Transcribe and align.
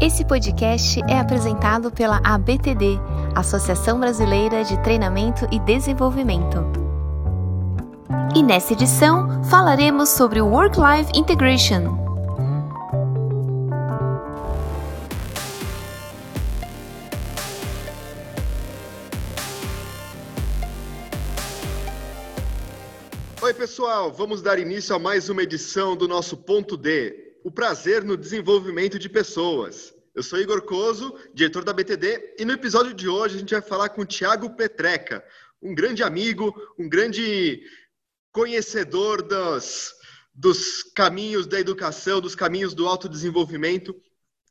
Esse 0.00 0.24
podcast 0.24 1.00
é 1.08 1.18
apresentado 1.18 1.90
pela 1.90 2.20
ABTD, 2.22 3.00
Associação 3.34 3.98
Brasileira 3.98 4.62
de 4.62 4.80
Treinamento 4.80 5.44
e 5.50 5.58
Desenvolvimento. 5.58 6.58
E 8.32 8.40
nessa 8.40 8.74
edição 8.74 9.42
falaremos 9.42 10.10
sobre 10.10 10.40
Work-Life 10.40 11.10
Integration. 11.16 11.98
Oi, 23.42 23.54
pessoal, 23.54 24.12
vamos 24.12 24.40
dar 24.42 24.60
início 24.60 24.94
a 24.94 24.98
mais 25.00 25.28
uma 25.28 25.42
edição 25.42 25.96
do 25.96 26.06
nosso 26.06 26.36
Ponto 26.36 26.76
D, 26.76 27.27
o 27.48 27.50
prazer 27.50 28.04
no 28.04 28.14
desenvolvimento 28.14 28.98
de 28.98 29.08
pessoas. 29.08 29.94
Eu 30.14 30.22
sou 30.22 30.38
Igor 30.38 30.60
Coso, 30.60 31.18
diretor 31.32 31.64
da 31.64 31.72
BTD, 31.72 32.34
e 32.38 32.44
no 32.44 32.52
episódio 32.52 32.92
de 32.92 33.08
hoje 33.08 33.36
a 33.36 33.38
gente 33.38 33.54
vai 33.54 33.62
falar 33.62 33.88
com 33.88 34.02
o 34.02 34.06
Tiago 34.06 34.54
Petreca, 34.54 35.24
um 35.62 35.74
grande 35.74 36.02
amigo, 36.02 36.54
um 36.78 36.86
grande 36.86 37.62
conhecedor 38.30 39.22
dos, 39.22 39.94
dos 40.34 40.82
caminhos 40.94 41.46
da 41.46 41.58
educação, 41.58 42.20
dos 42.20 42.34
caminhos 42.34 42.74
do 42.74 42.86
autodesenvolvimento. 42.86 43.96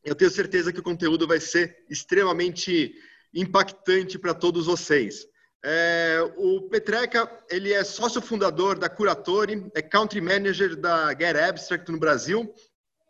Eu 0.03 0.15
tenho 0.15 0.31
certeza 0.31 0.73
que 0.73 0.79
o 0.79 0.83
conteúdo 0.83 1.27
vai 1.27 1.39
ser 1.39 1.77
extremamente 1.87 2.95
impactante 3.31 4.17
para 4.17 4.33
todos 4.33 4.65
vocês. 4.65 5.23
É, 5.63 6.19
o 6.35 6.67
Petreca, 6.67 7.29
ele 7.47 7.73
é 7.73 7.83
sócio 7.83 8.23
fundador 8.23 8.79
da 8.79 8.89
Curatori, 8.89 9.69
é 9.75 9.83
country 9.83 10.19
manager 10.19 10.75
da 10.75 11.09
Get 11.09 11.35
Abstract 11.35 11.91
no 11.91 11.99
Brasil 11.99 12.51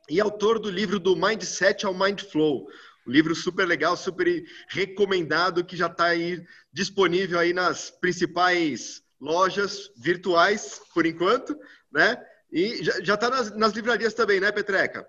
e 0.09 0.19
autor 0.19 0.59
do 0.59 0.69
livro 0.69 0.99
do 0.99 1.15
Mindset 1.15 1.85
ao 1.85 1.93
Mindflow. 1.93 2.67
Um 3.07 3.11
livro 3.11 3.33
super 3.35 3.65
legal, 3.65 3.95
super 3.95 4.43
recomendado, 4.69 5.63
que 5.63 5.77
já 5.77 5.87
está 5.87 6.05
aí 6.07 6.43
disponível 6.73 7.39
aí 7.39 7.53
nas 7.53 7.89
principais 7.89 9.01
lojas 9.19 9.89
virtuais, 9.97 10.81
por 10.93 11.05
enquanto, 11.05 11.57
né? 11.91 12.17
E 12.51 12.83
já 12.83 13.15
está 13.15 13.29
nas, 13.29 13.55
nas 13.55 13.73
livrarias 13.73 14.13
também, 14.13 14.39
né, 14.39 14.51
Petreca? 14.51 15.07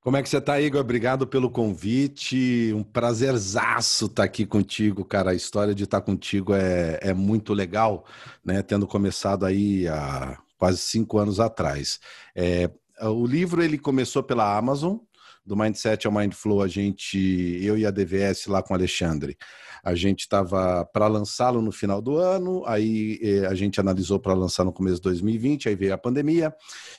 Como 0.00 0.16
é 0.16 0.22
que 0.22 0.28
você 0.28 0.38
está, 0.38 0.60
Igor? 0.60 0.80
Obrigado 0.80 1.26
pelo 1.26 1.50
convite. 1.50 2.72
Um 2.72 2.84
prazerzaço 2.84 4.06
estar 4.06 4.22
tá 4.22 4.24
aqui 4.24 4.46
contigo, 4.46 5.04
cara. 5.04 5.32
A 5.32 5.34
história 5.34 5.74
de 5.74 5.82
estar 5.82 6.00
tá 6.00 6.06
contigo 6.06 6.54
é, 6.54 7.00
é 7.02 7.12
muito 7.12 7.52
legal, 7.52 8.06
né? 8.44 8.62
Tendo 8.62 8.86
começado 8.86 9.44
aí 9.44 9.88
há 9.88 10.38
quase 10.56 10.78
cinco 10.78 11.18
anos 11.18 11.40
atrás. 11.40 11.98
É, 12.36 12.70
o 13.02 13.26
livro 13.26 13.62
ele 13.62 13.78
começou 13.78 14.22
pela 14.22 14.56
Amazon, 14.56 14.98
do 15.46 15.56
Mindset 15.56 16.06
ao 16.06 16.12
Mindflow, 16.12 16.60
a 16.60 16.66
gente, 16.66 17.16
eu 17.62 17.78
e 17.78 17.86
a 17.86 17.90
DVS 17.92 18.46
lá 18.46 18.62
com 18.62 18.74
o 18.74 18.76
Alexandre, 18.76 19.38
a 19.84 19.94
gente 19.94 20.20
estava 20.22 20.84
para 20.84 21.06
lançá-lo 21.06 21.62
no 21.62 21.70
final 21.70 22.02
do 22.02 22.16
ano, 22.16 22.64
aí 22.66 23.20
eh, 23.22 23.46
a 23.46 23.54
gente 23.54 23.78
analisou 23.78 24.18
para 24.18 24.34
lançar 24.34 24.64
no 24.64 24.72
começo 24.72 24.96
de 24.96 25.02
2020, 25.02 25.68
aí 25.68 25.76
veio 25.76 25.94
a 25.94 25.98
pandemia, 25.98 26.52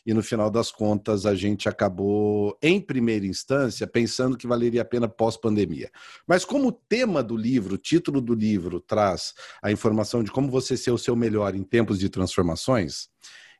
e 0.05 0.13
no 0.13 0.23
final 0.23 0.49
das 0.49 0.71
contas 0.71 1.25
a 1.25 1.35
gente 1.35 1.67
acabou, 1.67 2.57
em 2.61 2.79
primeira 2.79 3.25
instância, 3.25 3.85
pensando 3.85 4.37
que 4.37 4.47
valeria 4.47 4.83
a 4.83 4.85
pena 4.85 5.09
pós-pandemia. 5.09 5.91
Mas 6.25 6.45
como 6.45 6.69
o 6.69 6.71
tema 6.71 7.21
do 7.21 7.35
livro, 7.35 7.75
o 7.75 7.77
título 7.77 8.21
do 8.21 8.33
livro, 8.33 8.79
traz 8.79 9.33
a 9.61 9.69
informação 9.69 10.23
de 10.23 10.31
como 10.31 10.49
você 10.49 10.77
ser 10.77 10.91
o 10.91 10.97
seu 10.97 11.17
melhor 11.17 11.53
em 11.53 11.63
tempos 11.63 11.99
de 11.99 12.07
transformações, 12.07 13.09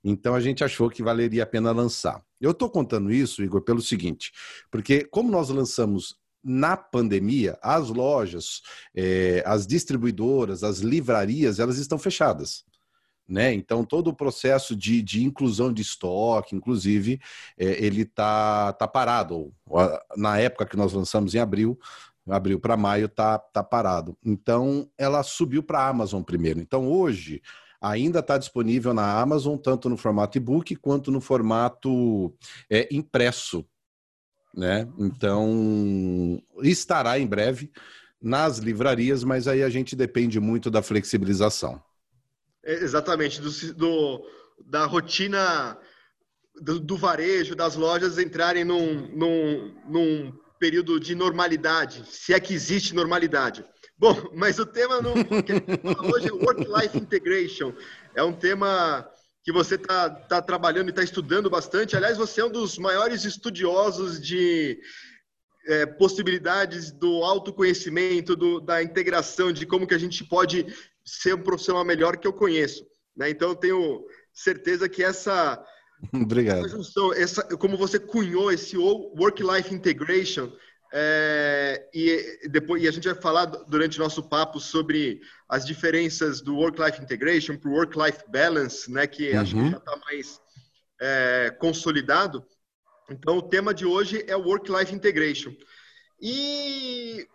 então 0.10 0.36
a 0.36 0.40
gente 0.40 0.64
achou 0.64 0.90
que 0.90 1.04
valeria 1.04 1.44
a 1.44 1.46
pena 1.46 1.72
lançar. 1.72 2.24
Eu 2.40 2.52
estou 2.52 2.70
contando 2.70 3.12
isso, 3.12 3.44
Igor, 3.44 3.62
pelo 3.62 3.82
seguinte, 3.82 4.32
porque 4.72 5.04
como 5.04 5.30
nós 5.30 5.50
lançamos 5.50 6.16
na 6.42 6.78
pandemia, 6.78 7.58
as 7.62 7.90
lojas, 7.90 8.62
é, 8.96 9.44
as 9.46 9.68
distribuidoras, 9.68 10.64
as 10.64 10.80
livrarias, 10.80 11.60
elas 11.60 11.78
estão 11.78 12.00
fechadas. 12.00 12.64
Né? 13.28 13.54
Então, 13.54 13.84
todo 13.84 14.08
o 14.08 14.16
processo 14.16 14.74
de, 14.74 15.02
de 15.02 15.26
inclusão 15.26 15.74
de 15.74 15.82
estoque, 15.82 16.56
inclusive, 16.56 17.20
é, 17.58 17.84
ele 17.84 18.04
está 18.04 18.72
tá 18.72 18.88
parado. 18.88 19.54
Na 20.16 20.40
época 20.40 20.66
que 20.66 20.78
nós 20.78 20.94
lançamos 20.94 21.36
em 21.36 21.40
abril, 21.40 21.78
abril 22.26 22.62
para 22.62 22.78
maio, 22.78 23.08
está 23.08 23.38
tá 23.38 23.62
parado. 23.62 24.18
Então, 24.24 24.90
ela 24.98 25.22
subiu 25.24 25.62
para 25.62 25.80
a 25.80 25.90
Amazon 25.90 26.24
primeiro. 26.24 26.62
Então, 26.62 26.88
hoje, 26.88 27.42
ainda 27.82 28.20
está 28.20 28.38
disponível 28.38 28.94
na 28.94 29.20
Amazon, 29.20 29.58
tanto 29.58 29.90
no 29.90 29.98
formato 29.98 30.38
e-book 30.38 30.76
quanto 30.78 31.12
no 31.12 31.22
formato 31.22 32.36
é, 32.70 32.88
impresso. 32.92 33.66
Né? 34.56 34.88
Então, 34.98 36.42
estará 36.62 37.20
em 37.20 37.28
breve 37.28 37.72
nas 38.22 38.58
livrarias, 38.58 39.24
mas 39.24 39.48
aí 39.48 39.62
a 39.62 39.70
gente 39.70 39.96
depende 39.96 40.40
muito 40.40 40.72
da 40.72 40.82
flexibilização. 40.82 41.82
É, 42.64 42.74
exatamente, 42.74 43.40
do, 43.40 43.52
do 43.74 44.38
da 44.66 44.86
rotina 44.86 45.78
do, 46.60 46.80
do, 46.80 46.98
varejo, 46.98 47.56
das 47.56 47.76
lojas 47.76 48.18
entrarem 48.18 48.64
num, 48.64 49.08
num, 49.16 49.76
num 49.88 50.34
período 50.60 51.00
de 51.00 51.14
normalidade, 51.14 52.04
se 52.08 52.34
é 52.34 52.40
que 52.40 52.54
existe 52.54 52.96
normalidade. 52.96 53.64
Bom, 54.00 54.30
mas 54.36 54.60
o 54.60 54.66
tema 54.66 55.02
não, 55.02 55.14
hoje 56.14 56.28
é 56.28 56.32
Work-Life 56.32 56.98
Integration. 56.98 57.74
É 58.14 58.22
um 58.22 58.32
tema 58.32 59.10
que 59.44 59.52
você 59.52 59.74
está 59.74 60.10
tá 60.10 60.40
trabalhando 60.40 60.88
e 60.88 60.90
está 60.92 61.04
estudando 61.04 61.50
bastante. 61.50 61.96
Aliás, 61.96 62.16
você 62.16 62.42
é 62.42 62.46
um 62.46 62.52
dos 62.52 62.78
maiores 62.78 63.26
estudiosos 63.26 64.22
de 64.22 64.80
é, 65.66 65.86
possibilidades 65.86 66.92
do 66.92 67.24
autoconhecimento, 67.24 68.36
do, 68.36 68.60
da 68.60 68.84
integração, 68.84 69.52
de 69.52 69.66
como 69.66 69.88
que 69.88 69.96
a 69.96 70.00
gente 70.00 70.24
pode 70.24 70.66
ser 71.04 71.34
um 71.34 71.42
profissional 71.42 71.84
melhor 71.84 72.18
que 72.18 72.28
eu 72.28 72.34
conheço. 72.34 72.86
Né? 73.16 73.32
Então, 73.32 73.50
eu 73.50 73.56
tenho 73.56 74.06
certeza 74.32 74.88
que 74.88 75.04
essa... 75.04 75.64
Obrigado. 76.14 76.60
Essa 76.60 76.70
junção, 76.70 77.14
essa, 77.14 77.44
como 77.58 77.76
você 77.76 77.98
cunhou 77.98 78.52
esse 78.52 78.78
Work-Life 78.78 79.74
Integration 79.74 80.52
é, 80.94 81.90
e, 81.94 82.48
depois, 82.50 82.82
e 82.82 82.88
a 82.88 82.92
gente 82.92 83.08
vai 83.08 83.20
falar 83.20 83.46
durante 83.46 84.00
nosso 84.00 84.24
papo 84.24 84.60
sobre 84.60 85.22
as 85.50 85.66
diferenças 85.66 86.42
do 86.42 86.56
Work-Life 86.56 87.02
Integration 87.02 87.58
para 87.58 87.70
o 87.70 87.74
Work-Life 87.74 88.24
Balance, 88.30 88.92
né, 88.92 89.06
que 89.08 89.32
uhum. 89.32 89.40
acho 89.40 89.56
que 89.56 89.70
já 89.70 89.78
está 89.78 89.98
mais 89.98 90.42
é, 91.02 91.56
consolidado. 91.60 92.46
Então, 93.10 93.38
o 93.38 93.42
tema 93.42 93.74
de 93.74 93.86
hoje 93.86 94.24
é 94.28 94.36
o 94.36 94.44
Work-Life 94.44 94.94
Integration. 94.94 95.54
E 96.22 97.28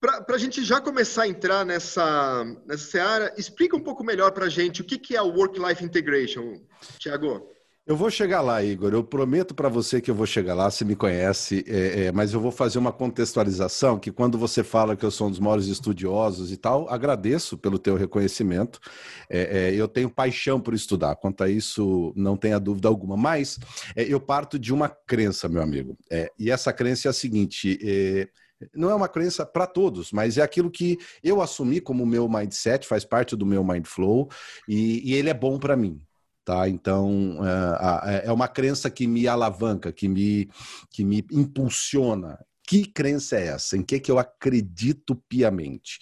para 0.00 0.34
a 0.34 0.38
gente 0.38 0.64
já 0.64 0.80
começar 0.80 1.24
a 1.24 1.28
entrar 1.28 1.64
nessa, 1.64 2.44
nessa 2.66 2.90
seara, 2.90 3.34
explica 3.36 3.76
um 3.76 3.82
pouco 3.82 4.02
melhor 4.02 4.32
para 4.32 4.46
a 4.46 4.48
gente 4.48 4.80
o 4.80 4.84
que, 4.84 4.98
que 4.98 5.14
é 5.14 5.22
o 5.22 5.32
Work-Life 5.32 5.84
Integration, 5.84 6.60
Tiago. 6.98 7.48
Eu 7.86 7.96
vou 7.96 8.10
chegar 8.10 8.40
lá, 8.40 8.62
Igor. 8.62 8.92
Eu 8.92 9.02
prometo 9.02 9.54
para 9.54 9.68
você 9.68 10.00
que 10.00 10.10
eu 10.10 10.14
vou 10.14 10.26
chegar 10.26 10.54
lá, 10.54 10.70
você 10.70 10.84
me 10.84 10.94
conhece, 10.94 11.64
é, 11.66 12.04
é, 12.04 12.12
mas 12.12 12.32
eu 12.32 12.40
vou 12.40 12.52
fazer 12.52 12.78
uma 12.78 12.92
contextualização 12.92 13.98
que 13.98 14.12
quando 14.12 14.38
você 14.38 14.62
fala 14.62 14.94
que 14.94 15.04
eu 15.04 15.10
sou 15.10 15.26
um 15.26 15.30
dos 15.30 15.40
maiores 15.40 15.66
estudiosos 15.66 16.52
e 16.52 16.56
tal, 16.56 16.88
agradeço 16.88 17.58
pelo 17.58 17.78
teu 17.78 17.96
reconhecimento. 17.96 18.78
É, 19.28 19.70
é 19.70 19.74
eu 19.74 19.88
tenho 19.88 20.10
paixão 20.10 20.60
por 20.60 20.74
estudar, 20.74 21.16
quanto 21.16 21.42
a 21.42 21.48
isso 21.48 22.12
não 22.14 22.36
tenha 22.36 22.60
dúvida 22.60 22.86
alguma. 22.86 23.16
Mas 23.16 23.58
é, 23.96 24.04
eu 24.04 24.20
parto 24.20 24.58
de 24.58 24.72
uma 24.72 24.88
crença, 24.88 25.48
meu 25.48 25.62
amigo. 25.62 25.96
É, 26.10 26.30
e 26.38 26.50
essa 26.50 26.72
crença 26.72 27.08
é 27.08 27.10
a 27.10 27.12
seguinte 27.12 27.78
não 28.74 28.90
é 28.90 28.94
uma 28.94 29.08
crença 29.08 29.46
para 29.46 29.66
todos, 29.66 30.12
mas 30.12 30.36
é 30.36 30.42
aquilo 30.42 30.70
que 30.70 30.98
eu 31.24 31.40
assumi 31.40 31.80
como 31.80 32.04
meu 32.04 32.28
mindset, 32.28 32.86
faz 32.86 33.06
parte 33.06 33.34
do 33.34 33.46
meu 33.46 33.64
mindflow 33.64 34.28
e, 34.68 35.00
e 35.10 35.14
ele 35.14 35.30
é 35.30 35.34
bom 35.34 35.58
para 35.58 35.74
mim. 35.74 35.98
Tá? 36.50 36.68
Então, 36.68 37.38
é, 38.04 38.26
é 38.26 38.32
uma 38.32 38.48
crença 38.48 38.90
que 38.90 39.06
me 39.06 39.28
alavanca, 39.28 39.92
que 39.92 40.08
me, 40.08 40.50
que 40.90 41.04
me 41.04 41.24
impulsiona. 41.30 42.44
Que 42.66 42.86
crença 42.86 43.36
é 43.36 43.46
essa? 43.46 43.76
Em 43.76 43.84
que, 43.84 44.00
que 44.00 44.10
eu 44.10 44.18
acredito 44.18 45.14
piamente? 45.28 46.00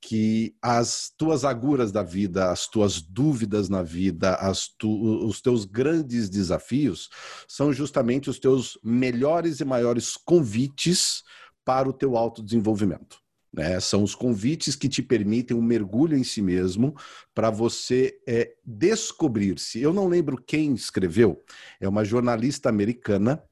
Que 0.00 0.54
as 0.62 1.12
tuas 1.18 1.44
aguras 1.44 1.92
da 1.92 2.02
vida, 2.02 2.50
as 2.50 2.66
tuas 2.66 3.02
dúvidas 3.02 3.68
na 3.68 3.82
vida, 3.82 4.38
tu, 4.78 4.90
os 5.26 5.42
teus 5.42 5.66
grandes 5.66 6.30
desafios 6.30 7.10
são 7.46 7.70
justamente 7.70 8.30
os 8.30 8.38
teus 8.38 8.78
melhores 8.82 9.60
e 9.60 9.66
maiores 9.66 10.16
convites 10.16 11.22
para 11.62 11.86
o 11.86 11.92
teu 11.92 12.16
autodesenvolvimento. 12.16 13.18
Né? 13.52 13.80
São 13.80 14.02
os 14.02 14.14
convites 14.14 14.76
que 14.76 14.88
te 14.88 15.02
permitem 15.02 15.56
um 15.56 15.62
mergulho 15.62 16.16
em 16.16 16.24
si 16.24 16.40
mesmo 16.40 16.94
para 17.34 17.50
você 17.50 18.18
é, 18.26 18.52
descobrir-se. 18.64 19.80
Eu 19.80 19.92
não 19.92 20.08
lembro 20.08 20.40
quem 20.40 20.74
escreveu, 20.74 21.42
é 21.80 21.88
uma 21.88 22.04
jornalista 22.04 22.68
americana 22.68 23.42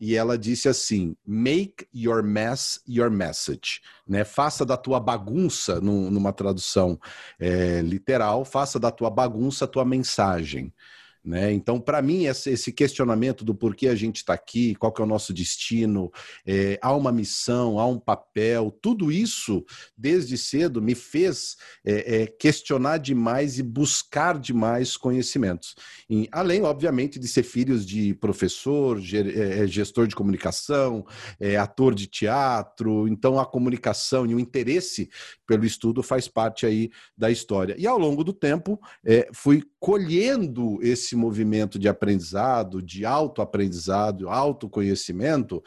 e 0.00 0.14
ela 0.14 0.36
disse 0.36 0.68
assim: 0.68 1.16
Make 1.26 1.86
your 1.94 2.22
mess 2.22 2.80
your 2.86 3.10
message. 3.10 3.80
Né? 4.06 4.24
Faça 4.24 4.64
da 4.64 4.76
tua 4.76 5.00
bagunça, 5.00 5.80
numa 5.80 6.32
tradução 6.32 6.98
é, 7.38 7.80
literal, 7.80 8.44
faça 8.44 8.78
da 8.78 8.90
tua 8.90 9.10
bagunça 9.10 9.64
a 9.64 9.68
tua 9.68 9.84
mensagem. 9.84 10.72
Né? 11.26 11.52
Então, 11.52 11.80
para 11.80 12.00
mim, 12.00 12.26
esse 12.26 12.72
questionamento 12.72 13.44
do 13.44 13.52
porquê 13.52 13.88
a 13.88 13.96
gente 13.96 14.18
está 14.18 14.32
aqui, 14.32 14.76
qual 14.76 14.92
que 14.92 15.02
é 15.02 15.04
o 15.04 15.08
nosso 15.08 15.34
destino, 15.34 16.12
é, 16.46 16.78
há 16.80 16.94
uma 16.94 17.10
missão, 17.10 17.80
há 17.80 17.86
um 17.86 17.98
papel, 17.98 18.70
tudo 18.80 19.10
isso, 19.10 19.64
desde 19.98 20.38
cedo, 20.38 20.80
me 20.80 20.94
fez 20.94 21.56
é, 21.84 22.22
é, 22.22 22.26
questionar 22.28 22.98
demais 22.98 23.58
e 23.58 23.62
buscar 23.64 24.38
demais 24.38 24.96
conhecimentos. 24.96 25.74
E, 26.08 26.28
além, 26.30 26.62
obviamente, 26.62 27.18
de 27.18 27.26
ser 27.26 27.42
filhos 27.42 27.84
de 27.84 28.14
professor, 28.14 29.00
é, 29.00 29.64
é, 29.64 29.66
gestor 29.66 30.06
de 30.06 30.14
comunicação, 30.14 31.04
é, 31.40 31.56
ator 31.56 31.92
de 31.92 32.06
teatro, 32.06 33.08
então 33.08 33.40
a 33.40 33.44
comunicação 33.44 34.24
e 34.26 34.34
o 34.34 34.38
interesse 34.38 35.10
pelo 35.46 35.64
estudo 35.64 36.02
faz 36.02 36.28
parte 36.28 36.66
aí 36.66 36.90
da 37.16 37.30
história. 37.30 37.74
E 37.78 37.86
ao 37.86 37.98
longo 37.98 38.24
do 38.24 38.32
tempo, 38.32 38.80
fui 39.32 39.62
colhendo 39.78 40.78
esse 40.82 41.14
movimento 41.14 41.78
de 41.78 41.88
aprendizado, 41.88 42.82
de 42.82 43.04
autoaprendizado, 43.04 44.28
autoconhecimento, 44.28 45.62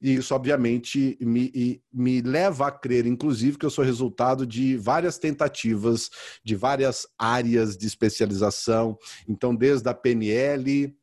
e 0.00 0.14
isso, 0.14 0.34
obviamente, 0.34 1.18
me, 1.20 1.80
me 1.92 2.20
leva 2.20 2.68
a 2.68 2.70
crer, 2.70 3.06
inclusive, 3.06 3.58
que 3.58 3.66
eu 3.66 3.70
sou 3.70 3.84
resultado 3.84 4.46
de 4.46 4.76
várias 4.76 5.18
tentativas, 5.18 6.10
de 6.44 6.54
várias 6.54 7.06
áreas 7.18 7.76
de 7.76 7.86
especialização. 7.86 8.98
Então, 9.28 9.54
desde 9.54 9.88
a 9.88 9.94
PNL, 9.94 10.94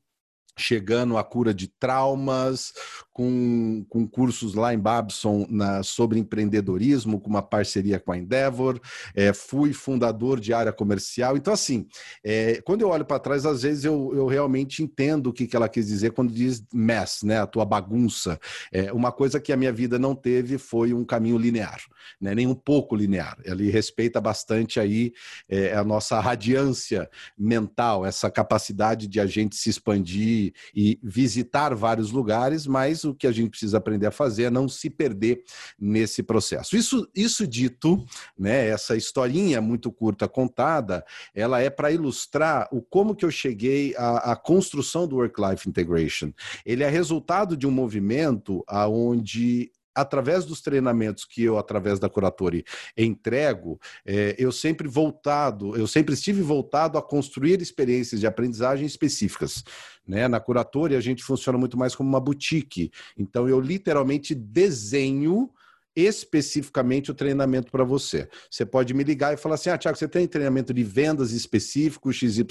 chegando 0.57 1.17
à 1.17 1.23
cura 1.23 1.53
de 1.53 1.67
traumas, 1.67 2.73
com, 3.21 3.85
com 3.87 4.07
cursos 4.07 4.55
lá 4.55 4.73
em 4.73 4.79
Babson 4.79 5.45
na, 5.47 5.83
sobre 5.83 6.17
empreendedorismo, 6.17 7.19
com 7.19 7.29
uma 7.29 7.43
parceria 7.43 7.99
com 7.99 8.11
a 8.11 8.17
Endeavor, 8.17 8.79
é, 9.13 9.31
fui 9.31 9.73
fundador 9.73 10.39
de 10.39 10.51
área 10.51 10.73
comercial. 10.73 11.37
Então, 11.37 11.53
assim, 11.53 11.85
é, 12.23 12.59
quando 12.65 12.81
eu 12.81 12.89
olho 12.89 13.05
para 13.05 13.19
trás, 13.19 13.45
às 13.45 13.61
vezes 13.61 13.85
eu, 13.85 14.11
eu 14.15 14.25
realmente 14.25 14.81
entendo 14.81 15.27
o 15.27 15.33
que, 15.33 15.45
que 15.45 15.55
ela 15.55 15.69
quis 15.69 15.85
dizer 15.85 16.13
quando 16.13 16.33
diz 16.33 16.63
mess, 16.73 17.21
né, 17.21 17.39
a 17.39 17.45
tua 17.45 17.63
bagunça. 17.63 18.39
É, 18.71 18.91
uma 18.91 19.11
coisa 19.11 19.39
que 19.39 19.53
a 19.53 19.57
minha 19.57 19.71
vida 19.71 19.99
não 19.99 20.15
teve 20.15 20.57
foi 20.57 20.91
um 20.91 21.05
caminho 21.05 21.37
linear, 21.37 21.79
né, 22.19 22.33
nem 22.33 22.47
um 22.47 22.55
pouco 22.55 22.95
linear. 22.95 23.37
Ele 23.45 23.69
respeita 23.69 24.19
bastante 24.19 24.79
aí 24.79 25.13
é, 25.47 25.75
a 25.75 25.83
nossa 25.83 26.19
radiância 26.19 27.07
mental, 27.37 28.03
essa 28.03 28.31
capacidade 28.31 29.07
de 29.07 29.19
a 29.19 29.27
gente 29.27 29.55
se 29.55 29.69
expandir 29.69 30.53
e 30.73 30.99
visitar 31.03 31.75
vários 31.75 32.09
lugares, 32.11 32.65
mas 32.65 33.05
o 33.11 33.15
que 33.15 33.27
a 33.27 33.31
gente 33.31 33.51
precisa 33.51 33.77
aprender 33.77 34.07
a 34.07 34.11
fazer 34.11 34.43
é 34.43 34.49
não 34.49 34.67
se 34.67 34.89
perder 34.89 35.43
nesse 35.79 36.23
processo. 36.23 36.75
Isso, 36.75 37.07
isso 37.15 37.47
dito, 37.47 38.03
né, 38.37 38.67
essa 38.67 38.95
historinha 38.95 39.61
muito 39.61 39.91
curta 39.91 40.27
contada, 40.27 41.05
ela 41.33 41.61
é 41.61 41.69
para 41.69 41.91
ilustrar 41.91 42.67
o 42.71 42.81
como 42.81 43.15
que 43.15 43.25
eu 43.25 43.31
cheguei 43.31 43.95
à, 43.95 44.31
à 44.31 44.35
construção 44.35 45.07
do 45.07 45.17
Work-Life 45.17 45.67
Integration. 45.67 46.31
Ele 46.65 46.83
é 46.83 46.89
resultado 46.89 47.55
de 47.55 47.67
um 47.67 47.71
movimento 47.71 48.63
aonde 48.67 49.71
através 49.93 50.45
dos 50.45 50.61
treinamentos 50.61 51.25
que 51.25 51.43
eu, 51.43 51.57
através 51.57 51.99
da 51.99 52.09
Curatori, 52.09 52.63
entrego, 52.97 53.79
é, 54.05 54.35
eu 54.37 54.51
sempre 54.51 54.87
voltado, 54.87 55.75
eu 55.75 55.87
sempre 55.87 56.13
estive 56.13 56.41
voltado 56.41 56.97
a 56.97 57.01
construir 57.01 57.61
experiências 57.61 58.19
de 58.19 58.27
aprendizagem 58.27 58.85
específicas. 58.85 59.63
Né? 60.11 60.27
Na 60.27 60.41
Curatori, 60.41 60.97
a 60.97 60.99
gente 60.99 61.23
funciona 61.23 61.57
muito 61.57 61.77
mais 61.77 61.95
como 61.95 62.09
uma 62.09 62.19
boutique. 62.19 62.91
Então, 63.17 63.47
eu 63.47 63.61
literalmente 63.61 64.35
desenho 64.35 65.49
especificamente 65.95 67.09
o 67.09 67.13
treinamento 67.13 67.71
para 67.71 67.85
você. 67.85 68.27
Você 68.49 68.65
pode 68.65 68.93
me 68.93 69.05
ligar 69.05 69.33
e 69.33 69.37
falar 69.37 69.55
assim: 69.55 69.69
ah, 69.69 69.77
Tiago, 69.77 69.97
você 69.97 70.09
tem 70.09 70.27
treinamento 70.27 70.73
de 70.73 70.83
vendas 70.83 71.31
específico 71.31 72.11
XYZ? 72.11 72.43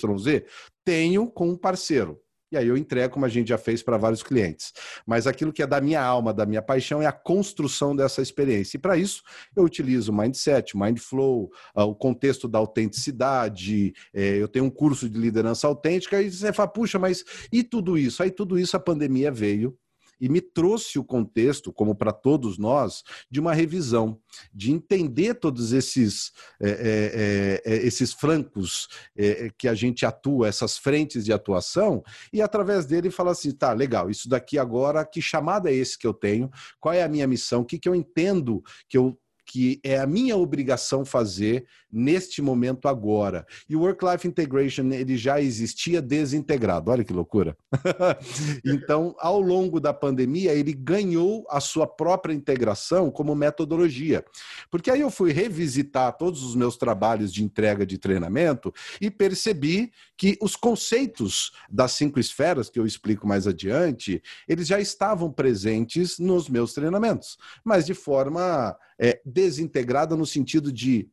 Tenho 0.82 1.26
com 1.26 1.50
um 1.50 1.56
parceiro. 1.56 2.18
E 2.52 2.56
aí 2.56 2.67
eu 2.67 2.76
entrego, 2.76 3.14
como 3.14 3.25
a 3.25 3.29
gente 3.29 3.49
já 3.49 3.58
fez 3.58 3.82
para 3.82 3.97
vários 3.97 4.23
clientes. 4.23 4.73
Mas 5.06 5.26
aquilo 5.26 5.52
que 5.52 5.62
é 5.62 5.67
da 5.67 5.81
minha 5.81 6.02
alma, 6.02 6.32
da 6.32 6.44
minha 6.44 6.62
paixão, 6.62 7.00
é 7.00 7.06
a 7.06 7.12
construção 7.12 7.94
dessa 7.94 8.20
experiência. 8.20 8.76
E 8.76 8.81
para 8.81 8.97
isso, 8.97 9.23
eu 9.56 9.64
utilizo 9.64 10.11
o 10.11 10.14
Mindset, 10.14 10.76
Mindflow, 10.76 11.50
ah, 11.75 11.85
o 11.85 11.94
contexto 11.94 12.49
da 12.49 12.58
autenticidade. 12.58 13.93
É, 14.12 14.37
eu 14.37 14.49
tenho 14.49 14.64
um 14.64 14.70
curso 14.70 15.08
de 15.08 15.19
liderança 15.19 15.67
autêntica, 15.67 16.20
e 16.20 16.31
você 16.31 16.52
fala, 16.52 16.69
puxa, 16.69 16.99
mas 16.99 17.25
e 17.52 17.62
tudo 17.62 17.97
isso? 17.97 18.23
Aí 18.23 18.31
tudo 18.31 18.58
isso 18.58 18.76
a 18.76 18.81
pandemia 18.81 19.31
veio 19.31 19.76
e 20.20 20.28
me 20.28 20.40
trouxe 20.40 20.99
o 20.99 21.05
contexto, 21.05 21.72
como 21.72 21.94
para 21.94 22.12
todos 22.12 22.58
nós, 22.58 23.02
de 23.31 23.40
uma 23.40 23.55
revisão, 23.55 24.20
de 24.52 24.70
entender 24.70 25.34
todos 25.34 25.72
esses, 25.72 26.32
é, 26.61 27.62
é, 27.64 27.72
é, 27.72 27.87
esses 27.87 28.12
francos 28.12 28.88
é, 29.17 29.46
é, 29.46 29.50
que 29.56 29.67
a 29.67 29.75
gente 29.75 30.05
atua, 30.05 30.49
essas 30.49 30.76
frentes 30.76 31.25
de 31.25 31.32
atuação, 31.32 32.02
e 32.32 32.43
através 32.43 32.84
dele 32.87 33.11
falar 33.11 33.32
assim: 33.32 33.52
tá, 33.52 33.72
legal, 33.72 34.11
isso 34.11 34.28
daqui 34.28 34.58
agora, 34.58 35.05
que 35.05 35.22
chamada 35.22 35.70
é 35.70 35.75
esse 35.75 35.99
que 35.99 36.06
eu 36.06 36.14
tenho? 36.14 36.50
Qual 36.78 36.93
é 36.93 37.02
a 37.02 37.08
minha 37.08 37.26
missão? 37.26 37.62
O 37.62 37.64
que, 37.64 37.78
que 37.78 37.88
eu 37.88 37.94
entendo 37.94 38.62
que 38.88 38.99
eu 38.99 39.19
que 39.50 39.81
é 39.82 39.99
a 39.99 40.06
minha 40.06 40.37
obrigação 40.37 41.05
fazer 41.05 41.67
neste 41.92 42.40
momento 42.42 42.88
agora. 42.88 43.46
E 43.69 43.76
o 43.76 43.81
Work-Life 43.81 44.26
Integration 44.26 44.90
ele 44.92 45.16
já 45.16 45.40
existia 45.40 46.00
desintegrado. 46.00 46.90
Olha 46.90 47.04
que 47.04 47.12
loucura. 47.12 47.56
então, 48.64 49.14
ao 49.19 49.40
longo 49.40 49.81
da 49.81 49.92
pandemia, 49.92 50.52
ele 50.52 50.72
ganhou 50.72 51.46
a 51.50 51.60
sua 51.60 51.87
própria 51.87 52.32
integração 52.32 53.10
como 53.10 53.34
metodologia. 53.34 54.25
Porque 54.70 54.90
aí 54.90 55.00
eu 55.00 55.10
fui 55.10 55.32
revisitar 55.32 56.16
todos 56.16 56.42
os 56.42 56.54
meus 56.54 56.76
trabalhos 56.76 57.32
de 57.32 57.42
entrega 57.42 57.84
de 57.84 57.98
treinamento 57.98 58.72
e 59.00 59.10
percebi 59.10 59.93
que 60.16 60.36
os 60.40 60.54
conceitos 60.54 61.52
das 61.69 61.93
cinco 61.93 62.20
esferas 62.20 62.69
que 62.69 62.78
eu 62.78 62.86
explico 62.86 63.26
mais 63.26 63.46
adiante, 63.46 64.22
eles 64.46 64.66
já 64.66 64.78
estavam 64.78 65.32
presentes 65.32 66.19
nos 66.19 66.48
meus 66.48 66.75
treinamentos, 66.75 67.38
mas 67.64 67.86
de 67.86 67.94
forma 67.94 68.76
é, 68.98 69.19
desintegrada 69.25 70.14
no 70.14 70.26
sentido 70.26 70.70
de 70.70 71.08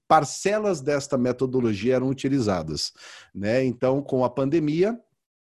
parcelas 0.68 0.82
desta 0.82 1.18
metodologia 1.18 1.96
eram 1.96 2.10
utilizadas. 2.10 2.94
Né? 3.34 3.64
Então, 3.64 4.02
com 4.02 4.24
a 4.24 4.30
pandemia, 4.30 5.00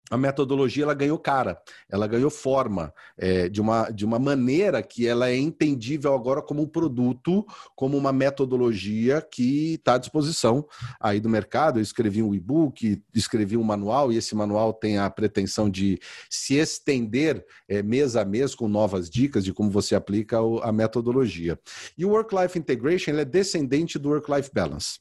a 0.09 0.17
metodologia 0.17 0.83
ela 0.83 0.93
ganhou 0.93 1.17
cara, 1.19 1.61
ela 1.89 2.07
ganhou 2.07 2.29
forma 2.29 2.93
é, 3.17 3.47
de, 3.47 3.61
uma, 3.61 3.89
de 3.89 4.05
uma 4.05 4.17
maneira 4.17 4.81
que 4.81 5.07
ela 5.07 5.29
é 5.29 5.37
entendível 5.37 6.13
agora 6.13 6.41
como 6.41 6.61
um 6.61 6.67
produto, 6.67 7.45
como 7.75 7.97
uma 7.97 8.11
metodologia 8.11 9.21
que 9.21 9.75
está 9.75 9.95
à 9.95 9.97
disposição 9.97 10.65
aí 10.99 11.19
do 11.19 11.29
mercado. 11.29 11.79
Eu 11.79 11.83
escrevi 11.83 12.23
um 12.23 12.33
e-book, 12.33 13.01
escrevi 13.13 13.55
um 13.55 13.63
manual 13.63 14.11
e 14.11 14.17
esse 14.17 14.35
manual 14.35 14.73
tem 14.73 14.97
a 14.97 15.09
pretensão 15.09 15.69
de 15.69 15.99
se 16.29 16.55
estender 16.55 17.45
é, 17.67 17.83
mês 17.83 18.15
a 18.15 18.25
mês 18.25 18.55
com 18.55 18.67
novas 18.67 19.09
dicas 19.09 19.43
de 19.43 19.53
como 19.53 19.69
você 19.69 19.95
aplica 19.95 20.37
a 20.63 20.71
metodologia. 20.71 21.59
E 21.97 22.05
o 22.05 22.09
Work-Life 22.09 22.57
Integration 22.57 23.11
é 23.11 23.25
descendente 23.25 23.99
do 23.99 24.09
Work-Life 24.09 24.49
Balance. 24.53 24.99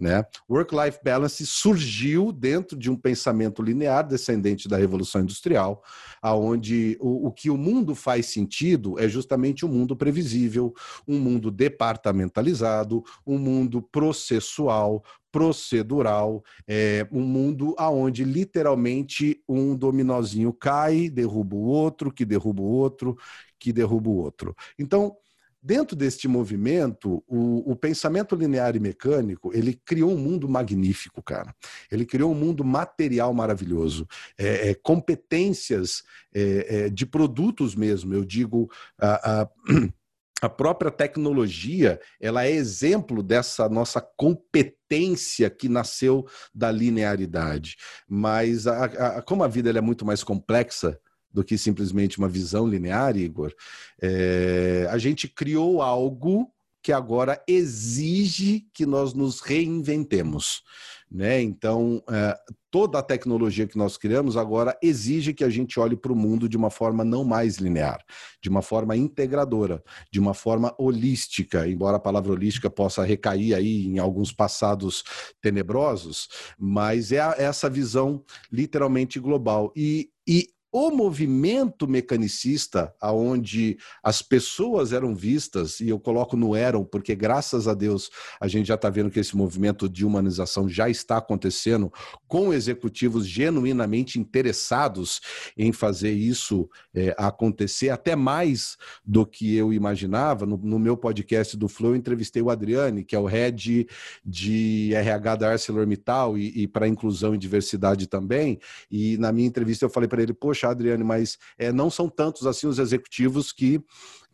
Né? 0.00 0.24
Work-life 0.48 0.98
balance 1.04 1.46
surgiu 1.46 2.32
dentro 2.32 2.74
de 2.74 2.90
um 2.90 2.96
pensamento 2.96 3.62
linear 3.62 4.08
descendente 4.08 4.66
da 4.66 4.78
Revolução 4.78 5.20
Industrial, 5.20 5.82
aonde 6.22 6.96
o, 6.98 7.26
o 7.26 7.30
que 7.30 7.50
o 7.50 7.56
mundo 7.58 7.94
faz 7.94 8.24
sentido 8.24 8.98
é 8.98 9.06
justamente 9.06 9.66
um 9.66 9.68
mundo 9.68 9.94
previsível, 9.94 10.72
um 11.06 11.18
mundo 11.18 11.50
departamentalizado, 11.50 13.04
um 13.26 13.36
mundo 13.36 13.82
processual, 13.82 15.04
procedural, 15.30 16.42
é, 16.66 17.06
um 17.12 17.20
mundo 17.20 17.74
aonde 17.76 18.24
literalmente 18.24 19.42
um 19.46 19.76
dominozinho 19.76 20.50
cai, 20.50 21.10
derruba 21.10 21.56
o 21.56 21.66
outro, 21.66 22.10
que 22.10 22.24
derruba 22.24 22.62
o 22.62 22.70
outro, 22.70 23.18
que 23.58 23.70
derruba 23.70 24.08
o 24.08 24.16
outro. 24.16 24.56
Então, 24.78 25.14
Dentro 25.62 25.94
deste 25.94 26.26
movimento, 26.26 27.22
o, 27.28 27.72
o, 27.72 27.76
pensamento 27.76 28.34
linear 28.34 28.74
e 28.74 28.80
mecânico, 28.80 29.52
ele 29.54 29.74
criou 29.84 30.12
um 30.12 30.16
mundo 30.16 30.48
magnífico, 30.48 31.22
cara. 31.22 31.54
Ele 31.90 32.06
criou 32.06 32.32
um 32.32 32.34
mundo 32.34 32.64
material 32.64 33.34
maravilhoso. 33.34 34.06
É, 34.38 34.70
é, 34.70 34.74
competências 34.74 36.02
é, 36.34 36.84
é 36.86 36.88
de 36.88 37.04
produtos 37.04 37.74
mesmo, 37.74 38.14
eu 38.14 38.24
digo... 38.24 38.70
A, 38.98 39.42
a, 39.42 39.48
a 40.40 40.48
própria 40.48 40.90
tecnologia, 40.90 42.00
ela 42.18 42.44
é 42.44 42.50
exemplo 42.50 43.22
dessa 43.22 43.68
nossa 43.68 44.00
competência 44.00 45.50
que 45.50 45.68
nasceu 45.68 46.26
da 46.54 46.72
linearidade. 46.72 47.76
Mas 48.08 48.66
a, 48.66 48.84
a, 48.84 49.22
como 49.22 49.44
a 49.44 49.48
vida 49.48 49.70
é 49.70 49.80
muito 49.82 50.06
mais 50.06 50.24
complexa, 50.24 50.98
do 51.32 51.44
que 51.44 51.56
simplesmente 51.56 52.18
uma 52.18 52.28
visão 52.28 52.66
linear, 52.66 53.16
Igor. 53.16 53.52
É, 54.00 54.88
a 54.90 54.98
gente 54.98 55.28
criou 55.28 55.82
algo 55.82 56.50
que 56.82 56.92
agora 56.92 57.42
exige 57.46 58.66
que 58.72 58.86
nós 58.86 59.12
nos 59.12 59.40
reinventemos. 59.40 60.62
Né? 61.10 61.42
Então, 61.42 62.02
é, 62.08 62.38
toda 62.70 63.00
a 63.00 63.02
tecnologia 63.02 63.66
que 63.66 63.76
nós 63.76 63.96
criamos 63.96 64.36
agora 64.36 64.78
exige 64.80 65.34
que 65.34 65.42
a 65.42 65.50
gente 65.50 65.78
olhe 65.80 65.96
para 65.96 66.12
o 66.12 66.16
mundo 66.16 66.48
de 66.48 66.56
uma 66.56 66.70
forma 66.70 67.04
não 67.04 67.24
mais 67.24 67.56
linear, 67.56 67.98
de 68.40 68.48
uma 68.48 68.62
forma 68.62 68.96
integradora, 68.96 69.82
de 70.10 70.20
uma 70.20 70.34
forma 70.34 70.72
holística, 70.78 71.66
embora 71.66 71.96
a 71.96 72.00
palavra 72.00 72.32
holística 72.32 72.70
possa 72.70 73.04
recair 73.04 73.54
aí 73.54 73.86
em 73.86 73.98
alguns 73.98 74.32
passados 74.32 75.02
tenebrosos, 75.42 76.28
mas 76.56 77.10
é, 77.10 77.16
é 77.16 77.42
essa 77.42 77.68
visão 77.68 78.22
literalmente 78.52 79.18
global. 79.18 79.72
E, 79.74 80.10
e 80.26 80.48
o 80.72 80.90
movimento 80.90 81.88
mecanicista, 81.88 82.94
aonde 83.00 83.76
as 84.02 84.22
pessoas 84.22 84.92
eram 84.92 85.14
vistas, 85.14 85.80
e 85.80 85.88
eu 85.88 85.98
coloco 85.98 86.36
no 86.36 86.54
eram, 86.54 86.84
porque 86.84 87.14
graças 87.14 87.66
a 87.66 87.74
Deus 87.74 88.10
a 88.40 88.46
gente 88.46 88.66
já 88.66 88.76
está 88.76 88.88
vendo 88.88 89.10
que 89.10 89.18
esse 89.18 89.36
movimento 89.36 89.88
de 89.88 90.04
humanização 90.04 90.68
já 90.68 90.88
está 90.88 91.16
acontecendo 91.16 91.92
com 92.28 92.52
executivos 92.52 93.26
genuinamente 93.26 94.20
interessados 94.20 95.20
em 95.56 95.72
fazer 95.72 96.12
isso 96.12 96.68
é, 96.94 97.14
acontecer, 97.18 97.90
até 97.90 98.14
mais 98.14 98.76
do 99.04 99.26
que 99.26 99.56
eu 99.56 99.72
imaginava. 99.72 100.46
No, 100.46 100.56
no, 100.56 100.78
meu 100.78 100.96
podcast 100.96 101.56
do 101.56 101.68
Flow, 101.68 101.92
eu 101.92 101.96
entrevistei 101.96 102.42
o 102.42 102.50
Adriane, 102.50 103.04
que 103.04 103.16
é 103.16 103.18
o 103.18 103.26
head 103.26 103.86
de 104.24 104.94
RH 104.94 105.36
da 105.36 105.50
ArcelorMittal 105.50 106.38
e, 106.38 106.62
e 106.62 106.68
para 106.68 106.86
inclusão 106.86 107.34
e 107.34 107.38
diversidade 107.38 108.06
também, 108.06 108.58
e 108.90 109.16
na 109.18 109.32
minha 109.32 109.48
entrevista 109.48 109.84
eu 109.84 109.90
falei 109.90 110.08
para 110.08 110.22
ele, 110.22 110.32
poxa, 110.32 110.59
Adriane, 110.66 111.04
mas 111.04 111.38
é, 111.58 111.72
não 111.72 111.90
são 111.90 112.08
tantos 112.08 112.46
assim 112.46 112.66
os 112.66 112.78
executivos 112.78 113.52
que 113.52 113.80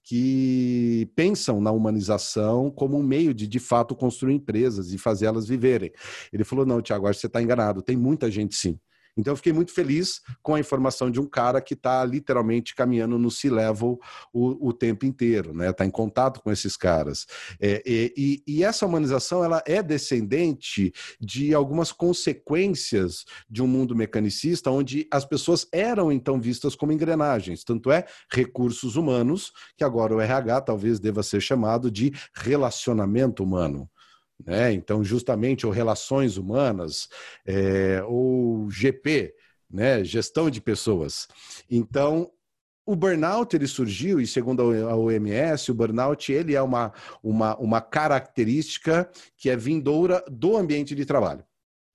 que 0.09 1.11
pensam 1.17 1.61
na 1.61 1.73
humanização 1.73 2.71
como 2.71 2.97
um 2.97 3.03
meio 3.03 3.35
de, 3.35 3.45
de 3.45 3.59
fato, 3.59 3.93
construir 3.93 4.35
empresas 4.35 4.93
e 4.93 4.99
fazê-las 4.99 5.49
viverem. 5.49 5.91
Ele 6.33 6.45
falou: 6.45 6.65
não, 6.65 6.81
Tiago, 6.81 7.09
acho 7.09 7.17
que 7.17 7.23
você 7.23 7.27
está 7.27 7.43
enganado. 7.43 7.83
Tem 7.83 7.97
muita 7.97 8.31
gente 8.31 8.55
sim. 8.55 8.79
Então 9.17 9.33
eu 9.33 9.37
fiquei 9.37 9.53
muito 9.53 9.73
feliz 9.73 10.21
com 10.43 10.55
a 10.55 10.61
informação 10.61 11.11
de 11.11 11.21
um 11.21 11.27
cara 11.27 11.61
que 11.61 11.75
está 11.75 12.05
literalmente 12.05 12.75
caminhando 12.75 13.19
no 13.19 13.31
C-level 13.31 13.99
o, 14.33 14.69
o, 14.69 14.73
tempo 14.73 15.07
inteiro, 15.07 15.55
né? 15.55 15.71
Está 15.71 15.87
em 15.87 15.91
contato 15.91 16.41
com 16.43 16.53
esses 16.53 16.77
caras. 16.77 17.27
É, 17.61 17.83
e, 17.87 18.43
e, 18.47 18.65
essa 18.65 18.85
humanização 18.85 19.43
ela 19.43 19.63
é 19.67 19.83
descendente 19.83 20.93
de 21.21 21.55
algumas 21.55 21.93
consequências 21.93 23.25
de 23.49 23.63
um 23.63 23.67
mundo 23.67 23.95
mecanicista, 23.95 24.71
onde 24.71 25.07
as 25.11 25.25
pessoas 25.25 25.67
eram 25.73 26.13
então 26.13 26.41
vistas 26.41 26.75
como 26.75 26.93
engrenagens, 26.93 27.65
tanto 27.65 27.91
é 27.91 28.05
recursos 28.31 28.97
humanos, 28.97 29.53
que 29.77 29.85
agora 29.85 30.15
o 30.15 30.21
RH 30.21 30.63
talvez 30.63 31.01
deva 31.01 31.23
ser 31.23 31.41
chamado 31.41 31.91
de 31.91 32.13
relacionamento 32.35 33.43
humano. 33.43 33.89
Né? 34.45 34.73
Então, 34.73 35.03
justamente, 35.03 35.67
ou 35.67 35.73
relações 35.73 36.37
humanas, 36.37 37.09
é, 37.47 38.03
ou 38.05 38.71
GP, 38.71 39.35
né? 39.71 40.05
gestão 40.05 40.51
de 40.51 40.61
pessoas. 40.61 41.27
Então, 41.71 42.31
o 42.87 42.95
burnout 42.95 43.55
ele 43.57 43.67
surgiu 43.67 44.21
e 44.21 44.27
segundo 44.27 44.63
a 44.63 44.97
OMS 44.97 45.73
o 45.73 45.75
burnout 45.75 46.33
ele 46.33 46.55
é 46.55 46.63
uma, 46.63 46.93
uma, 47.21 47.57
uma 47.57 47.81
característica 47.81 49.11
que 49.37 49.51
é 49.51 49.57
vindoura 49.57 50.25
do 50.31 50.57
ambiente 50.57 50.95
de 50.95 51.05
trabalho. 51.05 51.45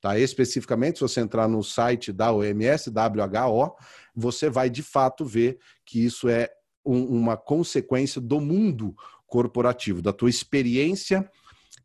Tá? 0.02 0.20
Especificamente, 0.20 0.98
se 0.98 1.02
você 1.02 1.22
entrar 1.22 1.48
no 1.48 1.64
site 1.64 2.12
da 2.12 2.34
OMS, 2.34 2.90
WHO, 2.90 3.76
você 4.14 4.50
vai 4.50 4.70
de 4.70 4.84
fato 4.84 5.24
ver 5.24 5.60
que 5.86 6.04
isso 6.04 6.28
é 6.28 6.50
um, 6.84 7.06
uma 7.06 7.38
consequência 7.38 8.20
do 8.20 8.42
mundo 8.42 8.94
corporativo, 9.28 10.02
da 10.02 10.12
tua 10.12 10.30
experiência 10.30 11.30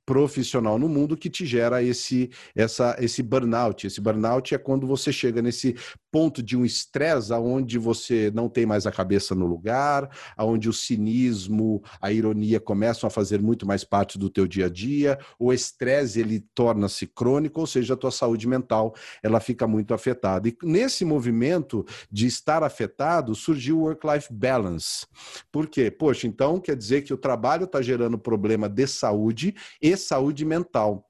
profissional 0.07 0.79
no 0.79 0.89
mundo 0.89 1.17
que 1.17 1.29
te 1.29 1.45
gera 1.45 1.83
esse, 1.83 2.31
essa, 2.55 2.97
esse 3.01 3.23
burnout. 3.23 3.87
Esse 3.87 4.01
burnout 4.01 4.55
é 4.55 4.59
quando 4.59 4.87
você 4.87 5.13
chega 5.13 5.43
nesse 5.43 5.75
ponto 6.17 6.43
de 6.43 6.57
um 6.57 6.65
estresse 6.65 7.31
aonde 7.31 7.77
você 7.77 8.33
não 8.35 8.49
tem 8.49 8.65
mais 8.65 8.87
a 8.87 8.91
cabeça 8.91 9.35
no 9.35 9.45
lugar, 9.45 10.09
aonde 10.35 10.67
o 10.67 10.73
cinismo, 10.73 11.83
a 12.01 12.11
ironia 12.11 12.59
começam 12.59 13.07
a 13.07 13.11
fazer 13.11 13.43
muito 13.43 13.67
mais 13.67 13.85
parte 13.85 14.19
do 14.19 14.31
teu 14.31 14.47
dia 14.47 14.65
a 14.65 14.69
dia, 14.71 15.19
o 15.39 15.53
estresse 15.53 16.19
ele 16.19 16.41
torna-se 16.55 17.07
crônico, 17.07 17.61
ou 17.61 17.67
seja, 17.67 17.93
a 17.93 17.97
tua 17.99 18.11
saúde 18.11 18.49
mental 18.49 18.95
ela 19.23 19.41
fica 19.41 19.67
muito 19.67 19.93
afetada. 19.93 20.49
E 20.49 20.57
nesse 20.63 21.05
movimento 21.05 21.85
de 22.11 22.27
estar 22.27 22.63
afetado 22.63 23.35
surgiu 23.35 23.81
o 23.81 23.83
work-life 23.83 24.33
balance. 24.33 25.07
Por 25.53 25.67
quê? 25.67 25.91
Poxa, 25.91 26.27
então 26.27 26.59
quer 26.59 26.77
dizer 26.77 27.03
que 27.03 27.13
o 27.13 27.19
trabalho 27.19 27.65
está 27.65 27.83
gerando 27.83 28.19
problema 28.19 28.71
de 28.71 28.87
saúde 28.87 29.55
e 29.83 29.95
saúde 29.99 30.47
mental. 30.47 31.06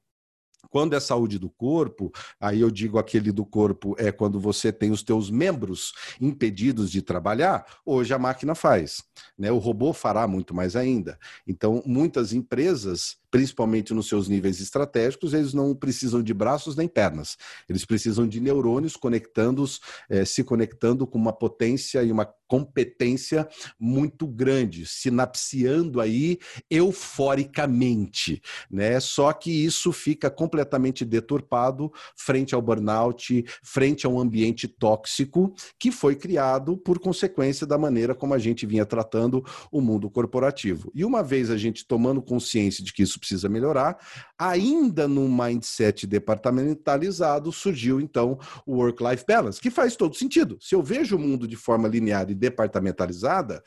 Quando 0.76 0.92
é 0.92 1.00
saúde 1.00 1.38
do 1.38 1.49
corpo, 1.49 2.12
aí 2.38 2.61
eu 2.61 2.71
digo 2.71 2.99
aquele 2.99 3.33
do 3.33 3.47
corpo 3.47 3.97
é 3.99 4.12
quando 4.12 4.38
você 4.38 4.71
tem 4.71 4.90
os 4.90 5.02
teus 5.02 5.30
membros 5.30 5.95
impedidos 6.21 6.90
de 6.90 7.00
trabalhar, 7.00 7.64
hoje 7.83 8.12
a 8.12 8.18
máquina 8.18 8.54
faz, 8.54 9.02
né? 9.38 9.50
O 9.50 9.56
robô 9.56 9.95
fará 9.95 10.28
muito 10.28 10.54
mais 10.54 10.76
ainda. 10.76 11.18
Então, 11.49 11.83
muitas 11.87 12.35
empresas 12.35 13.16
principalmente 13.37 13.93
nos 13.93 14.09
seus 14.09 14.28
níveis 14.28 14.62
estratégicos, 14.62 15.35
eles 15.35 15.52
não 15.52 15.75
precisam 15.75 16.23
de 16.23 16.33
braços 16.33 16.75
nem 16.75 16.88
pernas. 16.88 17.37
Eles 17.69 17.85
precisam 17.85 18.26
de 18.26 18.40
neurônios 18.40 18.97
conectando, 18.97 19.62
eh, 20.09 20.25
se 20.25 20.43
conectando 20.43 21.07
com 21.07 21.19
uma 21.19 21.35
potência 21.35 22.02
e 22.02 22.11
uma 22.11 22.25
competência 22.49 23.47
muito 23.78 24.26
grande, 24.26 24.87
sinapseando 24.87 26.00
aí 26.00 26.38
euforicamente, 26.71 28.40
né? 28.71 28.99
Só 29.00 29.33
que 29.33 29.50
isso 29.50 29.93
fica 29.93 30.31
completamente 30.31 31.05
deturpado 31.05 31.93
frente 32.16 32.55
ao 32.55 32.62
burnout, 32.62 33.45
frente 33.62 34.07
a 34.07 34.09
um 34.09 34.21
ambiente 34.21 34.69
tóxico 34.69 35.52
que 35.78 35.90
foi 35.90 36.14
criado 36.14 36.76
por 36.76 36.99
consequência 36.99 37.66
da 37.66 37.76
maneira 37.76 38.14
como 38.14 38.35
a 38.35 38.38
gente 38.38 38.64
vinha 38.64 38.87
tratando 38.87 39.45
o 39.71 39.81
mundo 39.81 40.09
corporativo. 40.09 40.90
E 40.95 41.05
uma 41.05 41.23
vez 41.23 41.50
a 41.50 41.57
gente 41.57 41.87
tomando 41.87 42.23
consciência 42.23 42.85
de 42.85 42.93
que 42.93 43.02
isso 43.02 43.19
precisa 43.26 43.49
melhorar. 43.49 43.99
Ainda 44.38 45.09
no 45.09 45.28
mindset 45.28 46.06
departamentalizado, 46.06 47.50
surgiu 47.50 48.00
então 48.00 48.38
o 48.64 48.76
work-life 48.76 49.25
balance, 49.26 49.61
que 49.61 49.71
faz 49.71 49.97
todo 49.97 50.14
sentido. 50.14 50.56
Se 50.61 50.75
eu 50.75 50.83
vejo 50.83 51.16
o 51.16 51.18
mundo 51.18 51.49
de 51.49 51.56
forma 51.56 51.88
linear 51.88 52.30
e 52.30 52.35
departamentalizada, 52.35 53.62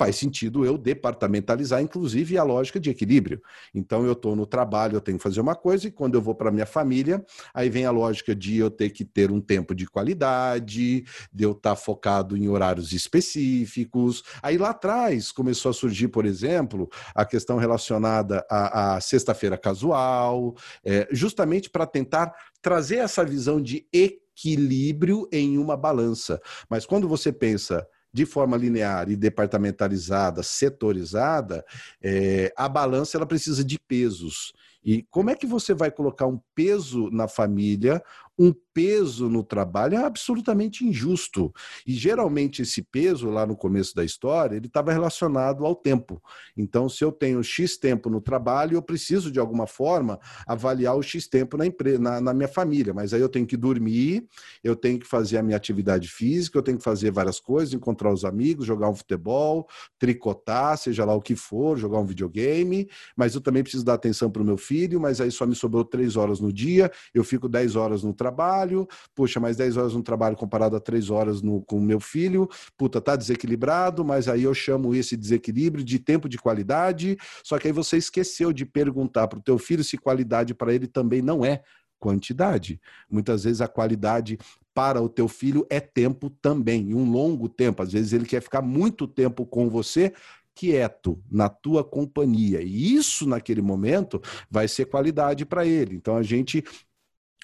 faz 0.00 0.16
sentido 0.16 0.64
eu 0.64 0.78
departamentalizar, 0.78 1.82
inclusive, 1.82 2.38
a 2.38 2.42
lógica 2.42 2.80
de 2.80 2.88
equilíbrio. 2.88 3.42
Então, 3.74 4.06
eu 4.06 4.12
estou 4.12 4.34
no 4.34 4.46
trabalho, 4.46 4.96
eu 4.96 5.00
tenho 5.02 5.18
que 5.18 5.22
fazer 5.22 5.42
uma 5.42 5.54
coisa, 5.54 5.88
e 5.88 5.90
quando 5.90 6.14
eu 6.14 6.22
vou 6.22 6.34
para 6.34 6.50
minha 6.50 6.64
família, 6.64 7.22
aí 7.52 7.68
vem 7.68 7.84
a 7.84 7.90
lógica 7.90 8.34
de 8.34 8.56
eu 8.56 8.70
ter 8.70 8.88
que 8.88 9.04
ter 9.04 9.30
um 9.30 9.42
tempo 9.42 9.74
de 9.74 9.86
qualidade, 9.86 11.04
de 11.30 11.44
eu 11.44 11.50
estar 11.52 11.70
tá 11.70 11.76
focado 11.76 12.34
em 12.34 12.48
horários 12.48 12.94
específicos. 12.94 14.22
Aí 14.42 14.56
lá 14.56 14.70
atrás 14.70 15.30
começou 15.30 15.68
a 15.68 15.74
surgir, 15.74 16.08
por 16.08 16.24
exemplo, 16.24 16.88
a 17.14 17.26
questão 17.26 17.58
relacionada 17.58 18.42
à, 18.50 18.94
à 18.94 19.00
sexta-feira 19.02 19.58
casual, 19.58 20.56
é, 20.82 21.06
justamente 21.12 21.68
para 21.68 21.84
tentar 21.84 22.34
trazer 22.62 22.96
essa 22.96 23.22
visão 23.22 23.60
de 23.60 23.86
equilíbrio 23.92 25.28
em 25.30 25.58
uma 25.58 25.76
balança. 25.76 26.40
Mas 26.70 26.86
quando 26.86 27.06
você 27.06 27.30
pensa 27.30 27.86
de 28.12 28.26
forma 28.26 28.56
linear 28.56 29.08
e 29.10 29.16
departamentalizada, 29.16 30.42
setorizada, 30.42 31.64
é, 32.02 32.52
a 32.56 32.68
balança 32.68 33.16
ela 33.16 33.26
precisa 33.26 33.64
de 33.64 33.78
pesos. 33.78 34.52
E 34.82 35.02
como 35.10 35.30
é 35.30 35.34
que 35.34 35.46
você 35.46 35.74
vai 35.74 35.90
colocar 35.90 36.26
um 36.26 36.40
peso 36.54 37.10
na 37.10 37.28
família, 37.28 38.02
um 38.38 38.52
peso 38.72 39.28
no 39.28 39.42
trabalho 39.42 39.96
é 39.96 40.04
absolutamente 40.04 40.84
injusto. 40.84 41.52
E 41.86 41.92
geralmente 41.92 42.62
esse 42.62 42.82
peso, 42.82 43.28
lá 43.28 43.46
no 43.46 43.56
começo 43.56 43.94
da 43.94 44.04
história, 44.04 44.56
ele 44.56 44.66
estava 44.66 44.92
relacionado 44.92 45.64
ao 45.64 45.74
tempo. 45.74 46.22
Então, 46.56 46.88
se 46.88 47.04
eu 47.04 47.12
tenho 47.12 47.42
X 47.42 47.76
tempo 47.76 48.08
no 48.08 48.20
trabalho, 48.20 48.76
eu 48.76 48.82
preciso, 48.82 49.30
de 49.30 49.38
alguma 49.38 49.66
forma, 49.66 50.18
avaliar 50.46 50.96
o 50.96 51.02
X 51.02 51.26
tempo 51.26 51.56
na, 51.56 51.66
empresa, 51.66 51.98
na, 51.98 52.20
na 52.20 52.34
minha 52.34 52.48
família. 52.48 52.94
Mas 52.94 53.12
aí 53.12 53.20
eu 53.20 53.28
tenho 53.28 53.46
que 53.46 53.56
dormir, 53.56 54.26
eu 54.62 54.76
tenho 54.76 54.98
que 54.98 55.06
fazer 55.06 55.38
a 55.38 55.42
minha 55.42 55.56
atividade 55.56 56.08
física, 56.08 56.58
eu 56.58 56.62
tenho 56.62 56.78
que 56.78 56.84
fazer 56.84 57.10
várias 57.10 57.40
coisas, 57.40 57.74
encontrar 57.74 58.12
os 58.12 58.24
amigos, 58.24 58.66
jogar 58.66 58.88
um 58.88 58.94
futebol, 58.94 59.68
tricotar, 59.98 60.76
seja 60.78 61.04
lá 61.04 61.14
o 61.14 61.20
que 61.20 61.34
for, 61.34 61.76
jogar 61.76 61.98
um 61.98 62.06
videogame. 62.06 62.88
Mas 63.16 63.34
eu 63.34 63.40
também 63.40 63.62
preciso 63.62 63.84
dar 63.84 63.94
atenção 63.94 64.30
para 64.30 64.42
o 64.42 64.44
meu 64.44 64.56
filho, 64.56 65.00
mas 65.00 65.20
aí 65.20 65.30
só 65.30 65.46
me 65.46 65.54
sobrou 65.54 65.84
três 65.84 66.16
horas 66.16 66.40
no 66.40 66.52
dia, 66.52 66.90
eu 67.12 67.24
fico 67.24 67.48
dez 67.48 67.76
horas 67.76 68.02
no 68.02 68.12
trabalho 68.12 68.59
trabalho, 68.60 68.88
puxa, 69.14 69.40
mais 69.40 69.56
10 69.56 69.76
horas 69.76 69.94
no 69.94 70.02
trabalho 70.02 70.36
comparado 70.36 70.76
a 70.76 70.80
3 70.80 71.10
horas 71.10 71.42
no, 71.42 71.62
com 71.62 71.78
o 71.78 71.82
meu 71.82 72.00
filho, 72.00 72.48
puta, 72.76 73.00
tá 73.00 73.16
desequilibrado, 73.16 74.04
mas 74.04 74.28
aí 74.28 74.44
eu 74.44 74.54
chamo 74.54 74.94
esse 74.94 75.16
desequilíbrio 75.16 75.84
de 75.84 75.98
tempo 75.98 76.28
de 76.28 76.38
qualidade, 76.38 77.16
só 77.42 77.58
que 77.58 77.68
aí 77.68 77.72
você 77.72 77.96
esqueceu 77.96 78.52
de 78.52 78.64
perguntar 78.64 79.28
para 79.28 79.38
o 79.38 79.42
teu 79.42 79.58
filho 79.58 79.84
se 79.84 79.96
qualidade 79.96 80.54
para 80.54 80.74
ele 80.74 80.86
também 80.86 81.22
não 81.22 81.44
é 81.44 81.62
quantidade. 81.98 82.80
Muitas 83.10 83.44
vezes 83.44 83.60
a 83.60 83.68
qualidade 83.68 84.38
para 84.72 85.02
o 85.02 85.08
teu 85.08 85.28
filho 85.28 85.66
é 85.68 85.80
tempo 85.80 86.30
também, 86.30 86.94
um 86.94 87.10
longo 87.10 87.48
tempo. 87.48 87.82
Às 87.82 87.92
vezes 87.92 88.12
ele 88.12 88.24
quer 88.24 88.40
ficar 88.40 88.62
muito 88.62 89.06
tempo 89.06 89.44
com 89.44 89.68
você 89.68 90.12
quieto 90.54 91.22
na 91.30 91.48
tua 91.48 91.84
companhia. 91.84 92.62
E 92.62 92.94
isso, 92.94 93.26
naquele 93.26 93.60
momento, 93.60 94.20
vai 94.50 94.68
ser 94.68 94.86
qualidade 94.86 95.44
para 95.44 95.66
ele. 95.66 95.96
Então 95.96 96.16
a 96.16 96.22
gente 96.22 96.64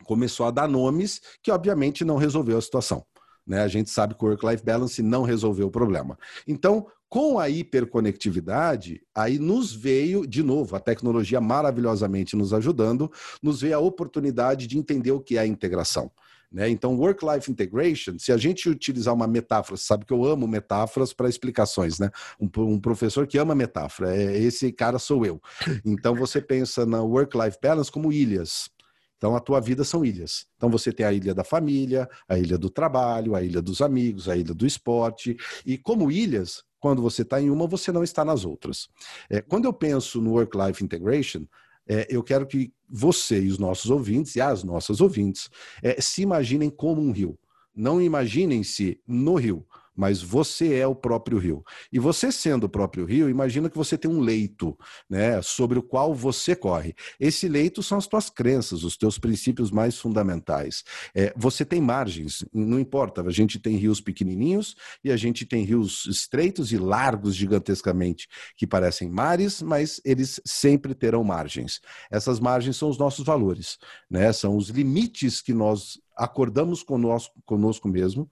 começou 0.05 0.47
a 0.47 0.51
dar 0.51 0.69
nomes 0.69 1.21
que, 1.43 1.51
obviamente, 1.51 2.05
não 2.05 2.17
resolveu 2.17 2.59
a 2.59 2.63
situação. 2.63 3.05
Né? 3.47 3.63
A 3.63 3.69
gente 3.69 3.91
sabe 3.91 4.15
que 4.15 4.25
o 4.25 4.29
work-life 4.29 4.65
balance 4.65 5.03
não 5.03 5.23
resolveu 5.23 5.69
o 5.69 5.71
problema. 5.71 6.19
Então, 6.47 6.87
com 7.09 7.39
a 7.39 7.49
hiperconectividade, 7.49 9.01
aí 9.15 9.39
nos 9.39 9.73
veio, 9.73 10.27
de 10.27 10.43
novo, 10.43 10.75
a 10.75 10.81
tecnologia 10.81 11.41
maravilhosamente 11.41 12.35
nos 12.35 12.53
ajudando, 12.53 13.11
nos 13.41 13.61
veio 13.61 13.77
a 13.77 13.81
oportunidade 13.81 14.67
de 14.67 14.77
entender 14.77 15.13
o 15.13 15.21
que 15.21 15.37
é 15.37 15.41
a 15.41 15.47
integração. 15.47 16.11
Né? 16.51 16.69
Então, 16.69 16.97
work-life 16.97 17.51
integration, 17.51 18.19
se 18.19 18.33
a 18.33 18.37
gente 18.37 18.69
utilizar 18.69 19.15
uma 19.15 19.27
metáfora, 19.27 19.77
sabe 19.77 20.05
que 20.05 20.13
eu 20.13 20.25
amo 20.25 20.47
metáforas 20.47 21.13
para 21.13 21.29
explicações, 21.29 21.99
né? 21.99 22.11
Um, 22.41 22.49
um, 22.63 22.81
professor 22.81 23.27
que 23.27 23.37
ama 23.37 23.55
metáfora, 23.55 24.17
é, 24.17 24.39
esse 24.39 24.73
cara 24.73 24.99
sou 24.99 25.27
eu. 25.27 25.41
Então, 25.85 26.15
você 26.15 26.41
pensa 26.41 26.87
na 26.87 27.03
work-life 27.03 27.59
balance 27.61 27.91
como 27.91 28.13
ilhas. 28.13 28.71
Então, 29.17 29.35
a 29.35 29.41
tua 29.41 29.61
vida 29.61 29.85
são 29.85 30.05
ilhas. 30.05 30.47
Então, 30.57 30.69
você 30.69 30.93
tem 30.93 31.07
a 31.07 31.13
ilha 31.13 31.35
da 31.35 31.45
família, 31.45 32.09
a 32.29 32.39
ilha 32.39 32.59
do 32.59 32.69
trabalho, 32.69 33.35
a 33.35 33.43
ilha 33.43 33.63
dos 33.63 33.81
amigos, 33.81 34.29
a 34.29 34.37
ilha 34.37 34.53
do 34.53 34.67
esporte. 34.67 35.37
E 35.65 35.79
como 35.79 36.11
ilhas, 36.11 36.63
quando 36.79 37.01
você 37.01 37.23
está 37.23 37.41
em 37.41 37.51
uma, 37.51 37.67
você 37.67 37.91
não 37.91 38.05
está 38.05 38.25
nas 38.25 38.45
outras. 38.45 38.89
É, 39.31 39.41
quando 39.41 39.65
eu 39.65 39.73
penso 39.73 40.21
no 40.21 40.33
Work-Life 40.33 40.85
Integration, 40.85 41.47
é, 41.89 42.07
eu 42.11 42.23
quero 42.23 42.47
que 42.47 42.73
você 42.89 43.41
e 43.41 43.49
os 43.49 43.59
nossos 43.59 43.91
ouvintes 43.91 44.37
e 44.37 44.41
as 44.41 44.63
nossas 44.63 45.01
ouvintes 45.01 45.49
é, 45.83 46.01
se 46.01 46.23
imaginem 46.23 46.69
como 46.69 47.01
um 47.01 47.13
rio. 47.13 47.39
Não 47.75 48.01
imaginem-se 48.01 49.01
no 49.07 49.35
rio 49.35 49.67
mas 49.97 50.23
você 50.23 50.75
é 50.75 50.87
o 50.87 50.95
próprio 50.95 51.39
rio. 51.39 51.65
E 51.93 51.99
você 51.99 52.31
sendo 52.31 52.65
o 52.65 52.69
próprio 52.69 53.05
rio, 53.05 53.31
imagina 53.31 53.71
que 53.71 53.77
você 53.77 53.97
tem 53.97 54.11
um 54.11 54.21
leito, 54.21 54.77
né, 55.09 55.41
sobre 55.43 55.79
o 55.79 55.83
qual 55.83 56.15
você 56.15 56.55
corre. 56.55 56.95
Esse 57.19 57.49
leito 57.49 57.83
são 57.83 57.99
as 57.99 58.07
tuas 58.07 58.29
crenças, 58.29 58.85
os 58.85 58.97
teus 58.97 59.19
princípios 59.19 59.71
mais 59.71 59.99
fundamentais. 59.99 60.85
É, 61.15 61.33
você 61.37 61.65
tem 61.65 61.81
margens, 61.81 62.45
não 62.53 62.79
importa, 62.79 63.23
a 63.23 63.31
gente 63.31 63.59
tem 63.59 63.77
rios 63.77 64.01
pequenininhos 64.01 64.77
e 65.03 65.11
a 65.11 65.17
gente 65.17 65.47
tem 65.47 65.65
rios 65.65 66.07
estreitos 66.07 66.73
e 66.73 66.79
largos 66.79 67.35
gigantescamente, 67.35 68.29
que 68.57 68.67
parecem 68.67 69.09
mares, 69.09 69.63
mas 69.63 70.01
eles 70.05 70.41
sempre 70.45 70.95
terão 70.95 71.25
margens. 71.25 71.81
Essas 72.11 72.39
margens 72.39 72.77
são 72.77 72.89
os 72.89 72.99
nossos 72.99 73.25
valores, 73.25 73.79
né? 74.11 74.33
São 74.33 74.57
os 74.57 74.69
limites 74.69 75.41
que 75.41 75.55
nós 75.55 75.99
acordamos 76.17 76.83
conosco, 76.83 77.35
conosco 77.45 77.89
mesmo, 77.89 78.29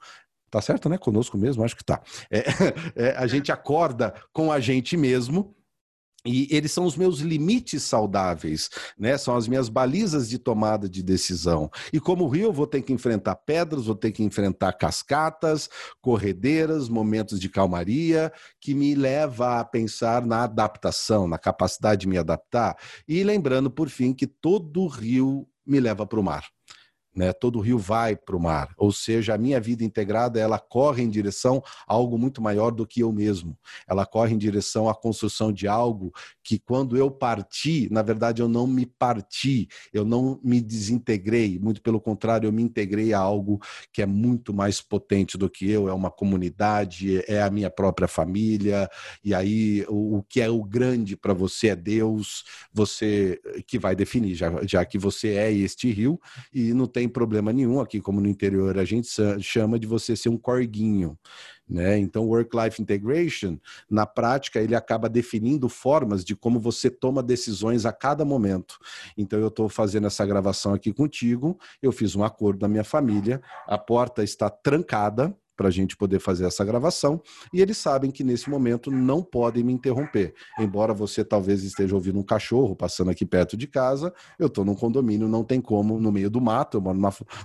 Tá 0.55 0.61
certo, 0.61 0.89
né? 0.89 0.97
Conosco 0.97 1.37
mesmo, 1.37 1.65
acho 1.65 1.75
que 1.75 1.85
tá. 1.85 2.01
É, 2.31 2.45
é, 2.95 3.17
a 3.17 3.27
gente 3.27 3.51
acorda 3.51 4.15
com 4.33 4.53
a 4.53 4.61
gente 4.61 4.97
mesmo. 4.97 5.53
E 6.25 6.47
eles 6.49 6.71
são 6.71 6.85
os 6.85 6.97
meus 6.97 7.19
limites 7.19 7.83
saudáveis, 7.83 8.71
né? 8.97 9.19
São 9.19 9.37
as 9.37 9.49
minhas 9.49 9.69
balizas 9.69 10.29
de 10.29 10.39
tomada 10.39 10.89
de 10.89 11.03
decisão. 11.03 11.69
E 11.93 11.99
como 11.99 12.29
rio, 12.29 12.45
eu 12.45 12.53
vou 12.53 12.69
ter 12.69 12.83
que 12.83 12.93
enfrentar 12.93 13.35
pedras, 13.35 13.87
vou 13.87 13.97
ter 13.97 14.13
que 14.13 14.23
enfrentar 14.23 14.73
cascatas, 14.75 15.69
corredeiras, 16.01 16.89
momentos 16.89 17.41
de 17.41 17.49
calmaria, 17.49 18.33
que 18.61 18.75
me 18.75 18.95
leva 18.95 19.59
a 19.59 19.65
pensar 19.65 20.25
na 20.25 20.45
adaptação, 20.45 21.27
na 21.27 21.37
capacidade 21.37 22.03
de 22.03 22.09
me 22.09 22.17
adaptar. 22.17 22.77
E 23.09 23.25
lembrando, 23.25 23.69
por 23.69 23.89
fim, 23.89 24.15
que 24.15 24.29
todo 24.29 24.87
rio 24.87 25.49
me 25.67 25.81
leva 25.81 26.07
para 26.07 26.21
o 26.21 26.23
mar 26.23 26.45
né? 27.15 27.33
Todo 27.33 27.61
rio 27.61 27.79
vai 27.79 28.17
para 28.17 28.37
o 28.37 28.41
mar, 28.41 28.75
ou 28.77 28.91
seja, 28.91 29.35
a 29.35 29.39
minha 29.39 29.61
vida 29.61 29.85
integrada 29.85 30.41
ela 30.41 30.59
corre 30.59 31.03
em 31.03 31.09
direção 31.11 31.63
a 31.87 31.95
algo 31.95 32.19
muito 32.19 32.43
maior 32.43 32.71
do 32.71 32.87
que 32.87 33.01
eu 33.01 33.13
mesmo. 33.13 33.57
Ela 33.87 34.05
corre 34.05 34.35
em 34.35 34.39
direção 34.39 34.89
à 34.89 34.95
construção 34.95 35.53
de 35.53 35.69
algo 35.69 36.13
que 36.45 36.59
quando 36.59 36.97
eu 36.97 37.11
parti, 37.11 37.89
na 37.91 38.03
verdade 38.03 38.43
eu 38.43 38.49
não 38.49 38.67
me 38.67 38.85
parti, 38.85 39.69
eu 39.93 40.05
não 40.05 40.41
me 40.43 40.61
desintegrei, 40.61 41.59
muito 41.59 41.81
pelo 41.81 42.01
contrário, 42.01 42.49
eu 42.49 42.53
me 42.53 42.63
integrei 42.63 43.15
a 43.15 43.21
algo 43.21 43.61
que 43.93 44.03
é 44.03 44.07
muito 44.07 44.53
mais 44.53 44.81
potente 44.81 45.39
do 45.39 45.49
que 45.49 45.71
eu, 45.71 45.89
é 45.89 45.93
uma 45.93 46.11
comunidade, 46.11 47.23
é 47.29 47.41
a 47.41 47.51
minha 47.51 47.71
própria 47.71 48.09
família, 48.09 48.89
e 49.25 49.33
aí 49.35 49.85
o, 49.89 50.19
o 50.19 50.23
que 50.23 50.41
é 50.41 50.51
o 50.51 50.63
grande 50.65 51.17
para 51.17 51.33
você 51.33 51.69
é 51.69 51.77
Deus, 51.77 52.45
você 52.73 53.41
que 53.67 53.79
vai 53.79 53.95
definir, 53.95 54.35
já, 54.35 54.51
já 54.67 54.85
que 54.85 54.99
você 54.99 55.35
é 55.35 55.53
este 55.53 55.91
rio 55.91 56.21
e 56.53 56.75
não 56.75 56.87
tem 56.87 57.05
tem 57.05 57.09
problema 57.09 57.53
nenhum 57.53 57.81
aqui, 57.81 58.01
como 58.01 58.19
no 58.19 58.29
interior 58.29 58.79
a 58.79 58.85
gente 58.85 59.09
chama 59.41 59.79
de 59.79 59.87
você 59.87 60.17
ser 60.17 60.31
um 60.31 60.39
corguinho. 60.39 61.19
Né? 61.69 61.99
Então, 61.99 62.27
work-life 62.27 62.81
integration, 62.81 63.59
na 63.91 64.05
prática, 64.05 64.61
ele 64.61 64.75
acaba 64.75 65.09
definindo 65.09 65.69
formas 65.69 66.23
de 66.25 66.37
como 66.37 66.61
você 66.61 66.91
toma 66.91 67.23
decisões 67.23 67.87
a 67.87 67.93
cada 67.93 68.25
momento. 68.25 68.79
Então, 69.17 69.39
eu 69.39 69.49
estou 69.49 69.69
fazendo 69.69 70.07
essa 70.07 70.27
gravação 70.27 70.75
aqui 70.75 70.93
contigo, 70.93 71.59
eu 71.83 71.91
fiz 71.91 72.15
um 72.15 72.23
acordo 72.23 72.59
da 72.59 72.69
minha 72.69 72.85
família, 72.85 73.41
a 73.67 73.79
porta 73.79 74.23
está 74.23 74.51
trancada, 74.51 75.35
para 75.57 75.69
a 75.69 75.71
gente 75.71 75.97
poder 75.97 76.19
fazer 76.19 76.47
essa 76.47 76.65
gravação, 76.65 77.21
e 77.53 77.61
eles 77.61 77.77
sabem 77.77 78.11
que 78.11 78.25
nesse 78.25 78.51
momento 78.51 78.91
não 78.91 79.23
podem 79.23 79.63
me 79.63 79.73
interromper. 79.73 80.35
Embora 80.59 80.93
você 80.93 81.25
talvez 81.25 81.63
esteja 81.63 81.95
ouvindo 81.95 82.19
um 82.19 82.23
cachorro 82.23 82.75
passando 82.75 83.11
aqui 83.11 83.25
perto 83.25 83.57
de 83.57 83.67
casa, 83.67 84.13
eu 84.39 84.47
estou 84.47 84.65
num 84.65 84.75
condomínio, 84.75 85.29
não 85.29 85.45
tem 85.45 85.61
como, 85.61 86.01
no 86.01 86.11
meio 86.11 86.31
do 86.31 86.41
mato, 86.41 86.77
eu 86.77 86.81
moro 86.81 86.99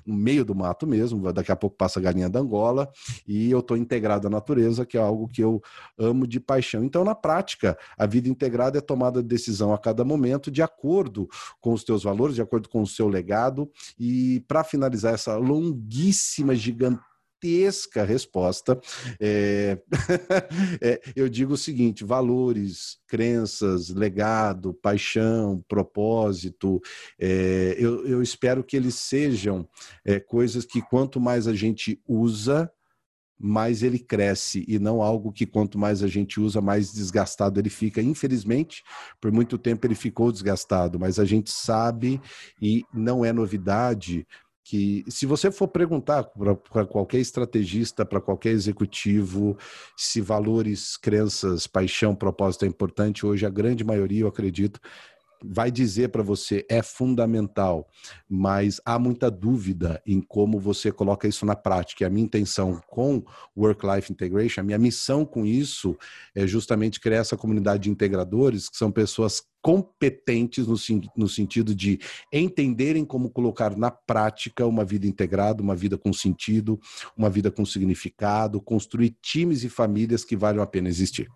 no 0.05 0.15
meio 0.15 0.43
do 0.43 0.55
mato 0.55 0.87
mesmo, 0.87 1.31
daqui 1.31 1.51
a 1.51 1.55
pouco 1.55 1.75
passa 1.75 1.99
a 1.99 2.03
galinha 2.03 2.29
da 2.29 2.39
Angola, 2.39 2.89
e 3.27 3.51
eu 3.51 3.59
estou 3.59 3.77
integrado 3.77 4.27
à 4.27 4.29
natureza, 4.29 4.85
que 4.85 4.97
é 4.97 5.01
algo 5.01 5.27
que 5.27 5.43
eu 5.43 5.61
amo 5.97 6.25
de 6.25 6.39
paixão. 6.39 6.83
Então, 6.83 7.03
na 7.03 7.15
prática, 7.15 7.77
a 7.97 8.05
vida 8.05 8.29
integrada 8.29 8.77
é 8.77 8.81
tomada 8.81 9.21
de 9.21 9.27
decisão 9.27 9.73
a 9.73 9.77
cada 9.77 10.03
momento, 10.03 10.51
de 10.51 10.61
acordo 10.61 11.27
com 11.59 11.73
os 11.73 11.83
teus 11.83 12.03
valores, 12.03 12.35
de 12.35 12.41
acordo 12.41 12.69
com 12.69 12.81
o 12.81 12.87
seu 12.87 13.07
legado, 13.07 13.69
e 13.99 14.43
para 14.47 14.63
finalizar 14.63 15.13
essa 15.13 15.35
longuíssima, 15.35 16.55
gigantesca 16.55 17.08
gigantesca 17.39 18.03
resposta. 18.03 18.79
É... 19.19 19.77
é, 20.81 21.01
eu 21.15 21.29
digo 21.29 21.53
o 21.53 21.57
seguinte: 21.57 22.03
valores, 22.03 22.97
crenças, 23.07 23.89
legado, 23.89 24.73
paixão, 24.73 25.63
propósito, 25.67 26.81
é, 27.19 27.75
eu, 27.77 28.05
eu, 28.05 28.21
espero 28.21 28.63
que 28.63 28.75
eles 28.75 28.95
sejam 28.95 29.67
é, 30.05 30.19
coisas 30.19 30.65
que 30.65 30.81
quanto 30.81 31.19
mais 31.19 31.47
a 31.47 31.53
gente 31.53 32.01
usa, 32.07 32.71
mais 33.41 33.83
ele 33.83 33.99
cresce 33.99 34.65
e 34.67 34.77
não 34.77 35.01
algo 35.01 35.31
que 35.31 35.45
quanto 35.45 35.77
mais 35.77 36.03
a 36.03 36.07
gente 36.07 36.39
usa, 36.41 36.59
mais 36.59 36.91
desgastado 36.91 37.59
ele 37.59 37.69
fica. 37.69 38.01
Infelizmente, 38.01 38.83
por 39.21 39.31
muito 39.31 39.57
tempo 39.57 39.87
ele 39.87 39.95
ficou 39.95 40.31
desgastado, 40.31 40.99
mas 40.99 41.17
a 41.19 41.25
gente 41.25 41.49
sabe 41.49 42.21
e 42.61 42.83
não 42.93 43.23
é 43.23 43.31
novidade 43.31 44.27
que 44.69 45.03
se 45.07 45.25
você 45.25 45.49
for 45.49 45.67
perguntar 45.67 46.25
para 46.25 46.85
qualquer 46.85 47.17
estrategista, 47.17 48.05
para 48.05 48.21
qualquer 48.21 48.51
executivo, 48.51 49.57
se 49.97 50.21
valores, 50.21 50.95
crenças, 50.95 51.65
paixão, 51.65 52.13
propósito 52.13 52.65
é 52.65 52.67
importante, 52.67 53.25
hoje 53.25 53.47
a 53.47 53.49
grande 53.49 53.83
maioria, 53.83 54.21
eu 54.21 54.27
acredito, 54.27 54.79
vai 55.43 55.71
dizer 55.71 56.09
para 56.09 56.21
você 56.21 56.65
é 56.69 56.81
fundamental, 56.81 57.87
mas 58.29 58.81
há 58.85 58.99
muita 58.99 59.31
dúvida 59.31 60.01
em 60.05 60.19
como 60.21 60.59
você 60.59 60.91
coloca 60.91 61.27
isso 61.27 61.45
na 61.45 61.55
prática. 61.55 62.03
E 62.03 62.05
a 62.05 62.09
minha 62.09 62.25
intenção 62.25 62.81
com 62.87 63.23
Work-Life 63.55 64.11
Integration, 64.11 64.61
a 64.61 64.63
minha 64.63 64.77
missão 64.77 65.25
com 65.25 65.45
isso 65.45 65.97
é 66.35 66.45
justamente 66.45 66.99
criar 66.99 67.19
essa 67.19 67.37
comunidade 67.37 67.83
de 67.83 67.89
integradores, 67.89 68.69
que 68.69 68.77
são 68.77 68.91
pessoas 68.91 69.41
competentes 69.61 70.67
no, 70.67 70.75
no 71.15 71.27
sentido 71.27 71.75
de 71.75 71.99
entenderem 72.31 73.03
como 73.03 73.29
colocar 73.29 73.75
na 73.75 73.91
prática 73.91 74.65
uma 74.65 74.85
vida 74.85 75.05
integrada, 75.05 75.61
uma 75.61 75.75
vida 75.75 75.97
com 75.97 76.13
sentido, 76.13 76.79
uma 77.15 77.29
vida 77.29 77.51
com 77.51 77.65
significado, 77.65 78.61
construir 78.61 79.15
times 79.21 79.63
e 79.63 79.69
famílias 79.69 80.23
que 80.23 80.35
valham 80.35 80.63
a 80.63 80.67
pena 80.67 80.87
existir. 80.87 81.29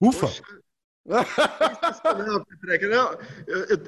Ufa! 0.00 0.26
Poxa. 0.26 0.59
Não, 2.26 2.44
Petreca, 2.44 2.88
não, 2.88 3.18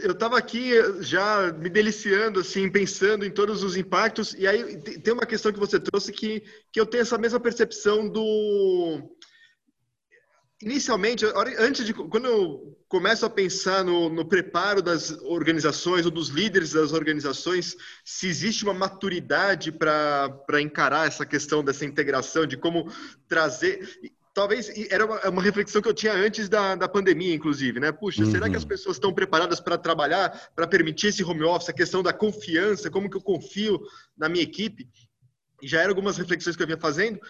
eu 0.03 0.13
estava 0.13 0.39
aqui 0.39 0.73
já 1.03 1.53
me 1.53 1.69
deliciando, 1.69 2.41
assim, 2.41 2.71
pensando 2.71 3.25
em 3.25 3.31
todos 3.31 3.63
os 3.63 3.77
impactos, 3.77 4.35
e 4.35 4.47
aí 4.47 4.77
tem 4.79 5.13
uma 5.13 5.27
questão 5.27 5.53
que 5.53 5.59
você 5.59 5.79
trouxe 5.79 6.11
que, 6.11 6.43
que 6.73 6.81
eu 6.81 6.87
tenho 6.87 7.03
essa 7.03 7.19
mesma 7.19 7.39
percepção 7.39 8.09
do. 8.09 8.99
Inicialmente, 10.63 11.27
antes 11.59 11.85
de. 11.85 11.93
Quando 11.93 12.27
eu 12.27 12.79
começo 12.89 13.27
a 13.27 13.31
pensar 13.31 13.85
no, 13.85 14.09
no 14.09 14.27
preparo 14.27 14.81
das 14.81 15.11
organizações 15.23 16.07
ou 16.07 16.11
dos 16.11 16.29
líderes 16.29 16.73
das 16.73 16.93
organizações, 16.93 17.77
se 18.05 18.27
existe 18.27 18.65
uma 18.65 18.75
maturidade 18.75 19.71
para 19.71 20.61
encarar 20.61 21.09
essa 21.09 21.27
questão 21.27 21.63
dessa 21.65 21.85
integração, 21.85 22.47
de 22.47 22.57
como 22.57 22.91
trazer 23.29 23.89
talvez 24.35 24.73
era 24.91 25.05
uma, 25.05 25.29
uma, 25.29 25.43
reflexão 25.43 25.83
que 25.83 25.89
eu 25.89 25.95
tinha 25.95 26.13
antes 26.13 26.49
da, 26.49 26.75
da 26.75 26.89
pandemia, 26.89 27.35
inclusive, 27.35 27.79
né? 27.79 27.93
Puxa, 27.93 28.25
uhum. 28.25 28.31
será 28.31 28.49
que 28.49 28.57
as 28.57 28.63
uhum. 28.63 28.69
pessoas 28.69 28.97
estão 28.97 29.13
preparadas 29.13 29.61
para 29.61 29.77
trabalhar, 29.77 30.51
para 30.55 30.67
permitir 30.67 31.09
esse 31.09 31.23
home 31.23 31.43
office, 31.43 31.69
a 31.69 31.75
questão 31.75 32.03
da 32.03 32.13
confiança, 32.13 32.91
como 32.91 33.11
que 33.11 33.17
eu 33.17 33.23
confio 33.23 33.81
na 34.17 34.29
minha 34.29 34.43
equipe? 34.43 34.89
Já 35.63 35.81
eram 35.81 35.91
algumas 35.91 36.17
reflexões 36.17 36.57
que 36.57 36.63
eu 36.63 36.67
vinha 36.67 36.79
fazendo. 36.79 37.21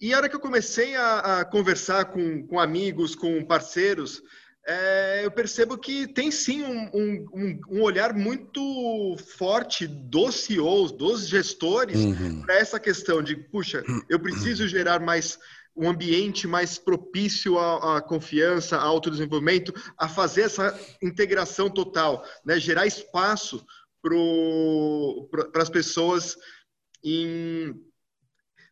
E 0.00 0.12
a 0.12 0.16
hora 0.16 0.28
que 0.28 0.36
eu 0.36 0.40
comecei 0.40 0.94
a, 0.94 1.40
a 1.40 1.44
conversar 1.44 2.06
com, 2.06 2.46
com 2.46 2.60
amigos, 2.60 3.14
com 3.14 3.44
parceiros, 3.44 4.22
é, 4.66 5.24
eu 5.24 5.30
percebo 5.30 5.78
que 5.78 6.06
tem 6.06 6.30
sim 6.30 6.62
um, 6.62 6.90
um, 6.92 7.60
um, 7.70 7.82
olhar 7.82 8.12
muito 8.12 9.16
forte 9.38 9.86
dos 9.86 10.40
CEOs, 10.40 10.92
dos 10.92 11.26
gestores, 11.26 11.96
uhum. 11.96 12.42
para 12.42 12.56
essa 12.56 12.78
questão 12.78 13.22
de, 13.22 13.34
puxa, 13.34 13.82
eu 14.10 14.20
preciso 14.20 14.68
gerar 14.68 15.00
mais 15.00 15.38
um 15.78 15.88
ambiente 15.88 16.46
mais 16.48 16.76
propício 16.76 17.56
à, 17.56 17.98
à 17.98 18.00
confiança, 18.02 18.76
ao 18.76 18.88
autodesenvolvimento, 18.88 19.72
a 19.96 20.08
fazer 20.08 20.42
essa 20.42 20.78
integração 21.00 21.70
total, 21.70 22.24
né? 22.44 22.58
gerar 22.58 22.86
espaço 22.86 23.64
para 24.02 25.62
as 25.62 25.70
pessoas 25.70 26.36
em 27.02 27.74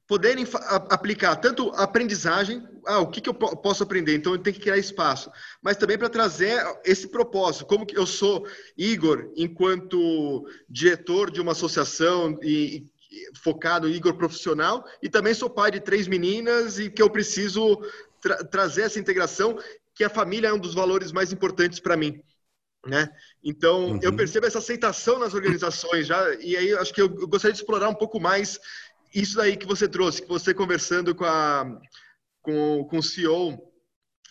poderem 0.08 0.46
aplicar 0.88 1.36
tanto 1.36 1.70
aprendizagem, 1.70 2.62
ah, 2.86 3.00
o 3.00 3.08
que, 3.08 3.20
que 3.20 3.28
eu 3.28 3.34
posso 3.34 3.82
aprender, 3.82 4.14
então 4.14 4.32
eu 4.32 4.38
tenho 4.38 4.54
que 4.54 4.62
criar 4.62 4.78
espaço, 4.78 5.30
mas 5.60 5.76
também 5.76 5.98
para 5.98 6.08
trazer 6.08 6.64
esse 6.84 7.08
propósito, 7.08 7.66
como 7.66 7.84
que 7.84 7.98
eu 7.98 8.06
sou 8.06 8.46
Igor, 8.76 9.32
enquanto 9.36 10.46
diretor 10.68 11.30
de 11.30 11.40
uma 11.40 11.52
associação 11.52 12.38
e 12.40 12.86
focado 13.42 13.88
Igor 13.88 14.14
profissional, 14.16 14.84
e 15.02 15.08
também 15.08 15.34
sou 15.34 15.50
pai 15.50 15.70
de 15.70 15.80
três 15.80 16.06
meninas 16.06 16.78
e 16.78 16.90
que 16.90 17.02
eu 17.02 17.10
preciso 17.10 17.80
tra 18.20 18.44
trazer 18.44 18.82
essa 18.82 18.98
integração, 18.98 19.58
que 19.94 20.04
a 20.04 20.10
família 20.10 20.48
é 20.48 20.52
um 20.52 20.58
dos 20.58 20.74
valores 20.74 21.12
mais 21.12 21.32
importantes 21.32 21.80
para 21.80 21.96
mim. 21.96 22.20
Né? 22.86 23.08
Então, 23.42 23.92
uhum. 23.92 24.00
eu 24.00 24.14
percebo 24.14 24.46
essa 24.46 24.58
aceitação 24.58 25.18
nas 25.18 25.34
organizações 25.34 26.06
já, 26.06 26.34
e 26.34 26.56
aí 26.56 26.72
acho 26.74 26.94
que 26.94 27.02
eu 27.02 27.08
gostaria 27.08 27.52
de 27.52 27.58
explorar 27.58 27.88
um 27.88 27.94
pouco 27.94 28.20
mais 28.20 28.60
isso 29.14 29.40
aí 29.40 29.56
que 29.56 29.66
você 29.66 29.88
trouxe, 29.88 30.22
que 30.22 30.28
você 30.28 30.54
conversando 30.54 31.14
com, 31.14 31.24
a, 31.24 31.64
com, 32.42 32.84
com 32.84 32.98
o 32.98 33.02
CEO 33.02 33.58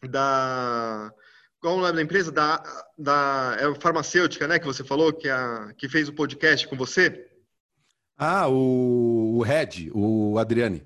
da. 0.08 1.12
Qual 1.60 1.76
é 1.76 1.78
o 1.78 1.82
nome 1.82 1.94
da 1.94 2.02
empresa? 2.02 2.32
Da, 2.32 2.64
da 2.98 3.58
é 3.60 3.82
farmacêutica, 3.82 4.48
né? 4.48 4.60
Que 4.60 4.66
você 4.66 4.84
falou, 4.84 5.12
que, 5.12 5.28
a, 5.28 5.74
que 5.78 5.90
fez 5.90 6.08
o 6.08 6.14
podcast 6.14 6.68
com 6.68 6.78
você? 6.78 7.25
Ah, 8.18 8.48
o, 8.48 9.38
o 9.38 9.42
Red, 9.44 9.92
o 9.94 10.38
Adriane. 10.38 10.84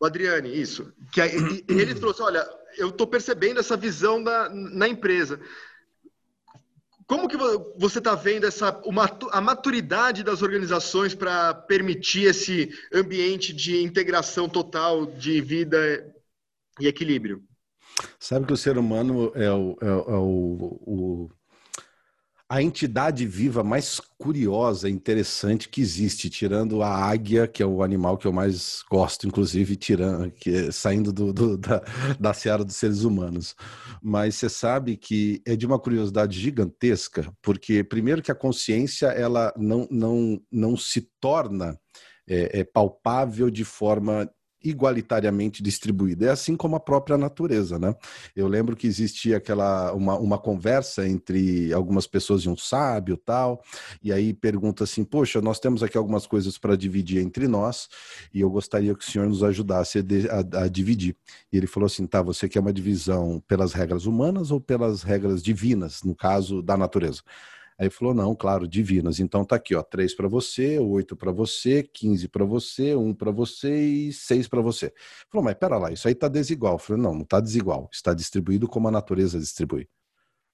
O 0.00 0.06
Adriane, 0.06 0.48
isso. 0.48 0.92
Que 1.12 1.20
ele 1.20 1.94
trouxe, 1.94 2.22
olha, 2.22 2.46
eu 2.76 2.90
estou 2.90 3.06
percebendo 3.06 3.58
essa 3.58 3.76
visão 3.76 4.22
da, 4.22 4.48
na 4.48 4.86
empresa. 4.88 5.40
Como 7.06 7.26
que 7.26 7.38
você 7.76 7.98
está 7.98 8.14
vendo 8.14 8.46
essa, 8.46 8.80
uma, 8.84 9.10
a 9.32 9.40
maturidade 9.40 10.22
das 10.22 10.42
organizações 10.42 11.14
para 11.14 11.54
permitir 11.54 12.24
esse 12.24 12.70
ambiente 12.92 13.52
de 13.52 13.82
integração 13.82 14.48
total 14.48 15.06
de 15.06 15.40
vida 15.40 16.14
e 16.78 16.86
equilíbrio? 16.86 17.42
Sabe 18.20 18.46
que 18.46 18.52
o 18.52 18.56
ser 18.56 18.76
humano 18.78 19.32
é 19.34 19.50
o, 19.50 19.76
é, 19.80 19.86
é 19.86 20.16
o, 20.16 20.78
o 20.86 21.30
a 22.50 22.62
entidade 22.62 23.26
viva 23.26 23.62
mais 23.62 24.00
curiosa, 24.16 24.88
interessante 24.88 25.68
que 25.68 25.82
existe, 25.82 26.30
tirando 26.30 26.82
a 26.82 26.88
águia, 26.88 27.46
que 27.46 27.62
é 27.62 27.66
o 27.66 27.82
animal 27.82 28.16
que 28.16 28.26
eu 28.26 28.32
mais 28.32 28.82
gosto, 28.90 29.26
inclusive, 29.26 29.76
tirando, 29.76 30.30
que, 30.30 30.72
saindo 30.72 31.12
do, 31.12 31.30
do, 31.30 31.58
da, 31.58 31.82
da 32.18 32.32
seara 32.32 32.64
dos 32.64 32.76
seres 32.76 33.02
humanos. 33.02 33.54
Mas 34.02 34.36
você 34.36 34.48
sabe 34.48 34.96
que 34.96 35.42
é 35.46 35.54
de 35.54 35.66
uma 35.66 35.78
curiosidade 35.78 36.40
gigantesca, 36.40 37.30
porque 37.42 37.84
primeiro 37.84 38.22
que 38.22 38.32
a 38.32 38.34
consciência 38.34 39.08
ela 39.08 39.52
não, 39.54 39.86
não, 39.90 40.40
não 40.50 40.74
se 40.74 41.06
torna 41.20 41.78
é, 42.26 42.60
é 42.60 42.64
palpável 42.64 43.50
de 43.50 43.64
forma 43.64 44.30
igualitariamente 44.68 45.62
distribuída. 45.62 46.26
É 46.26 46.30
assim 46.30 46.56
como 46.56 46.76
a 46.76 46.80
própria 46.80 47.16
natureza, 47.16 47.78
né? 47.78 47.94
Eu 48.34 48.48
lembro 48.48 48.76
que 48.76 48.86
existia 48.86 49.36
aquela 49.36 49.92
uma, 49.92 50.16
uma 50.18 50.38
conversa 50.38 51.06
entre 51.06 51.72
algumas 51.72 52.06
pessoas 52.06 52.42
e 52.42 52.48
um 52.48 52.56
sábio 52.56 53.16
tal, 53.16 53.62
e 54.02 54.12
aí 54.12 54.32
pergunta 54.32 54.84
assim: 54.84 55.04
"Poxa, 55.04 55.40
nós 55.40 55.58
temos 55.58 55.82
aqui 55.82 55.96
algumas 55.96 56.26
coisas 56.26 56.58
para 56.58 56.76
dividir 56.76 57.20
entre 57.20 57.48
nós, 57.48 57.88
e 58.32 58.40
eu 58.40 58.50
gostaria 58.50 58.94
que 58.94 59.04
o 59.04 59.10
senhor 59.10 59.28
nos 59.28 59.42
ajudasse 59.42 59.98
a, 59.98 60.58
a, 60.58 60.64
a 60.64 60.68
dividir". 60.68 61.16
E 61.52 61.56
ele 61.56 61.66
falou 61.66 61.86
assim: 61.86 62.06
"Tá, 62.06 62.22
você 62.22 62.48
quer 62.48 62.60
uma 62.60 62.72
divisão 62.72 63.42
pelas 63.46 63.72
regras 63.72 64.06
humanas 64.06 64.50
ou 64.50 64.60
pelas 64.60 65.02
regras 65.02 65.42
divinas, 65.42 66.02
no 66.02 66.14
caso 66.14 66.62
da 66.62 66.76
natureza?" 66.76 67.22
Aí 67.78 67.88
falou: 67.88 68.12
não, 68.12 68.34
claro, 68.34 68.66
divinas. 68.66 69.20
Então 69.20 69.44
tá 69.44 69.56
aqui, 69.56 69.74
ó, 69.74 69.82
três 69.82 70.14
para 70.14 70.26
você, 70.26 70.78
oito 70.78 71.16
para 71.16 71.30
você, 71.30 71.82
quinze 71.82 72.28
para 72.28 72.44
você, 72.44 72.96
um 72.96 73.14
para 73.14 73.30
você 73.30 73.80
e 73.80 74.12
seis 74.12 74.48
para 74.48 74.60
você. 74.60 74.92
Falou, 75.30 75.44
mas 75.44 75.54
pera 75.54 75.78
lá, 75.78 75.92
isso 75.92 76.08
aí 76.08 76.14
tá 76.14 76.26
desigual. 76.28 76.74
Eu 76.74 76.78
falei, 76.78 77.00
não, 77.02 77.14
não 77.14 77.24
tá 77.24 77.40
desigual, 77.40 77.88
está 77.92 78.12
distribuído 78.12 78.66
como 78.66 78.88
a 78.88 78.90
natureza 78.90 79.38
distribui. 79.38 79.88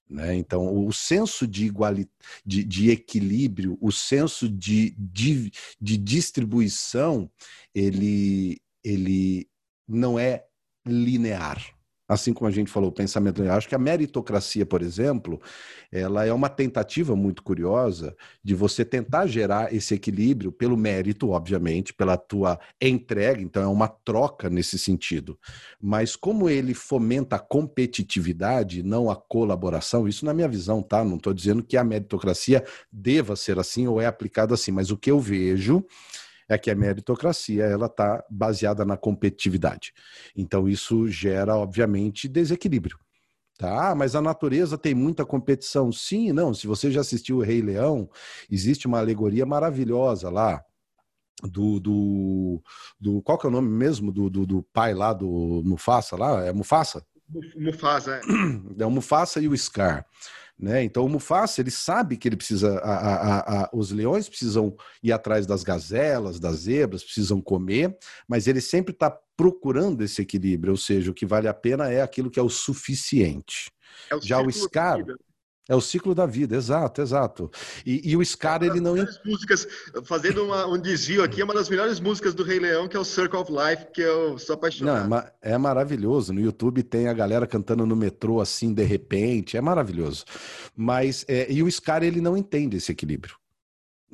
Né? 0.08 0.34
Então, 0.36 0.86
o 0.86 0.92
senso 0.92 1.46
de, 1.46 1.64
iguali... 1.64 2.06
de, 2.44 2.62
de 2.62 2.90
equilíbrio, 2.90 3.78
o 3.80 3.90
senso 3.90 4.48
de, 4.50 4.94
de, 4.98 5.50
de 5.80 5.96
distribuição, 5.96 7.30
ele, 7.74 8.60
ele 8.84 9.48
não 9.88 10.18
é 10.18 10.44
linear 10.86 11.74
assim 12.14 12.32
como 12.32 12.48
a 12.48 12.50
gente 12.50 12.70
falou, 12.70 12.90
o 12.90 12.92
pensamento. 12.92 13.42
Eu 13.42 13.52
acho 13.52 13.68
que 13.68 13.74
a 13.74 13.78
meritocracia, 13.78 14.64
por 14.64 14.82
exemplo, 14.82 15.40
ela 15.92 16.24
é 16.24 16.32
uma 16.32 16.48
tentativa 16.48 17.14
muito 17.14 17.42
curiosa 17.42 18.16
de 18.42 18.54
você 18.54 18.84
tentar 18.84 19.26
gerar 19.26 19.72
esse 19.72 19.94
equilíbrio 19.94 20.50
pelo 20.50 20.76
mérito, 20.76 21.30
obviamente, 21.30 21.92
pela 21.92 22.16
tua 22.16 22.58
entrega, 22.80 23.40
então 23.40 23.62
é 23.62 23.66
uma 23.66 23.88
troca 23.88 24.50
nesse 24.50 24.78
sentido. 24.78 25.38
Mas 25.80 26.16
como 26.16 26.48
ele 26.48 26.74
fomenta 26.74 27.36
a 27.36 27.40
competitividade, 27.40 28.82
não 28.82 29.10
a 29.10 29.16
colaboração, 29.16 30.08
isso 30.08 30.24
na 30.24 30.34
minha 30.34 30.48
visão, 30.48 30.82
tá? 30.82 31.04
Não 31.04 31.16
estou 31.16 31.32
dizendo 31.32 31.62
que 31.62 31.76
a 31.76 31.84
meritocracia 31.84 32.64
deva 32.90 33.36
ser 33.36 33.58
assim 33.58 33.86
ou 33.86 34.00
é 34.00 34.06
aplicada 34.06 34.54
assim, 34.54 34.72
mas 34.72 34.90
o 34.90 34.96
que 34.96 35.10
eu 35.10 35.20
vejo 35.20 35.84
é 36.48 36.58
que 36.58 36.70
a 36.70 36.74
meritocracia 36.74 37.64
ela 37.64 37.86
está 37.86 38.24
baseada 38.30 38.84
na 38.84 38.96
competitividade. 38.96 39.92
Então 40.36 40.68
isso 40.68 41.08
gera, 41.08 41.56
obviamente, 41.56 42.28
desequilíbrio. 42.28 42.98
Tá, 43.56 43.94
mas 43.94 44.16
a 44.16 44.20
natureza 44.20 44.76
tem 44.76 44.94
muita 44.94 45.24
competição. 45.24 45.92
Sim, 45.92 46.32
não. 46.32 46.52
Se 46.52 46.66
você 46.66 46.90
já 46.90 47.02
assistiu 47.02 47.36
o 47.36 47.42
Rei 47.42 47.62
Leão, 47.62 48.10
existe 48.50 48.88
uma 48.88 48.98
alegoria 48.98 49.46
maravilhosa 49.46 50.28
lá 50.28 50.60
do, 51.42 51.78
do, 51.78 52.62
do 52.98 53.22
qual 53.22 53.38
que 53.38 53.46
é 53.46 53.48
o 53.48 53.52
nome 53.52 53.68
mesmo 53.68 54.10
do, 54.10 54.28
do, 54.28 54.44
do 54.44 54.62
pai 54.72 54.92
lá 54.92 55.12
do 55.12 55.62
Mufasa 55.64 56.16
lá? 56.16 56.44
É 56.44 56.52
Mufasa? 56.52 57.04
Mufasa, 57.56 58.16
é. 58.16 58.20
É 58.82 58.86
o 58.86 58.90
Mufasa 58.90 59.40
e 59.40 59.48
o 59.48 59.56
Scar. 59.56 60.04
Né? 60.58 60.84
Então 60.84 61.04
o 61.04 61.08
Mufasa 61.08 61.60
ele 61.60 61.70
sabe 61.70 62.16
que 62.16 62.28
ele 62.28 62.36
precisa, 62.36 62.78
a, 62.78 62.94
a, 62.94 63.64
a, 63.64 63.70
os 63.72 63.90
leões 63.90 64.28
precisam 64.28 64.74
ir 65.02 65.12
atrás 65.12 65.46
das 65.46 65.64
gazelas, 65.64 66.38
das 66.38 66.60
zebras, 66.60 67.02
precisam 67.02 67.40
comer, 67.40 67.96
mas 68.28 68.46
ele 68.46 68.60
sempre 68.60 68.92
está 68.92 69.10
procurando 69.36 70.02
esse 70.02 70.22
equilíbrio, 70.22 70.72
ou 70.72 70.76
seja, 70.76 71.10
o 71.10 71.14
que 71.14 71.26
vale 71.26 71.48
a 71.48 71.54
pena 71.54 71.90
é 71.90 72.00
aquilo 72.00 72.30
que 72.30 72.38
é 72.38 72.42
o 72.42 72.48
suficiente. 72.48 73.70
É 74.08 74.14
o 74.14 74.20
Já 74.22 74.40
o 74.40 74.50
Scar, 74.50 75.04
é 75.68 75.74
o 75.74 75.80
ciclo 75.80 76.14
da 76.14 76.26
vida, 76.26 76.56
exato, 76.56 77.00
exato. 77.00 77.50
E, 77.86 78.10
e 78.10 78.16
o 78.16 78.24
Scar, 78.24 78.62
ele 78.62 78.80
não. 78.80 78.94
músicas, 79.24 79.66
fazendo 80.04 80.44
uma, 80.44 80.66
um 80.66 80.78
desvio 80.78 81.22
aqui, 81.22 81.40
é 81.40 81.44
uma 81.44 81.54
das 81.54 81.68
melhores 81.68 82.00
músicas 82.00 82.34
do 82.34 82.42
Rei 82.42 82.58
Leão, 82.58 82.86
que 82.86 82.96
é 82.96 83.00
o 83.00 83.04
Circle 83.04 83.38
of 83.38 83.50
Life, 83.50 83.86
que 83.92 84.02
eu 84.02 84.38
sou 84.38 84.54
apaixonado. 84.54 85.08
Não, 85.08 85.18
é, 85.18 85.32
é 85.40 85.58
maravilhoso. 85.58 86.32
No 86.32 86.40
YouTube 86.40 86.82
tem 86.82 87.08
a 87.08 87.14
galera 87.14 87.46
cantando 87.46 87.86
no 87.86 87.96
metrô 87.96 88.40
assim, 88.40 88.74
de 88.74 88.84
repente, 88.84 89.56
é 89.56 89.60
maravilhoso. 89.60 90.24
Mas, 90.76 91.24
é, 91.28 91.50
e 91.50 91.62
o 91.62 91.70
Scar, 91.70 92.02
ele 92.02 92.20
não 92.20 92.36
entende 92.36 92.76
esse 92.76 92.92
equilíbrio. 92.92 93.36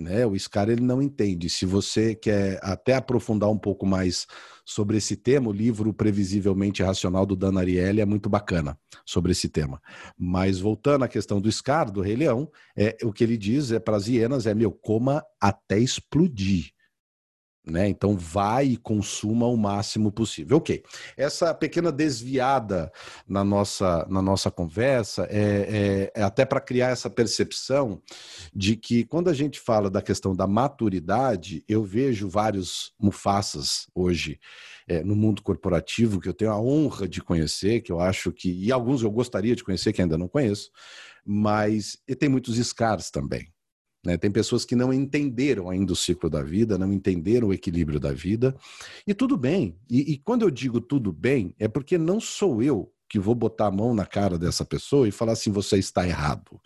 Né? 0.00 0.24
O 0.24 0.38
Scar 0.38 0.68
ele 0.70 0.80
não 0.80 1.02
entende. 1.02 1.50
Se 1.50 1.66
você 1.66 2.14
quer 2.14 2.58
até 2.62 2.94
aprofundar 2.94 3.50
um 3.50 3.58
pouco 3.58 3.86
mais 3.86 4.26
sobre 4.64 4.96
esse 4.96 5.16
tema, 5.16 5.50
o 5.50 5.52
livro 5.52 5.92
Previsivelmente 5.92 6.82
Racional 6.82 7.26
do 7.26 7.36
Dan 7.36 7.58
Ariely 7.58 8.00
é 8.00 8.06
muito 8.06 8.28
bacana 8.30 8.78
sobre 9.04 9.32
esse 9.32 9.48
tema. 9.48 9.80
Mas 10.18 10.58
voltando 10.58 11.04
à 11.04 11.08
questão 11.08 11.40
do 11.40 11.50
Scar, 11.52 11.90
do 11.90 12.00
Rei 12.00 12.16
Leão, 12.16 12.50
é, 12.76 12.96
o 13.02 13.12
que 13.12 13.22
ele 13.22 13.36
diz 13.36 13.72
é 13.72 13.78
para 13.78 13.96
as 13.96 14.06
hienas 14.06 14.46
é 14.46 14.54
meu, 14.54 14.72
coma 14.72 15.22
até 15.40 15.78
explodir. 15.78 16.70
Né? 17.64 17.88
Então 17.88 18.16
vai 18.16 18.68
e 18.68 18.76
consuma 18.76 19.46
o 19.46 19.56
máximo 19.56 20.10
possível. 20.10 20.56
Ok. 20.56 20.82
Essa 21.16 21.54
pequena 21.54 21.92
desviada 21.92 22.90
na 23.28 23.44
nossa, 23.44 24.06
na 24.08 24.22
nossa 24.22 24.50
conversa 24.50 25.26
é, 25.30 26.10
é, 26.14 26.20
é 26.20 26.22
até 26.22 26.46
para 26.46 26.60
criar 26.60 26.88
essa 26.88 27.10
percepção 27.10 28.00
de 28.54 28.76
que 28.76 29.04
quando 29.04 29.28
a 29.28 29.34
gente 29.34 29.60
fala 29.60 29.90
da 29.90 30.00
questão 30.00 30.34
da 30.34 30.46
maturidade, 30.46 31.62
eu 31.68 31.84
vejo 31.84 32.30
vários 32.30 32.94
mufaças 32.98 33.86
hoje 33.94 34.40
é, 34.88 35.04
no 35.04 35.14
mundo 35.14 35.42
corporativo 35.42 36.18
que 36.18 36.28
eu 36.28 36.34
tenho 36.34 36.50
a 36.50 36.60
honra 36.60 37.06
de 37.06 37.22
conhecer, 37.22 37.80
que 37.80 37.92
eu 37.92 38.00
acho 38.00 38.32
que. 38.32 38.50
E 38.50 38.72
alguns 38.72 39.02
eu 39.02 39.10
gostaria 39.10 39.54
de 39.54 39.62
conhecer 39.62 39.92
que 39.92 40.02
ainda 40.02 40.18
não 40.18 40.26
conheço, 40.26 40.70
mas 41.24 41.96
e 42.08 42.16
tem 42.16 42.28
muitos 42.28 42.56
scars 42.56 43.10
também. 43.10 43.52
Né? 44.04 44.16
Tem 44.16 44.30
pessoas 44.30 44.64
que 44.64 44.74
não 44.74 44.92
entenderam 44.92 45.68
ainda 45.68 45.92
o 45.92 45.96
ciclo 45.96 46.30
da 46.30 46.42
vida, 46.42 46.78
não 46.78 46.92
entenderam 46.92 47.48
o 47.48 47.52
equilíbrio 47.52 48.00
da 48.00 48.12
vida, 48.12 48.56
e 49.06 49.12
tudo 49.12 49.36
bem. 49.36 49.76
E, 49.90 50.12
e 50.12 50.18
quando 50.18 50.42
eu 50.42 50.50
digo 50.50 50.80
tudo 50.80 51.12
bem, 51.12 51.54
é 51.58 51.68
porque 51.68 51.98
não 51.98 52.20
sou 52.20 52.62
eu 52.62 52.92
que 53.08 53.18
vou 53.18 53.34
botar 53.34 53.66
a 53.66 53.72
mão 53.72 53.92
na 53.92 54.06
cara 54.06 54.38
dessa 54.38 54.64
pessoa 54.64 55.06
e 55.08 55.12
falar 55.12 55.32
assim: 55.32 55.50
você 55.50 55.78
está 55.78 56.06
errado. 56.06 56.60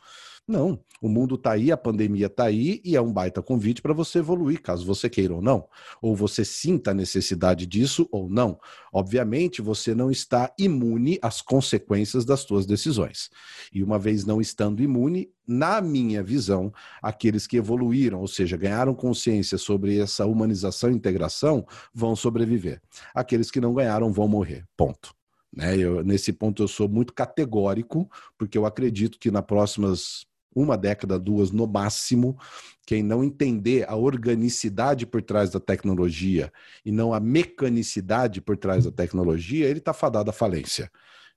Não, 0.47 0.79
o 1.01 1.09
mundo 1.09 1.37
está 1.37 1.53
aí, 1.53 1.73
a 1.73 1.77
pandemia 1.77 2.27
está 2.27 2.45
aí 2.45 2.79
e 2.85 2.95
é 2.95 3.01
um 3.01 3.11
baita 3.11 3.41
convite 3.41 3.81
para 3.81 3.95
você 3.95 4.19
evoluir, 4.19 4.61
caso 4.61 4.85
você 4.85 5.09
queira 5.09 5.35
ou 5.35 5.41
não, 5.41 5.67
ou 6.03 6.15
você 6.15 6.45
sinta 6.45 6.91
a 6.91 6.95
necessidade 6.95 7.67
disso 7.67 8.07
ou 8.13 8.29
não. 8.29 8.61
Obviamente, 8.93 9.63
você 9.63 9.95
não 9.95 10.11
está 10.11 10.53
imune 10.59 11.19
às 11.23 11.41
consequências 11.41 12.27
das 12.27 12.41
suas 12.41 12.67
decisões. 12.67 13.31
E 13.73 13.83
uma 13.83 13.99
vez 13.99 14.27
não 14.27 14.39
estando 14.39 14.83
imune, 14.83 15.31
na 15.47 15.81
minha 15.81 16.23
visão, 16.23 16.71
aqueles 17.03 17.47
que 17.47 17.57
evoluíram, 17.57 18.21
ou 18.21 18.29
seja, 18.29 18.55
ganharam 18.55 18.95
consciência 18.95 19.57
sobre 19.57 19.99
essa 19.99 20.27
humanização 20.27 20.91
e 20.91 20.95
integração, 20.95 21.67
vão 21.93 22.15
sobreviver. 22.15 22.83
Aqueles 23.15 23.51
que 23.51 23.63
não 23.63 23.73
ganharam 23.73 24.13
vão 24.13 24.29
morrer. 24.29 24.67
Ponto. 24.77 25.15
Né? 25.55 25.79
Eu, 25.79 26.05
nesse 26.05 26.33
ponto 26.33 26.63
eu 26.63 26.69
sou 26.69 26.89
muito 26.89 27.15
categórico, 27.15 28.11
porque 28.37 28.59
eu 28.59 28.67
acredito 28.67 29.19
que 29.19 29.31
nas 29.31 29.45
próximas 29.45 30.27
uma 30.55 30.77
década, 30.77 31.19
duas 31.19 31.51
no 31.51 31.67
máximo. 31.67 32.39
Quem 32.87 33.03
não 33.03 33.25
entender 33.25 33.89
a 33.89 33.97
organicidade 33.97 35.07
por 35.07 35.23
trás 35.23 35.51
da 35.51 35.61
tecnologia 35.61 36.53
e 36.85 36.93
não 36.93 37.13
a 37.13 37.21
mecanicidade 37.21 38.41
por 38.41 38.57
trás 38.57 38.85
da 38.85 38.91
tecnologia, 38.91 39.67
ele 39.67 39.79
está 39.79 39.93
fadado 39.93 40.31
à 40.31 40.33
falência. 40.33 40.91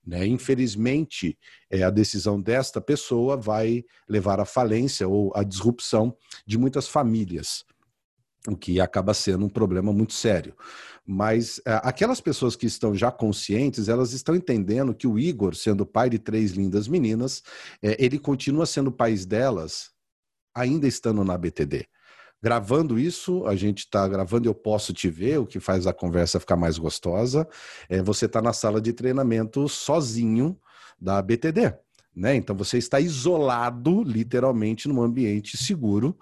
Né? 0.06 0.26
Infelizmente, 0.26 1.38
é, 1.70 1.82
a 1.82 1.90
decisão 1.90 2.40
desta 2.40 2.80
pessoa 2.80 3.36
vai 3.36 3.84
levar 4.08 4.40
à 4.40 4.44
falência 4.44 5.06
ou 5.06 5.32
à 5.34 5.42
disrupção 5.42 6.16
de 6.46 6.56
muitas 6.56 6.88
famílias, 6.88 7.64
o 8.46 8.56
que 8.56 8.80
acaba 8.80 9.12
sendo 9.12 9.44
um 9.44 9.50
problema 9.50 9.92
muito 9.92 10.14
sério. 10.14 10.54
Mas 11.10 11.58
é, 11.66 11.80
aquelas 11.82 12.20
pessoas 12.20 12.54
que 12.54 12.66
estão 12.66 12.94
já 12.94 13.10
conscientes, 13.10 13.88
elas 13.88 14.12
estão 14.12 14.36
entendendo 14.36 14.94
que 14.94 15.06
o 15.06 15.18
Igor, 15.18 15.54
sendo 15.54 15.86
pai 15.86 16.10
de 16.10 16.18
três 16.18 16.50
lindas 16.50 16.86
meninas, 16.86 17.42
é, 17.82 17.96
ele 17.98 18.18
continua 18.18 18.66
sendo 18.66 18.92
pai 18.92 19.14
delas, 19.14 19.90
ainda 20.54 20.86
estando 20.86 21.24
na 21.24 21.38
BTD. 21.38 21.86
Gravando 22.42 22.98
isso, 22.98 23.46
a 23.46 23.56
gente 23.56 23.78
está 23.78 24.06
gravando 24.06 24.50
Eu 24.50 24.54
Posso 24.54 24.92
Te 24.92 25.08
Ver, 25.08 25.38
o 25.38 25.46
que 25.46 25.58
faz 25.58 25.86
a 25.86 25.94
conversa 25.94 26.38
ficar 26.38 26.56
mais 26.56 26.76
gostosa. 26.76 27.48
É, 27.88 28.02
você 28.02 28.26
está 28.26 28.42
na 28.42 28.52
sala 28.52 28.78
de 28.78 28.92
treinamento 28.92 29.66
sozinho 29.66 30.60
da 31.00 31.22
BTD. 31.22 31.74
Né? 32.14 32.36
Então 32.36 32.54
você 32.54 32.76
está 32.76 33.00
isolado, 33.00 34.02
literalmente, 34.02 34.88
num 34.88 35.00
ambiente 35.00 35.56
seguro, 35.56 36.18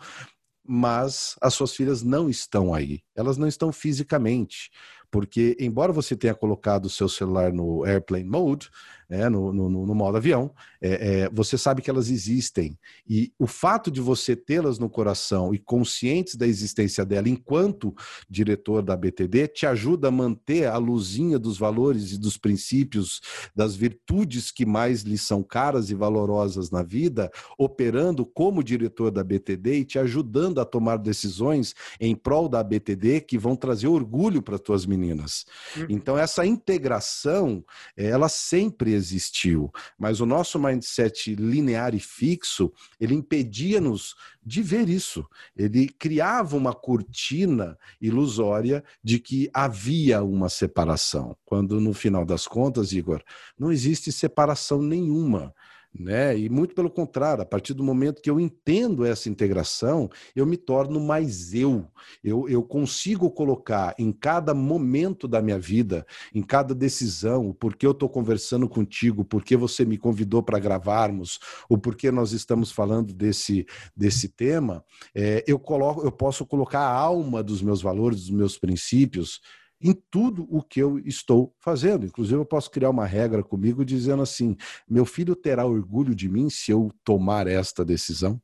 mas 0.69 1.37
as 1.41 1.55
suas 1.55 1.75
filhas 1.75 2.03
não 2.03 2.29
estão 2.29 2.75
aí. 2.75 3.01
Elas 3.15 3.37
não 3.37 3.47
estão 3.49 3.73
fisicamente. 3.73 4.71
Porque, 5.11 5.57
embora 5.61 5.93
você 5.93 6.17
tenha 6.17 6.35
colocado 6.35 6.87
o 6.87 6.91
seu 6.91 7.09
celular 7.09 7.53
no 7.53 7.85
airplane 7.85 8.25
mode, 8.25 8.71
é, 9.09 9.29
no, 9.29 9.53
no, 9.53 9.87
no, 9.87 9.95
modo 9.95 10.17
avião, 10.17 10.51
é, 10.81 11.23
é, 11.23 11.31
você 11.31 11.57
sabe 11.57 11.81
que 11.81 11.89
elas 11.89 12.11
existem. 12.11 12.77
E 13.09 13.33
o 13.39 13.47
fato 13.47 13.91
de 13.91 14.01
você 14.01 14.35
tê-las 14.35 14.79
no 14.79 14.91
coração 14.91 15.55
e 15.55 15.59
conscientes 15.59 16.35
da 16.35 16.47
existência 16.47 17.05
dela 17.05 17.29
enquanto 17.29 17.95
diretor 18.29 18.83
da 18.83 18.97
BTD 18.97 19.49
te 19.49 19.67
ajuda 19.67 20.09
a 20.09 20.11
manter 20.11 20.67
a 20.67 20.77
luzinha 20.77 21.39
dos 21.39 21.57
valores 21.57 22.13
e 22.13 22.19
dos 22.19 22.37
princípios, 22.37 23.21
das 23.55 23.77
virtudes 23.77 24.51
que 24.51 24.67
mais 24.67 25.03
lhe 25.03 25.19
são 25.19 25.43
caras 25.43 25.91
e 25.91 25.95
valorosas 25.95 26.71
na 26.71 26.83
vida, 26.83 27.31
operando 27.57 28.27
como 28.27 28.63
diretor 28.63 29.11
da 29.11 29.23
BTD 29.23 29.79
e 29.81 29.85
te 29.85 29.99
ajudando 29.99 30.61
a 30.61 30.65
tomar 30.65 30.97
decisões 30.97 31.75
em 32.01 32.15
prol 32.17 32.49
da 32.49 32.63
BTD 32.63 33.21
que 33.21 33.39
vão 33.39 33.55
trazer 33.55 33.87
orgulho 33.87 34.43
para 34.43 34.59
tuas 34.59 34.85
meninas. 34.85 35.45
Uhum. 35.77 35.87
Então, 35.89 36.19
essa 36.19 36.45
integração, 36.45 37.65
ela 37.97 38.29
sempre 38.29 38.96
existiu, 38.97 39.71
mas 39.99 40.21
o 40.21 40.27
nosso 40.27 40.59
mindset 40.59 41.35
linear 41.35 41.95
e 41.95 42.01
fixo, 42.01 42.73
ele 42.99 43.15
impedia-nos 43.15 44.15
de 44.45 44.63
ver 44.63 44.89
isso. 44.89 45.27
Ele 45.57 45.89
criava 45.89 46.57
uma 46.57 46.73
cortina 46.73 47.79
ilusória 48.01 48.83
de 49.03 49.19
que 49.19 49.51
havia 49.53 50.23
uma 50.23 50.49
separação, 50.49 51.37
quando 51.45 51.81
no 51.81 51.93
final 51.93 52.25
das 52.25 52.47
contas, 52.47 52.93
Igor, 52.93 53.23
não 53.59 53.73
existe 53.73 54.11
separação 54.13 54.81
nenhuma. 54.81 55.55
Né? 55.99 56.39
E 56.39 56.49
muito 56.49 56.75
pelo 56.75 56.91
contrário, 56.91 57.43
a 57.43 57.47
partir 57.47 57.73
do 57.73 57.83
momento 57.83 58.21
que 58.21 58.29
eu 58.29 58.39
entendo 58.39 59.05
essa 59.05 59.29
integração, 59.29 60.11
eu 60.35 60.45
me 60.45 60.57
torno 60.57 61.01
mais 61.01 61.55
eu. 61.55 61.87
Eu, 62.23 62.49
eu 62.49 62.63
consigo 62.63 63.31
colocar 63.31 63.95
em 63.99 64.13
cada 64.13 64.53
momento 64.53 65.27
da 65.27 65.41
minha 65.41 65.59
vida, 65.59 66.07
em 66.35 66.43
cada 66.43 66.75
decisão, 66.75 67.49
o 67.49 67.55
porquê 67.55 67.87
eu 67.87 67.93
estou 67.93 68.09
conversando 68.09 68.69
contigo, 68.69 69.25
porque 69.25 69.57
você 69.57 69.85
me 69.85 69.97
convidou 69.97 70.43
para 70.43 70.59
gravarmos, 70.59 71.39
o 71.69 71.79
porquê 71.79 72.11
nós 72.11 72.33
estamos 72.33 72.71
falando 72.71 73.15
desse, 73.15 73.67
desse 73.97 74.29
tema, 74.29 74.85
é, 75.15 75.43
eu, 75.47 75.59
coloco, 75.59 76.03
eu 76.03 76.13
posso 76.13 76.45
colocar 76.45 76.81
a 76.81 76.93
alma 76.93 77.43
dos 77.43 77.63
meus 77.63 77.81
valores, 77.81 78.21
dos 78.21 78.31
meus 78.31 78.59
princípios 78.59 79.41
em 79.81 79.93
tudo 80.11 80.47
o 80.49 80.63
que 80.63 80.81
eu 80.81 80.99
estou 81.01 81.55
fazendo. 81.59 82.07
Inclusive, 82.07 82.39
eu 82.41 82.47
posso 82.47 82.71
criar 82.71 82.91
uma 82.91 83.07
regra 83.07 83.43
comigo 83.43 83.85
dizendo 83.85 84.23
assim: 84.23 84.57
meu 84.89 85.05
filho 85.05 85.37
terá 85.37 85.65
orgulho 85.67 86.15
de 86.15 86.29
mim 86.29 86.49
se 86.49 86.71
eu 86.71 86.91
tomar 87.05 87.47
esta 87.47 87.85
decisão. 87.85 88.41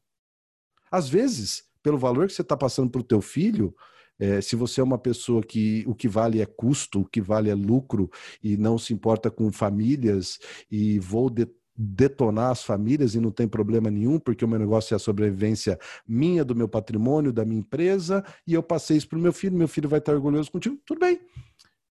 Às 0.90 1.08
vezes, 1.08 1.64
pelo 1.82 1.98
valor 1.98 2.26
que 2.26 2.34
você 2.34 2.42
está 2.42 2.56
passando 2.56 2.90
para 2.90 3.00
o 3.00 3.04
teu 3.04 3.20
filho, 3.20 3.74
é, 4.18 4.40
se 4.40 4.54
você 4.54 4.80
é 4.80 4.84
uma 4.84 4.98
pessoa 4.98 5.42
que 5.42 5.82
o 5.86 5.94
que 5.94 6.06
vale 6.06 6.40
é 6.40 6.46
custo, 6.46 7.00
o 7.00 7.04
que 7.04 7.20
vale 7.20 7.50
é 7.50 7.54
lucro 7.54 8.10
e 8.42 8.56
não 8.56 8.78
se 8.78 8.92
importa 8.92 9.30
com 9.30 9.50
famílias 9.50 10.38
e 10.70 10.98
vou 10.98 11.28
de, 11.28 11.48
detonar 11.76 12.50
as 12.50 12.62
famílias 12.62 13.14
e 13.14 13.20
não 13.20 13.30
tem 13.30 13.48
problema 13.48 13.90
nenhum, 13.90 14.18
porque 14.18 14.44
o 14.44 14.48
meu 14.48 14.58
negócio 14.58 14.94
é 14.94 14.96
a 14.96 14.98
sobrevivência 14.98 15.78
minha, 16.06 16.44
do 16.44 16.54
meu 16.54 16.68
patrimônio, 16.68 17.32
da 17.32 17.44
minha 17.44 17.60
empresa, 17.60 18.24
e 18.46 18.54
eu 18.54 18.62
passei 18.62 18.96
isso 18.96 19.08
para 19.08 19.18
o 19.18 19.22
meu 19.22 19.32
filho, 19.32 19.56
meu 19.56 19.68
filho 19.68 19.88
vai 19.88 19.98
estar 19.98 20.12
orgulhoso 20.12 20.50
contigo, 20.50 20.78
tudo 20.84 21.00
bem. 21.00 21.20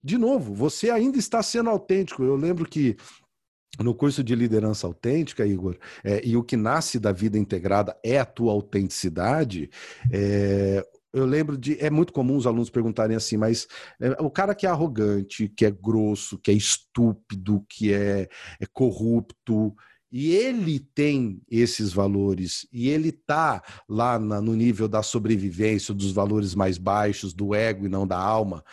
De 0.04 0.18
novo, 0.18 0.54
você 0.54 0.90
ainda 0.90 1.18
está 1.18 1.42
sendo 1.42 1.70
autêntico. 1.70 2.24
Eu 2.24 2.36
lembro 2.36 2.66
que 2.66 2.98
no 3.80 3.96
curso 3.96 4.24
de 4.24 4.36
liderança 4.36 4.86
autêntica, 4.86 5.46
Igor, 5.46 5.78
é, 6.04 6.22
e 6.24 6.38
o 6.38 6.44
que 6.44 6.56
nasce 6.56 7.00
da 7.00 7.12
vida 7.12 7.38
integrada 7.38 7.98
é 8.04 8.20
a 8.20 8.26
tua 8.26 8.52
autenticidade, 8.52 9.70
é, 10.12 10.86
eu 11.14 11.26
lembro 11.26 11.58
de. 11.58 11.80
É 11.80 11.90
muito 11.90 12.12
comum 12.12 12.36
os 12.36 12.48
alunos 12.48 12.70
perguntarem 12.70 13.16
assim, 13.16 13.38
mas 13.38 13.68
é, 14.02 14.12
o 14.20 14.32
cara 14.32 14.56
que 14.56 14.66
é 14.66 14.70
arrogante, 14.70 15.48
que 15.48 15.66
é 15.66 15.72
grosso, 15.72 16.40
que 16.40 16.50
é 16.50 16.54
estúpido, 16.54 17.64
que 17.70 17.94
é, 17.94 18.28
é 18.60 18.66
corrupto, 18.74 19.76
e 20.12 20.32
ele 20.32 20.80
tem 20.80 21.42
esses 21.50 21.92
valores, 21.92 22.68
e 22.72 22.88
ele 22.88 23.10
está 23.10 23.64
lá 23.90 24.20
na, 24.20 24.40
no 24.40 24.56
nível 24.56 24.88
da 24.88 25.02
sobrevivência, 25.02 25.92
dos 25.92 26.12
valores 26.12 26.54
mais 26.54 26.78
baixos, 26.78 27.34
do 27.34 27.56
ego 27.56 27.86
e 27.86 27.90
não 27.90 28.06
da 28.06 28.20
alma. 28.20 28.64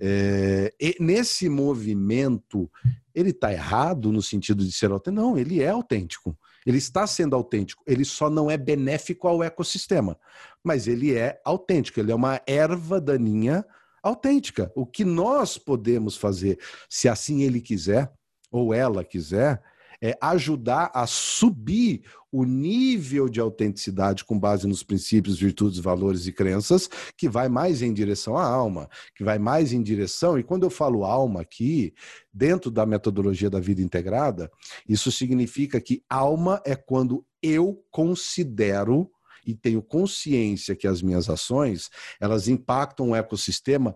É, 0.00 0.72
nesse 1.00 1.48
movimento, 1.48 2.70
ele 3.14 3.30
está 3.30 3.52
errado 3.52 4.12
no 4.12 4.22
sentido 4.22 4.64
de 4.64 4.70
ser 4.70 4.90
autêntico? 4.92 5.20
Não, 5.20 5.36
ele 5.36 5.60
é 5.60 5.68
autêntico. 5.68 6.38
Ele 6.64 6.78
está 6.78 7.06
sendo 7.06 7.36
autêntico, 7.36 7.82
ele 7.86 8.04
só 8.04 8.30
não 8.30 8.50
é 8.50 8.56
benéfico 8.56 9.28
ao 9.28 9.42
ecossistema, 9.42 10.18
mas 10.62 10.86
ele 10.86 11.14
é 11.14 11.40
autêntico, 11.44 12.00
ele 12.00 12.10
é 12.10 12.14
uma 12.14 12.40
erva 12.46 13.00
daninha 13.00 13.64
autêntica. 14.02 14.72
O 14.74 14.86
que 14.86 15.04
nós 15.04 15.58
podemos 15.58 16.16
fazer, 16.16 16.58
se 16.88 17.08
assim 17.08 17.42
ele 17.42 17.60
quiser, 17.60 18.12
ou 18.50 18.72
ela 18.72 19.02
quiser, 19.02 19.62
é 20.04 20.14
ajudar 20.20 20.90
a 20.92 21.06
subir 21.06 22.02
o 22.30 22.44
nível 22.44 23.26
de 23.26 23.40
autenticidade 23.40 24.22
com 24.22 24.38
base 24.38 24.66
nos 24.66 24.82
princípios, 24.82 25.38
virtudes, 25.38 25.78
valores 25.78 26.26
e 26.26 26.32
crenças, 26.32 26.90
que 27.16 27.26
vai 27.26 27.48
mais 27.48 27.80
em 27.80 27.90
direção 27.90 28.36
à 28.36 28.44
alma, 28.44 28.86
que 29.16 29.24
vai 29.24 29.38
mais 29.38 29.72
em 29.72 29.82
direção, 29.82 30.38
e 30.38 30.42
quando 30.42 30.64
eu 30.64 30.70
falo 30.70 31.06
alma 31.06 31.40
aqui, 31.40 31.94
dentro 32.30 32.70
da 32.70 32.84
metodologia 32.84 33.48
da 33.48 33.60
vida 33.60 33.80
integrada, 33.80 34.50
isso 34.86 35.10
significa 35.10 35.80
que 35.80 36.02
alma 36.10 36.60
é 36.66 36.76
quando 36.76 37.24
eu 37.42 37.82
considero 37.90 39.10
e 39.46 39.54
tenho 39.54 39.82
consciência 39.82 40.74
que 40.74 40.86
as 40.86 41.02
minhas 41.02 41.28
ações, 41.28 41.90
elas 42.20 42.48
impactam 42.48 43.10
o 43.10 43.16
ecossistema 43.16 43.94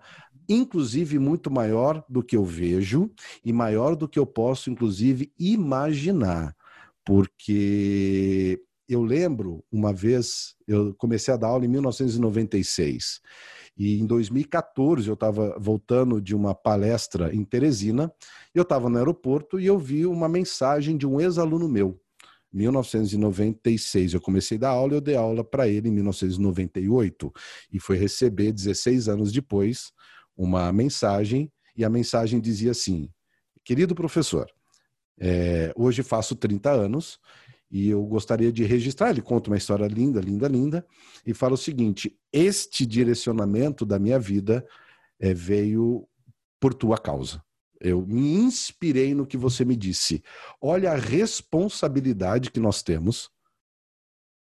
inclusive 0.48 1.18
muito 1.18 1.50
maior 1.50 2.04
do 2.08 2.22
que 2.22 2.36
eu 2.36 2.44
vejo 2.44 3.10
e 3.44 3.52
maior 3.52 3.94
do 3.94 4.08
que 4.08 4.18
eu 4.18 4.26
posso, 4.26 4.70
inclusive, 4.70 5.32
imaginar. 5.38 6.56
Porque 7.04 8.60
eu 8.88 9.02
lembro 9.02 9.62
uma 9.70 9.92
vez, 9.92 10.54
eu 10.66 10.94
comecei 10.94 11.32
a 11.34 11.36
dar 11.36 11.48
aula 11.48 11.64
em 11.64 11.68
1996. 11.68 13.20
E 13.76 14.00
em 14.00 14.06
2014 14.06 15.06
eu 15.06 15.14
estava 15.14 15.56
voltando 15.60 16.20
de 16.20 16.34
uma 16.34 16.54
palestra 16.54 17.32
em 17.34 17.44
Teresina, 17.44 18.12
eu 18.54 18.62
estava 18.62 18.88
no 18.88 18.98
aeroporto 18.98 19.60
e 19.60 19.66
eu 19.66 19.78
vi 19.78 20.04
uma 20.06 20.28
mensagem 20.28 20.96
de 20.96 21.06
um 21.06 21.20
ex-aluno 21.20 21.68
meu, 21.68 22.00
1996 22.52 24.14
eu 24.14 24.20
comecei 24.20 24.56
a 24.56 24.60
dar 24.60 24.70
aula, 24.70 24.94
eu 24.94 25.00
dei 25.00 25.16
aula 25.16 25.44
para 25.44 25.68
ele 25.68 25.88
em 25.88 25.92
1998 25.92 27.32
e 27.72 27.78
foi 27.78 27.96
receber 27.96 28.52
16 28.52 29.08
anos 29.08 29.32
depois 29.32 29.92
uma 30.38 30.72
mensagem 30.72 31.52
e 31.76 31.84
a 31.84 31.90
mensagem 31.90 32.40
dizia 32.40 32.70
assim: 32.70 33.10
querido 33.64 33.94
professor, 33.94 34.46
é, 35.18 35.72
hoje 35.76 36.04
faço 36.04 36.36
30 36.36 36.70
anos 36.70 37.18
e 37.68 37.90
eu 37.90 38.02
gostaria 38.04 38.52
de 38.52 38.64
registrar. 38.64 39.10
Ele 39.10 39.20
conta 39.20 39.50
uma 39.50 39.56
história 39.56 39.86
linda, 39.86 40.20
linda, 40.20 40.46
linda 40.46 40.86
e 41.26 41.34
fala 41.34 41.54
o 41.54 41.58
seguinte: 41.58 42.16
este 42.32 42.86
direcionamento 42.86 43.84
da 43.84 43.98
minha 43.98 44.18
vida 44.18 44.64
é, 45.18 45.34
veio 45.34 46.08
por 46.60 46.72
tua 46.72 46.96
causa. 46.96 47.42
Eu 47.80 48.04
me 48.06 48.34
inspirei 48.34 49.14
no 49.14 49.26
que 49.26 49.36
você 49.36 49.64
me 49.64 49.76
disse. 49.76 50.22
Olha 50.60 50.92
a 50.92 50.96
responsabilidade 50.96 52.50
que 52.50 52.58
nós 52.58 52.82
temos. 52.82 53.30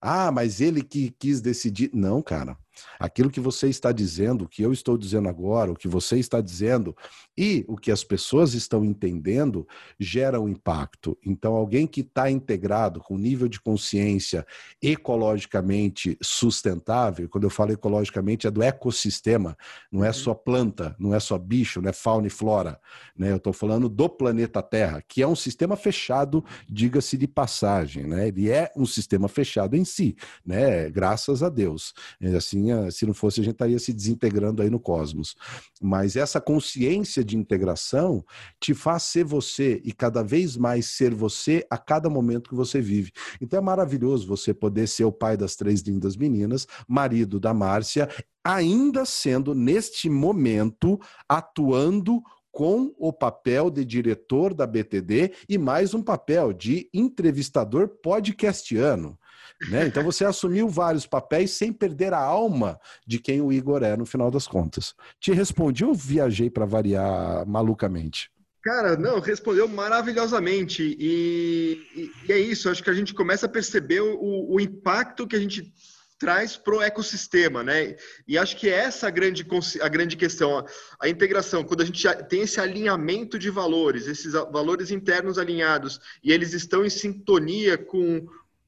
Ah, 0.01 0.31
mas 0.31 0.61
ele 0.61 0.83
que 0.83 1.11
quis 1.19 1.41
decidir. 1.41 1.91
Não, 1.93 2.23
cara. 2.23 2.57
Aquilo 2.99 3.31
que 3.31 3.41
você 3.41 3.69
está 3.69 3.93
dizendo, 3.93 4.45
o 4.45 4.49
que 4.49 4.63
eu 4.63 4.73
estou 4.73 4.97
dizendo 4.97 5.29
agora, 5.29 5.73
o 5.73 5.77
que 5.77 5.89
você 5.89 6.19
está 6.19 6.41
dizendo 6.41 6.97
e 7.37 7.65
o 7.69 7.77
que 7.77 7.91
as 7.91 8.03
pessoas 8.03 8.55
estão 8.55 8.85
entendendo 8.85 9.67
gera 9.99 10.41
um 10.41 10.49
impacto. 10.49 11.17
Então, 11.25 11.55
alguém 11.55 11.87
que 11.87 12.01
está 12.01 12.31
integrado 12.31 13.01
com 13.01 13.19
nível 13.19 13.49
de 13.49 13.61
consciência 13.61 14.47
ecologicamente 14.83 16.17
sustentável, 16.23 17.29
quando 17.29 17.45
eu 17.45 17.51
falo 17.51 17.73
ecologicamente, 17.73 18.47
é 18.47 18.51
do 18.51 18.63
ecossistema, 18.63 19.57
não 19.91 20.05
é 20.05 20.09
uhum. 20.09 20.15
só 20.15 20.35
planta, 20.35 20.97
não 20.99 21.15
é 21.15 21.21
só 21.21 21.37
bicho, 21.39 21.81
não 21.81 21.91
é 21.91 21.93
fauna 21.93 22.27
e 22.27 22.31
flora. 22.31 22.81
Né? 23.17 23.31
Eu 23.31 23.37
estou 23.37 23.53
falando 23.53 23.89
do 23.89 24.09
planeta 24.09 24.63
Terra, 24.63 25.03
que 25.07 25.23
é 25.23 25.27
um 25.27 25.37
sistema 25.37 25.77
fechado, 25.77 26.45
diga-se 26.69 27.17
de 27.17 27.27
passagem. 27.27 28.05
Né? 28.05 28.29
Ele 28.29 28.51
é 28.51 28.73
um 28.77 28.87
sistema 28.87 29.29
fechado 29.29 29.77
em 29.77 29.85
si, 29.85 30.17
né? 30.45 30.89
graças 30.91 31.43
a 31.43 31.49
Deus. 31.49 31.93
Assim, 32.37 32.66
se 32.91 33.07
não 33.07 33.15
fosse, 33.15 33.41
a 33.41 33.45
gente 33.45 33.55
estaria 33.55 33.79
se 33.79 33.93
desintegrando 33.93 34.63
aí 34.63 34.71
no 34.71 34.81
cosmos. 34.81 35.35
Mas 35.81 36.17
essa 36.17 36.41
consciência 36.41 37.25
de 37.25 37.37
integração 37.37 38.25
te 38.61 38.75
faz 38.75 39.05
ser 39.05 39.25
você 39.25 39.81
e 39.85 39.93
cada 39.93 40.23
vez 40.23 40.57
mais 40.57 40.87
ser 40.87 41.15
você 41.15 41.67
a 41.71 41.79
cada 41.79 42.09
momento 42.09 42.49
que 42.51 42.57
você 42.57 42.81
vive. 42.81 43.13
Então 43.41 43.59
é 43.59 43.63
maravilhoso 43.63 44.27
você 44.27 44.53
poder 44.55 44.87
ser 44.87 45.05
o 45.05 45.13
pai 45.13 45.37
das 45.37 45.57
três 45.57 45.81
lindas 45.83 46.17
meninas, 46.17 46.67
marido 46.89 47.41
da 47.41 47.53
Márcia, 47.53 48.09
ainda 48.45 49.05
sendo 49.05 49.55
neste 49.55 50.09
momento 50.09 51.01
atuando 51.29 52.23
com 52.57 52.95
o 52.97 53.13
papel 53.13 53.69
de 53.69 53.85
diretor 53.85 54.55
da 54.55 54.67
BTD 54.67 55.35
e 55.47 55.59
mais 55.59 55.93
um 55.93 56.03
papel 56.03 56.55
de 56.55 56.89
entrevistador 56.95 57.87
podcastiano. 58.03 59.19
Né? 59.71 59.87
Então 59.87 60.05
você 60.05 60.25
assumiu 60.25 60.69
vários 60.69 61.07
papéis 61.07 61.53
sem 61.53 61.73
perder 61.73 62.13
a 62.13 62.19
alma 62.19 62.79
de 63.07 63.19
quem 63.19 63.41
o 63.41 63.53
Igor 63.53 63.83
é 63.83 63.97
no 63.97 64.05
final 64.05 64.31
das 64.31 64.47
contas. 64.47 64.95
Te 65.19 65.33
respondi 65.33 65.85
ou 65.85 65.95
viajei 65.95 66.51
para 66.51 66.67
variar 66.67 67.47
malucamente? 67.47 68.31
Cara, 68.63 68.97
não, 68.97 69.21
respondeu 69.21 69.69
maravilhosamente. 69.69 70.83
E, 70.99 71.87
e, 71.95 72.13
e, 72.29 72.33
é 72.33 72.39
isso, 72.39 72.69
acho 72.69 72.83
que 72.83 72.91
a 72.91 72.95
gente 72.95 73.15
começa 73.15 73.47
a 73.47 73.49
perceber 73.49 74.01
o, 74.01 74.55
o 74.55 74.61
impacto 74.61 75.27
que 75.27 75.37
a 75.37 75.39
gente 75.39 75.73
traz 76.19 76.57
para 76.57 76.75
o 76.75 76.83
ecossistema, 76.83 77.63
né? 77.63 77.95
E 78.27 78.37
acho 78.37 78.57
que 78.57 78.69
essa 78.69 79.07
é 79.07 79.09
a 79.09 79.13
grande, 79.13 79.47
a 79.81 79.89
grande 79.89 80.17
questão, 80.17 80.65
a 81.01 81.09
integração, 81.09 81.63
quando 81.63 81.83
a 81.83 81.85
gente 81.85 82.03
tem 82.29 82.41
esse 82.41 82.61
alinhamento 82.61 83.39
de 83.39 83.51
valores, 83.51 84.07
esses 84.07 84.33
valores 84.33 84.91
internos 84.91 85.39
alinhados, 85.39 86.01
e 86.23 86.33
eles 86.33 86.53
estão 86.53 86.85
em 86.85 86.91
sintonia 86.91 87.79
com 87.79 88.27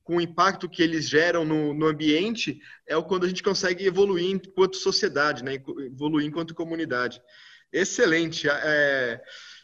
com 0.08 0.16
o 0.16 0.20
impacto 0.22 0.70
que 0.70 0.82
eles 0.82 1.06
geram 1.06 1.44
no, 1.44 1.74
no 1.74 1.86
ambiente, 1.86 2.62
é 2.86 2.96
o 2.96 3.02
quando 3.02 3.24
a 3.24 3.28
gente 3.28 3.42
consegue 3.42 3.86
evoluir 3.86 4.30
enquanto 4.30 4.78
sociedade, 4.78 5.44
né? 5.44 5.62
evoluir 5.84 6.26
enquanto 6.26 6.54
comunidade. 6.54 7.20
Excelente, 7.70 8.48
é, 8.48 9.20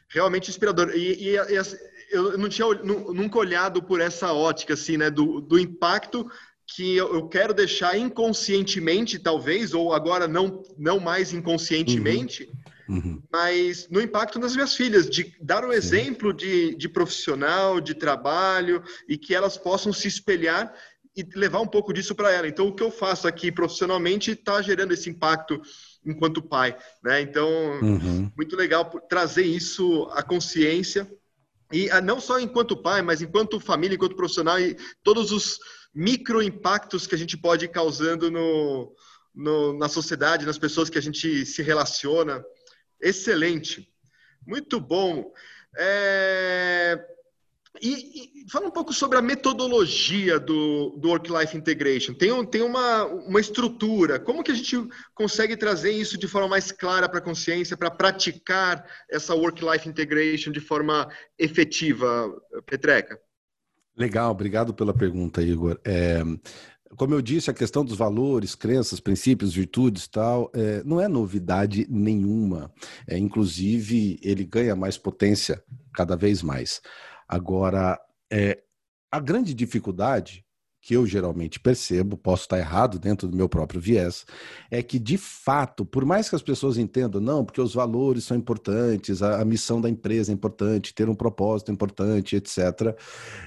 realmente 0.07 0.51
inspirador. 0.51 0.91
E, 0.95 1.31
e, 1.31 1.37
e 1.37 1.63
eu 2.11 2.37
não 2.37 2.51
tinha 2.51 2.69
nunca 2.75 3.39
olhado 3.39 3.83
por 3.83 4.03
essa 4.03 4.35
ótica 4.35 4.75
assim, 4.75 4.99
né? 4.99 5.09
do, 5.09 5.41
do 5.41 5.59
impacto 5.59 6.31
que 6.67 6.95
eu 6.95 7.27
quero 7.27 7.55
deixar 7.55 7.97
inconscientemente, 7.97 9.19
talvez, 9.19 9.73
ou 9.73 9.95
agora 9.95 10.29
não, 10.29 10.63
não 10.77 11.01
mais 11.01 11.33
inconscientemente, 11.33 12.45
uhum 12.45 12.64
Uhum. 12.89 13.23
Mas 13.33 13.89
no 13.89 14.01
impacto 14.01 14.39
nas 14.39 14.55
minhas 14.55 14.75
filhas, 14.75 15.09
de 15.09 15.35
dar 15.41 15.65
o 15.65 15.69
um 15.69 15.73
exemplo 15.73 16.33
de, 16.33 16.75
de 16.75 16.89
profissional, 16.89 17.81
de 17.81 17.95
trabalho, 17.95 18.83
e 19.09 19.17
que 19.17 19.35
elas 19.35 19.57
possam 19.57 19.93
se 19.93 20.09
espelhar 20.09 20.73
e 21.17 21.23
levar 21.35 21.61
um 21.61 21.67
pouco 21.67 21.93
disso 21.93 22.15
para 22.15 22.33
ela. 22.33 22.49
Então, 22.49 22.67
o 22.67 22.75
que 22.75 22.83
eu 22.83 22.91
faço 22.91 23.29
aqui 23.29 23.53
profissionalmente 23.53 24.33
está 24.33 24.61
gerando 24.61 24.93
esse 24.93 25.09
impacto 25.09 25.61
enquanto 26.05 26.43
pai, 26.43 26.77
né? 27.03 27.21
Então, 27.21 27.49
uhum. 27.81 28.31
muito 28.37 28.57
legal 28.57 28.85
trazer 29.09 29.45
isso 29.45 30.09
à 30.13 30.23
consciência 30.23 31.09
e 31.73 31.91
ah, 31.91 32.01
não 32.01 32.21
só 32.21 32.39
enquanto 32.39 32.77
pai, 32.77 33.03
mas 33.03 33.23
enquanto 33.23 33.59
família, 33.59 33.97
enquanto 33.97 34.17
profissional 34.17 34.61
e 34.61 34.77
todos 35.03 35.33
os 35.33 35.59
micro 35.95 36.43
impactos 36.43 37.07
que 37.07 37.15
a 37.15 37.19
gente 37.19 37.37
pode 37.37 37.65
ir 37.65 37.69
causando 37.69 38.31
no, 38.31 38.95
no, 39.35 39.77
na 39.79 39.89
sociedade, 39.89 40.47
nas 40.47 40.59
pessoas 40.59 40.91
que 40.91 40.99
a 40.99 41.03
gente 41.03 41.47
se 41.47 41.63
relaciona. 41.63 42.45
Excelente. 43.05 43.87
Muito 44.47 44.81
bom. 44.81 45.31
É... 45.77 47.07
E, 47.83 48.45
e, 48.45 48.51
fala 48.51 48.69
um 48.69 48.71
pouco 48.71 48.93
sobre 48.93 49.19
a 49.19 49.23
metodologia 49.23 50.39
do, 50.39 50.91
do 50.91 51.09
Work-Life 51.09 51.57
Integration. 51.57 52.15
Tem, 52.15 52.47
tem 52.47 52.63
uma, 52.63 53.05
uma 53.05 53.41
estrutura. 53.41 54.21
Como 54.21 54.45
que 54.45 54.53
a 54.53 54.55
gente 54.55 54.77
consegue 55.13 55.57
trazer 55.57 55.91
isso 55.91 56.17
de 56.17 56.29
forma 56.29 56.49
mais 56.49 56.71
clara 56.71 57.09
para 57.09 57.19
a 57.19 57.23
consciência, 57.23 57.77
para 57.77 57.91
praticar 57.91 58.89
essa 59.11 59.35
Work-Life 59.35 59.89
Integration 59.89 60.53
de 60.53 60.61
forma 60.61 61.09
efetiva, 61.37 62.33
Petreca? 62.65 63.19
Legal, 63.97 64.31
obrigado 64.31 64.73
pela 64.73 64.95
pergunta, 64.95 65.43
Igor. 65.43 65.81
É, 65.85 66.23
como 66.97 67.15
eu 67.15 67.23
disse, 67.23 67.51
a 67.51 67.55
questão 67.55 67.85
dos 67.85 67.97
valores, 67.97 68.55
crenças, 68.55 69.01
princípios, 69.01 69.55
virtudes 69.55 70.07
tal, 70.07 70.51
é, 70.55 70.83
não 70.85 71.01
é 71.01 71.09
novidade 71.09 71.87
nenhuma. 71.91 72.73
É, 73.07 73.19
inclusive, 73.19 74.19
ele 74.23 74.45
ganha 74.45 74.77
mais 74.77 74.97
potência 74.97 75.63
cada 75.95 76.17
vez 76.17 76.43
mais. 76.43 76.81
Agora, 77.29 77.99
é, 78.31 78.63
a 79.11 79.21
grande 79.21 79.55
dificuldade 79.55 80.44
que 80.85 80.95
eu 80.95 81.07
geralmente 81.07 81.59
percebo, 81.59 82.15
posso 82.15 82.43
estar 82.43 82.59
errado 82.59 82.99
dentro 82.99 83.27
do 83.27 83.35
meu 83.35 83.49
próprio 83.49 83.81
viés, 83.81 84.27
é 84.71 84.83
que 84.83 84.99
de 84.99 85.17
fato, 85.17 85.83
por 85.83 86.05
mais 86.05 86.29
que 86.29 86.37
as 86.37 86.43
pessoas 86.43 86.77
entendam, 86.77 87.23
não, 87.23 87.43
porque 87.43 87.61
os 87.61 87.73
valores 87.73 88.25
são 88.25 88.37
importantes, 88.37 89.23
a, 89.23 89.41
a 89.41 89.45
missão 89.47 89.81
da 89.81 89.89
empresa 89.89 90.31
é 90.31 90.35
importante, 90.35 90.93
ter 90.93 91.09
um 91.09 91.15
propósito 91.15 91.71
é 91.71 91.73
importante, 91.73 92.37
etc. 92.37 92.95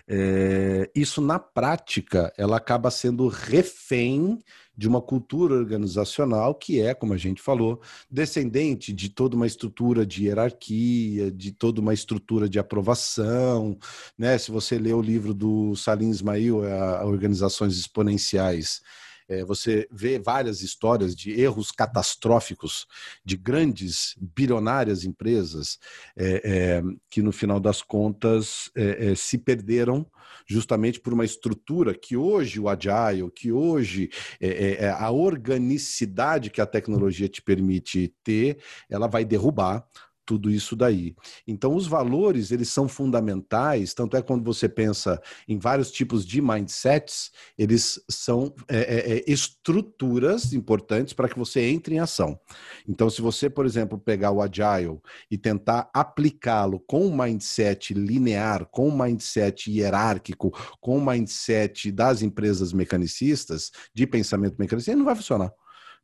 É, 0.07 0.89
isso 0.95 1.21
na 1.21 1.37
prática, 1.37 2.33
ela 2.35 2.57
acaba 2.57 2.89
sendo 2.89 3.27
refém 3.27 4.39
de 4.77 4.87
uma 4.87 5.01
cultura 5.01 5.55
organizacional 5.55 6.53
que 6.53 6.79
é, 6.79 6.93
como 6.93 7.13
a 7.13 7.17
gente 7.17 7.41
falou, 7.41 7.81
descendente 8.09 8.93
de 8.93 9.09
toda 9.09 9.35
uma 9.35 9.47
estrutura 9.47 10.05
de 10.05 10.25
hierarquia, 10.25 11.31
de 11.31 11.51
toda 11.51 11.81
uma 11.81 11.93
estrutura 11.93 12.47
de 12.47 12.59
aprovação. 12.59 13.77
Né? 14.17 14.37
Se 14.37 14.51
você 14.51 14.77
lê 14.77 14.93
o 14.93 15.01
livro 15.01 15.33
do 15.33 15.75
Salim 15.75 16.09
Ismail, 16.09 16.63
a 16.63 17.05
Organizações 17.05 17.77
Exponenciais, 17.77 18.81
é, 19.29 19.43
você 19.43 19.87
vê 19.91 20.17
várias 20.17 20.61
histórias 20.61 21.15
de 21.15 21.31
erros 21.39 21.71
catastróficos 21.71 22.87
de 23.25 23.35
grandes, 23.35 24.15
bilionárias 24.17 25.03
empresas 25.03 25.79
é, 26.15 26.41
é, 26.45 26.83
que, 27.09 27.21
no 27.21 27.31
final 27.31 27.59
das 27.59 27.81
contas, 27.81 28.71
é, 28.75 29.11
é, 29.11 29.15
se 29.15 29.37
perderam 29.37 30.05
justamente 30.47 30.99
por 30.99 31.13
uma 31.13 31.25
estrutura 31.25 31.93
que 31.93 32.15
hoje 32.15 32.59
o 32.59 32.69
Agile, 32.69 33.29
que 33.31 33.51
hoje 33.51 34.09
é, 34.39 34.47
é, 34.47 34.85
é, 34.85 34.89
a 34.89 35.11
organicidade 35.11 36.49
que 36.49 36.61
a 36.61 36.65
tecnologia 36.65 37.27
te 37.27 37.41
permite 37.41 38.13
ter, 38.23 38.57
ela 38.89 39.07
vai 39.07 39.25
derrubar 39.25 39.85
tudo 40.27 40.51
isso 40.51 40.75
daí. 40.75 41.15
Então, 41.47 41.73
os 41.73 41.87
valores, 41.87 42.51
eles 42.51 42.67
são 42.67 42.85
fundamentais, 42.85 43.93
tanto 43.93 44.17
é 44.17 44.21
quando 44.21 44.43
você 44.43 44.67
pensa 44.67 45.19
em 45.47 45.57
vários 45.57 45.89
tipos 45.89 46.25
de 46.25 46.41
mindsets, 46.41 47.31
eles 47.57 47.99
são 48.09 48.53
é, 48.67 48.77
é, 48.77 49.17
é 49.17 49.23
estruturas 49.25 50.51
importantes 50.51 51.13
para 51.13 51.29
que 51.29 51.39
você 51.39 51.61
entre 51.61 51.95
em 51.95 51.99
ação. 51.99 52.37
Então, 52.85 53.09
se 53.09 53.21
você, 53.21 53.49
por 53.49 53.65
exemplo, 53.65 53.97
pegar 53.97 54.31
o 54.31 54.41
Agile 54.41 54.99
e 55.31 55.37
tentar 55.37 55.89
aplicá-lo 55.93 56.81
com 56.81 57.07
um 57.07 57.15
mindset 57.15 57.93
linear, 57.93 58.65
com 58.65 58.89
um 58.89 58.97
mindset 58.97 59.71
hierárquico, 59.71 60.51
com 60.81 60.97
um 60.97 61.05
mindset 61.05 61.89
das 61.89 62.21
empresas 62.21 62.73
mecanicistas, 62.73 63.71
de 63.93 64.05
pensamento 64.05 64.57
mecanicista, 64.59 64.97
não 64.97 65.05
vai 65.05 65.15
funcionar. 65.15 65.53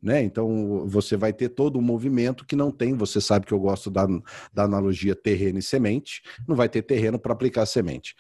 Né? 0.04 0.22
Então 0.22 0.86
você 0.86 1.16
vai 1.16 1.32
ter 1.32 1.48
todo 1.48 1.80
um 1.80 1.82
movimento 1.82 2.46
que 2.46 2.58
não 2.58 2.70
tem. 2.70 2.94
Você 2.96 3.22
sabe 3.22 3.46
que 3.46 3.54
eu 3.54 3.60
gosto 3.60 3.90
da, 3.90 4.06
da 4.54 4.64
analogia 4.64 5.16
terreno 5.16 5.60
e 5.60 5.64
semente, 5.64 6.22
não 6.46 6.58
vai 6.58 6.68
ter 6.68 6.82
terreno 6.82 7.18
para 7.18 7.32
aplicar 7.32 7.66
semente. 7.66 8.14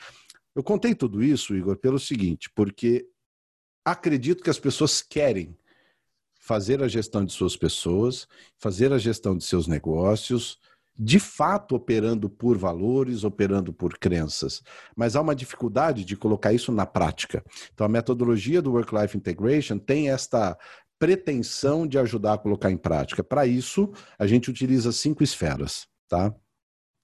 Eu 0.55 0.63
contei 0.63 0.95
tudo 0.95 1.21
isso, 1.21 1.53
Igor, 1.53 1.75
pelo 1.75 1.99
seguinte, 1.99 2.49
porque 2.55 3.05
acredito 3.83 4.41
que 4.41 4.49
as 4.49 4.59
pessoas 4.59 5.01
querem 5.01 5.57
fazer 6.39 6.81
a 6.81 6.87
gestão 6.87 7.25
de 7.25 7.33
suas 7.33 7.57
pessoas, 7.57 8.27
fazer 8.57 8.93
a 8.93 8.97
gestão 8.97 9.35
de 9.35 9.43
seus 9.43 9.67
negócios, 9.67 10.59
de 10.95 11.19
fato 11.19 11.75
operando 11.75 12.29
por 12.29 12.57
valores, 12.57 13.23
operando 13.23 13.73
por 13.73 13.97
crenças. 13.97 14.61
Mas 14.95 15.15
há 15.15 15.21
uma 15.21 15.35
dificuldade 15.35 16.05
de 16.05 16.15
colocar 16.15 16.53
isso 16.53 16.71
na 16.71 16.85
prática. 16.85 17.43
Então, 17.73 17.85
a 17.85 17.89
metodologia 17.89 18.61
do 18.61 18.71
Work-Life 18.73 19.17
Integration 19.17 19.79
tem 19.79 20.09
esta 20.09 20.57
pretensão 21.03 21.85
de 21.85 21.99
ajudar 21.99 22.31
a 22.35 22.37
colocar 22.37 22.71
em 22.71 22.77
prática. 22.77 23.21
Para 23.21 23.45
isso, 23.45 23.91
a 24.17 24.25
gente 24.25 24.49
utiliza 24.49 24.89
cinco 24.93 25.21
esferas, 25.21 25.85
tá? 26.07 26.33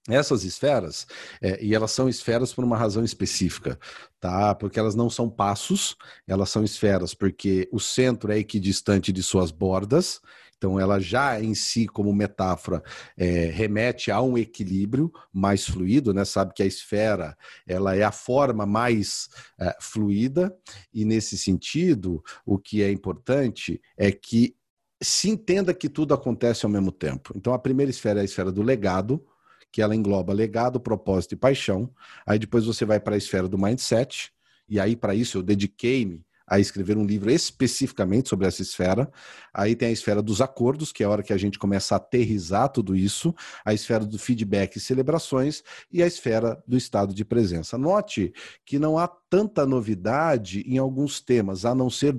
Essas 0.08 0.42
esferas, 0.42 1.06
é, 1.42 1.62
e 1.62 1.74
elas 1.74 1.90
são 1.90 2.08
esferas 2.08 2.50
por 2.54 2.64
uma 2.64 2.78
razão 2.78 3.04
específica, 3.04 3.78
tá? 4.18 4.54
Porque 4.54 4.78
elas 4.78 4.94
não 4.94 5.10
são 5.10 5.28
passos, 5.28 5.96
elas 6.26 6.48
são 6.48 6.64
esferas 6.64 7.12
porque 7.12 7.68
o 7.70 7.78
centro 7.78 8.32
é 8.32 8.38
equidistante 8.38 9.12
de 9.12 9.22
suas 9.22 9.50
bordas, 9.50 10.18
então, 10.60 10.78
ela 10.78 11.00
já 11.00 11.40
em 11.40 11.54
si, 11.54 11.86
como 11.86 12.12
metáfora, 12.12 12.82
é, 13.16 13.46
remete 13.46 14.10
a 14.10 14.20
um 14.20 14.36
equilíbrio 14.36 15.10
mais 15.32 15.64
fluido, 15.64 16.12
né? 16.12 16.22
Sabe 16.22 16.52
que 16.52 16.62
a 16.62 16.66
esfera 16.66 17.34
ela 17.66 17.96
é 17.96 18.02
a 18.02 18.12
forma 18.12 18.66
mais 18.66 19.30
é, 19.58 19.74
fluida, 19.80 20.54
e 20.92 21.06
nesse 21.06 21.38
sentido, 21.38 22.22
o 22.44 22.58
que 22.58 22.82
é 22.82 22.92
importante 22.92 23.80
é 23.96 24.12
que 24.12 24.54
se 25.02 25.30
entenda 25.30 25.72
que 25.72 25.88
tudo 25.88 26.12
acontece 26.12 26.66
ao 26.66 26.70
mesmo 26.70 26.92
tempo. 26.92 27.32
Então, 27.34 27.54
a 27.54 27.58
primeira 27.58 27.88
esfera 27.88 28.20
é 28.20 28.22
a 28.22 28.26
esfera 28.26 28.52
do 28.52 28.62
legado, 28.62 29.24
que 29.72 29.80
ela 29.80 29.96
engloba 29.96 30.34
legado, 30.34 30.78
propósito 30.78 31.32
e 31.32 31.36
paixão. 31.38 31.90
Aí 32.26 32.38
depois 32.38 32.66
você 32.66 32.84
vai 32.84 33.00
para 33.00 33.14
a 33.14 33.18
esfera 33.18 33.48
do 33.48 33.56
mindset, 33.56 34.30
e 34.68 34.78
aí 34.78 34.94
para 34.94 35.14
isso 35.14 35.38
eu 35.38 35.42
dediquei-me 35.42 36.22
a 36.50 36.58
escrever 36.58 36.98
um 36.98 37.06
livro 37.06 37.30
especificamente 37.30 38.28
sobre 38.28 38.48
essa 38.48 38.60
esfera. 38.60 39.08
Aí 39.54 39.76
tem 39.76 39.88
a 39.88 39.92
esfera 39.92 40.20
dos 40.20 40.40
acordos, 40.40 40.90
que 40.90 41.04
é 41.04 41.06
a 41.06 41.08
hora 41.08 41.22
que 41.22 41.32
a 41.32 41.36
gente 41.36 41.60
começa 41.60 41.94
a 41.94 41.96
aterrizar 41.96 42.68
tudo 42.70 42.96
isso, 42.96 43.32
a 43.64 43.72
esfera 43.72 44.04
do 44.04 44.18
feedback 44.18 44.74
e 44.74 44.80
celebrações 44.80 45.62
e 45.92 46.02
a 46.02 46.06
esfera 46.08 46.60
do 46.66 46.76
estado 46.76 47.14
de 47.14 47.24
presença. 47.24 47.78
Note 47.78 48.32
que 48.66 48.80
não 48.80 48.98
há 48.98 49.06
tanta 49.06 49.64
novidade 49.64 50.62
em 50.66 50.76
alguns 50.76 51.20
temas, 51.20 51.64
a 51.64 51.72
não 51.72 51.88
ser 51.88 52.18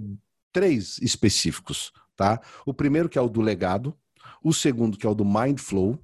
três 0.54 0.98
específicos, 1.00 1.92
tá? 2.16 2.40
O 2.66 2.74
primeiro 2.74 3.10
que 3.10 3.18
é 3.18 3.22
o 3.22 3.30
do 3.30 3.42
legado, 3.42 3.94
o 4.42 4.54
segundo 4.54 4.98
que 4.98 5.06
é 5.06 5.10
o 5.10 5.16
do 5.16 5.26
mind 5.26 5.60
flow, 5.60 6.02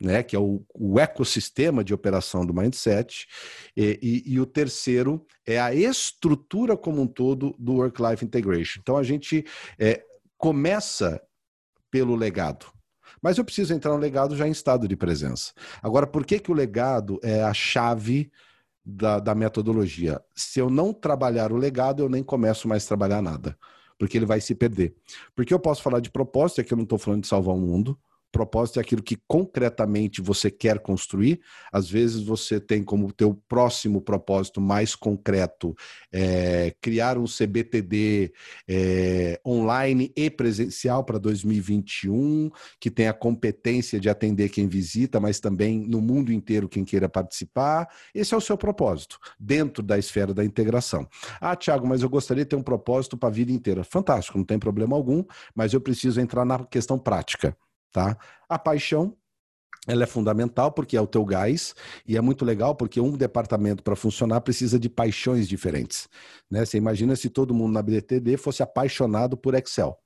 né, 0.00 0.22
que 0.22 0.36
é 0.36 0.38
o, 0.38 0.64
o, 0.74 1.00
ecossistema 1.00 1.82
de 1.82 1.94
operação 1.94 2.44
do 2.44 2.54
mindset, 2.54 3.26
e, 3.76 3.98
e, 4.02 4.34
e, 4.34 4.40
o 4.40 4.46
terceiro 4.46 5.24
é 5.46 5.58
a 5.58 5.74
estrutura 5.74 6.76
como 6.76 7.00
um 7.00 7.06
todo 7.06 7.54
do 7.58 7.74
work-life 7.74 8.24
integration. 8.24 8.80
Então 8.80 8.96
a 8.96 9.02
gente 9.02 9.44
é, 9.78 10.02
começa 10.36 11.20
pelo 11.90 12.14
legado. 12.14 12.66
Mas 13.22 13.38
eu 13.38 13.44
preciso 13.44 13.72
entrar 13.72 13.92
no 13.92 13.98
legado 13.98 14.36
já 14.36 14.46
em 14.46 14.50
estado 14.50 14.86
de 14.86 14.96
presença. 14.96 15.52
Agora, 15.82 16.06
por 16.06 16.24
que, 16.26 16.38
que 16.38 16.50
o 16.50 16.54
legado 16.54 17.18
é 17.22 17.42
a 17.42 17.54
chave 17.54 18.30
da, 18.84 19.18
da 19.18 19.34
metodologia? 19.34 20.20
Se 20.34 20.60
eu 20.60 20.68
não 20.68 20.92
trabalhar 20.92 21.50
o 21.52 21.56
legado, 21.56 22.02
eu 22.02 22.08
nem 22.08 22.22
começo 22.22 22.68
mais 22.68 22.84
a 22.84 22.88
trabalhar 22.88 23.22
nada 23.22 23.56
porque 23.98 24.16
ele 24.16 24.26
vai 24.26 24.40
se 24.40 24.54
perder. 24.54 24.94
Porque 25.34 25.52
eu 25.52 25.58
posso 25.58 25.82
falar 25.82 26.00
de 26.00 26.10
propósito, 26.10 26.60
é 26.60 26.64
que 26.64 26.72
eu 26.72 26.76
não 26.76 26.84
estou 26.84 26.98
falando 26.98 27.22
de 27.22 27.28
salvar 27.28 27.54
o 27.54 27.58
mundo, 27.58 27.98
propósito 28.36 28.78
é 28.78 28.82
aquilo 28.82 29.02
que 29.02 29.16
concretamente 29.26 30.20
você 30.20 30.50
quer 30.50 30.78
construir. 30.78 31.40
Às 31.72 31.88
vezes 31.88 32.22
você 32.22 32.60
tem 32.60 32.84
como 32.84 33.10
teu 33.10 33.34
próximo 33.48 33.98
propósito 34.02 34.60
mais 34.60 34.94
concreto 34.94 35.74
é, 36.12 36.74
criar 36.82 37.16
um 37.16 37.24
CBTD 37.24 38.34
é, 38.68 39.40
online 39.46 40.12
e 40.14 40.28
presencial 40.28 41.02
para 41.02 41.18
2021, 41.18 42.50
que 42.78 42.90
tenha 42.90 43.10
a 43.10 43.14
competência 43.14 43.98
de 43.98 44.10
atender 44.10 44.50
quem 44.50 44.68
visita, 44.68 45.18
mas 45.18 45.40
também 45.40 45.78
no 45.78 46.02
mundo 46.02 46.30
inteiro 46.30 46.68
quem 46.68 46.84
queira 46.84 47.08
participar. 47.08 47.88
Esse 48.14 48.34
é 48.34 48.36
o 48.36 48.40
seu 48.40 48.58
propósito, 48.58 49.18
dentro 49.40 49.82
da 49.82 49.98
esfera 49.98 50.34
da 50.34 50.44
integração. 50.44 51.08
Ah, 51.40 51.56
Tiago, 51.56 51.86
mas 51.86 52.02
eu 52.02 52.10
gostaria 52.10 52.44
de 52.44 52.50
ter 52.50 52.56
um 52.56 52.62
propósito 52.62 53.16
para 53.16 53.30
a 53.30 53.32
vida 53.32 53.50
inteira. 53.50 53.82
Fantástico, 53.82 54.36
não 54.36 54.44
tem 54.44 54.58
problema 54.58 54.94
algum, 54.94 55.24
mas 55.54 55.72
eu 55.72 55.80
preciso 55.80 56.20
entrar 56.20 56.44
na 56.44 56.62
questão 56.66 56.98
prática 56.98 57.56
tá? 57.96 58.18
A 58.46 58.58
paixão 58.58 59.16
ela 59.86 60.02
é 60.02 60.06
fundamental 60.06 60.70
porque 60.70 60.98
é 60.98 61.00
o 61.00 61.06
teu 61.06 61.24
gás 61.24 61.74
e 62.06 62.14
é 62.14 62.20
muito 62.20 62.44
legal 62.44 62.74
porque 62.74 63.00
um 63.00 63.16
departamento 63.16 63.82
para 63.82 63.96
funcionar 63.96 64.42
precisa 64.42 64.78
de 64.78 64.90
paixões 64.90 65.48
diferentes, 65.48 66.06
né? 66.50 66.66
Você 66.66 66.76
imagina 66.76 67.16
se 67.16 67.30
todo 67.30 67.54
mundo 67.54 67.72
na 67.72 67.80
BTD 67.80 68.36
fosse 68.36 68.62
apaixonado 68.62 69.34
por 69.34 69.54
Excel. 69.54 69.98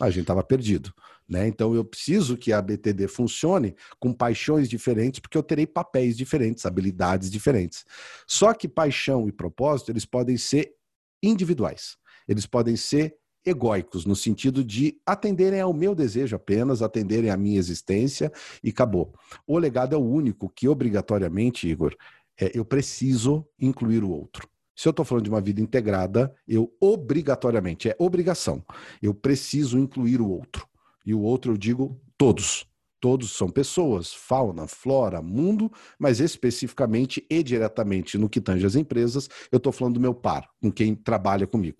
A 0.00 0.10
gente 0.10 0.22
estava 0.22 0.42
perdido, 0.42 0.92
né? 1.28 1.46
Então 1.46 1.76
eu 1.76 1.84
preciso 1.84 2.36
que 2.36 2.52
a 2.52 2.60
BTD 2.60 3.06
funcione 3.06 3.76
com 4.00 4.12
paixões 4.12 4.68
diferentes 4.68 5.20
porque 5.20 5.38
eu 5.38 5.44
terei 5.44 5.66
papéis 5.66 6.16
diferentes, 6.16 6.66
habilidades 6.66 7.30
diferentes. 7.30 7.84
Só 8.26 8.52
que 8.52 8.66
paixão 8.66 9.28
e 9.28 9.32
propósito, 9.32 9.92
eles 9.92 10.04
podem 10.04 10.36
ser 10.36 10.74
individuais. 11.22 11.96
Eles 12.26 12.46
podem 12.46 12.76
ser 12.76 13.14
egóicos, 13.44 14.06
no 14.06 14.14
sentido 14.14 14.64
de 14.64 15.00
atenderem 15.04 15.60
ao 15.60 15.72
meu 15.72 15.94
desejo 15.94 16.36
apenas, 16.36 16.82
atenderem 16.82 17.30
à 17.30 17.36
minha 17.36 17.58
existência 17.58 18.32
e 18.62 18.70
acabou. 18.70 19.12
O 19.46 19.58
legado 19.58 19.94
é 19.94 19.98
o 19.98 20.02
único 20.02 20.48
que, 20.48 20.68
obrigatoriamente, 20.68 21.68
Igor, 21.68 21.94
é, 22.40 22.50
eu 22.54 22.64
preciso 22.64 23.46
incluir 23.58 24.02
o 24.04 24.10
outro. 24.10 24.48
Se 24.74 24.88
eu 24.88 24.90
estou 24.90 25.04
falando 25.04 25.24
de 25.24 25.30
uma 25.30 25.40
vida 25.40 25.60
integrada, 25.60 26.34
eu 26.48 26.74
obrigatoriamente, 26.80 27.88
é 27.88 27.96
obrigação, 27.98 28.64
eu 29.00 29.14
preciso 29.14 29.78
incluir 29.78 30.20
o 30.20 30.28
outro. 30.28 30.66
E 31.04 31.12
o 31.14 31.20
outro 31.20 31.52
eu 31.52 31.56
digo 31.56 32.00
todos. 32.16 32.66
Todos 33.00 33.32
são 33.32 33.50
pessoas, 33.50 34.14
fauna, 34.14 34.68
flora, 34.68 35.20
mundo, 35.20 35.70
mas 35.98 36.20
especificamente 36.20 37.26
e 37.28 37.42
diretamente 37.42 38.16
no 38.16 38.28
que 38.28 38.40
tange 38.40 38.64
as 38.64 38.76
empresas, 38.76 39.28
eu 39.50 39.56
estou 39.56 39.72
falando 39.72 39.94
do 39.94 40.00
meu 40.00 40.14
par, 40.14 40.48
com 40.60 40.70
quem 40.70 40.94
trabalha 40.94 41.44
comigo. 41.44 41.78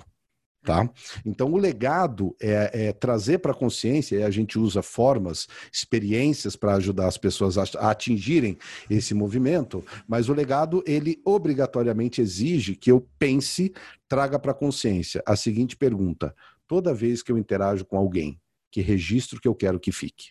Tá? 0.65 0.89
Então, 1.27 1.53
o 1.53 1.57
legado 1.57 2.37
é, 2.41 2.87
é 2.89 2.93
trazer 2.93 3.39
para 3.39 3.51
a 3.51 3.55
consciência, 3.55 4.17
e 4.17 4.23
a 4.23 4.31
gente 4.31 4.61
usa 4.61 4.81
formas, 4.81 5.49
experiências 5.73 6.55
para 6.55 6.75
ajudar 6.75 7.09
as 7.09 7.19
pessoas 7.19 7.59
a, 7.59 7.65
a, 7.81 7.91
atingirem 7.91 8.57
esse 8.89 9.13
movimento, 9.13 9.85
mas 10.07 10.29
o 10.29 10.33
legado, 10.33 10.81
ele 10.87 11.21
obrigatoriamente 11.25 12.21
exige 12.21 12.77
que 12.77 12.93
eu 12.93 13.05
pense, 13.19 13.73
traga 14.09 14.39
para 14.39 14.53
a 14.53 14.55
consciência 14.55 15.21
a 15.27 15.35
seguinte 15.35 15.77
pergunta: 15.77 16.33
toda 16.69 16.95
vez 16.95 17.23
que 17.23 17.33
eu 17.33 17.39
interajo 17.39 17.85
com 17.85 17.97
alguém, 17.97 18.41
que 18.71 18.81
registro 18.81 19.41
que 19.41 19.49
eu 19.49 19.55
quero 19.57 19.81
que 19.81 19.91
fique? 19.91 20.31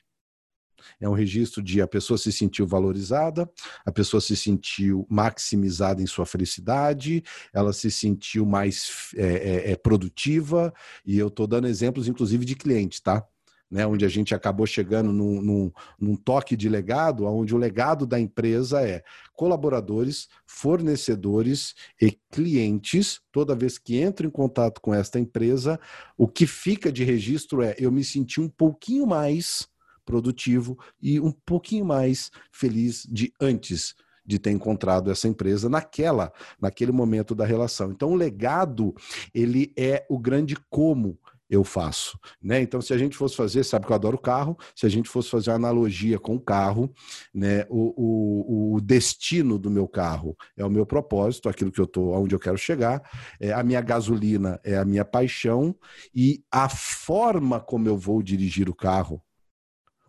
É 0.99 1.07
um 1.07 1.13
registro 1.13 1.61
de 1.61 1.81
a 1.81 1.87
pessoa 1.87 2.17
se 2.17 2.31
sentiu 2.31 2.67
valorizada, 2.67 3.49
a 3.85 3.91
pessoa 3.91 4.21
se 4.21 4.35
sentiu 4.35 5.05
maximizada 5.09 6.01
em 6.01 6.07
sua 6.07 6.25
felicidade, 6.25 7.23
ela 7.53 7.73
se 7.73 7.89
sentiu 7.89 8.45
mais 8.45 9.11
é, 9.15 9.25
é, 9.25 9.71
é 9.71 9.75
produtiva, 9.75 10.73
e 11.05 11.17
eu 11.17 11.27
estou 11.27 11.47
dando 11.47 11.67
exemplos, 11.67 12.07
inclusive, 12.07 12.45
de 12.45 12.55
clientes, 12.55 12.99
tá? 12.99 13.25
Né, 13.69 13.87
onde 13.87 14.03
a 14.03 14.09
gente 14.09 14.35
acabou 14.35 14.67
chegando 14.67 15.13
num, 15.13 15.41
num, 15.41 15.71
num, 15.97 16.15
toque 16.17 16.57
de 16.57 16.67
legado, 16.67 17.25
onde 17.25 17.55
o 17.55 17.57
legado 17.57 18.05
da 18.05 18.19
empresa 18.19 18.81
é 18.85 19.01
colaboradores, 19.33 20.27
fornecedores 20.45 21.73
e 22.01 22.11
clientes. 22.29 23.21
Toda 23.31 23.55
vez 23.55 23.77
que 23.77 23.95
entro 23.95 24.27
em 24.27 24.29
contato 24.29 24.81
com 24.81 24.93
esta 24.93 25.17
empresa, 25.21 25.79
o 26.17 26.27
que 26.27 26.45
fica 26.45 26.91
de 26.91 27.05
registro 27.05 27.61
é 27.61 27.73
eu 27.79 27.93
me 27.93 28.03
senti 28.03 28.41
um 28.41 28.49
pouquinho 28.49 29.07
mais 29.07 29.70
produtivo 30.05 30.77
e 31.01 31.19
um 31.19 31.31
pouquinho 31.31 31.85
mais 31.85 32.31
feliz 32.51 33.05
de 33.09 33.33
antes 33.39 33.95
de 34.25 34.39
ter 34.39 34.51
encontrado 34.51 35.11
essa 35.11 35.27
empresa 35.27 35.67
naquela, 35.69 36.31
naquele 36.59 36.91
momento 36.91 37.33
da 37.33 37.45
relação. 37.45 37.91
Então 37.91 38.11
o 38.11 38.15
legado, 38.15 38.93
ele 39.33 39.73
é 39.77 40.05
o 40.09 40.19
grande 40.19 40.55
como 40.69 41.19
eu 41.49 41.65
faço, 41.65 42.17
né? 42.41 42.61
Então 42.61 42.81
se 42.81 42.93
a 42.93 42.97
gente 42.97 43.17
fosse 43.17 43.35
fazer, 43.35 43.65
sabe 43.65 43.85
que 43.85 43.91
eu 43.91 43.95
adoro 43.95 44.17
carro, 44.17 44.57
se 44.73 44.85
a 44.85 44.89
gente 44.89 45.09
fosse 45.09 45.29
fazer 45.29 45.49
uma 45.49 45.57
analogia 45.57 46.17
com 46.17 46.35
o 46.35 46.39
carro, 46.39 46.89
né, 47.33 47.65
o, 47.69 47.93
o, 47.97 48.75
o 48.75 48.81
destino 48.81 49.59
do 49.59 49.69
meu 49.69 49.85
carro 49.85 50.33
é 50.55 50.63
o 50.63 50.69
meu 50.69 50.85
propósito, 50.85 51.49
aquilo 51.49 51.69
que 51.69 51.81
eu 51.81 51.87
tô, 51.87 52.13
aonde 52.13 52.33
eu 52.33 52.39
quero 52.39 52.57
chegar, 52.57 53.01
é, 53.37 53.51
a 53.51 53.61
minha 53.63 53.81
gasolina 53.81 54.61
é 54.63 54.77
a 54.77 54.85
minha 54.85 55.03
paixão 55.03 55.75
e 56.15 56.41
a 56.49 56.69
forma 56.69 57.59
como 57.59 57.89
eu 57.89 57.97
vou 57.97 58.23
dirigir 58.23 58.69
o 58.69 58.73
carro 58.75 59.21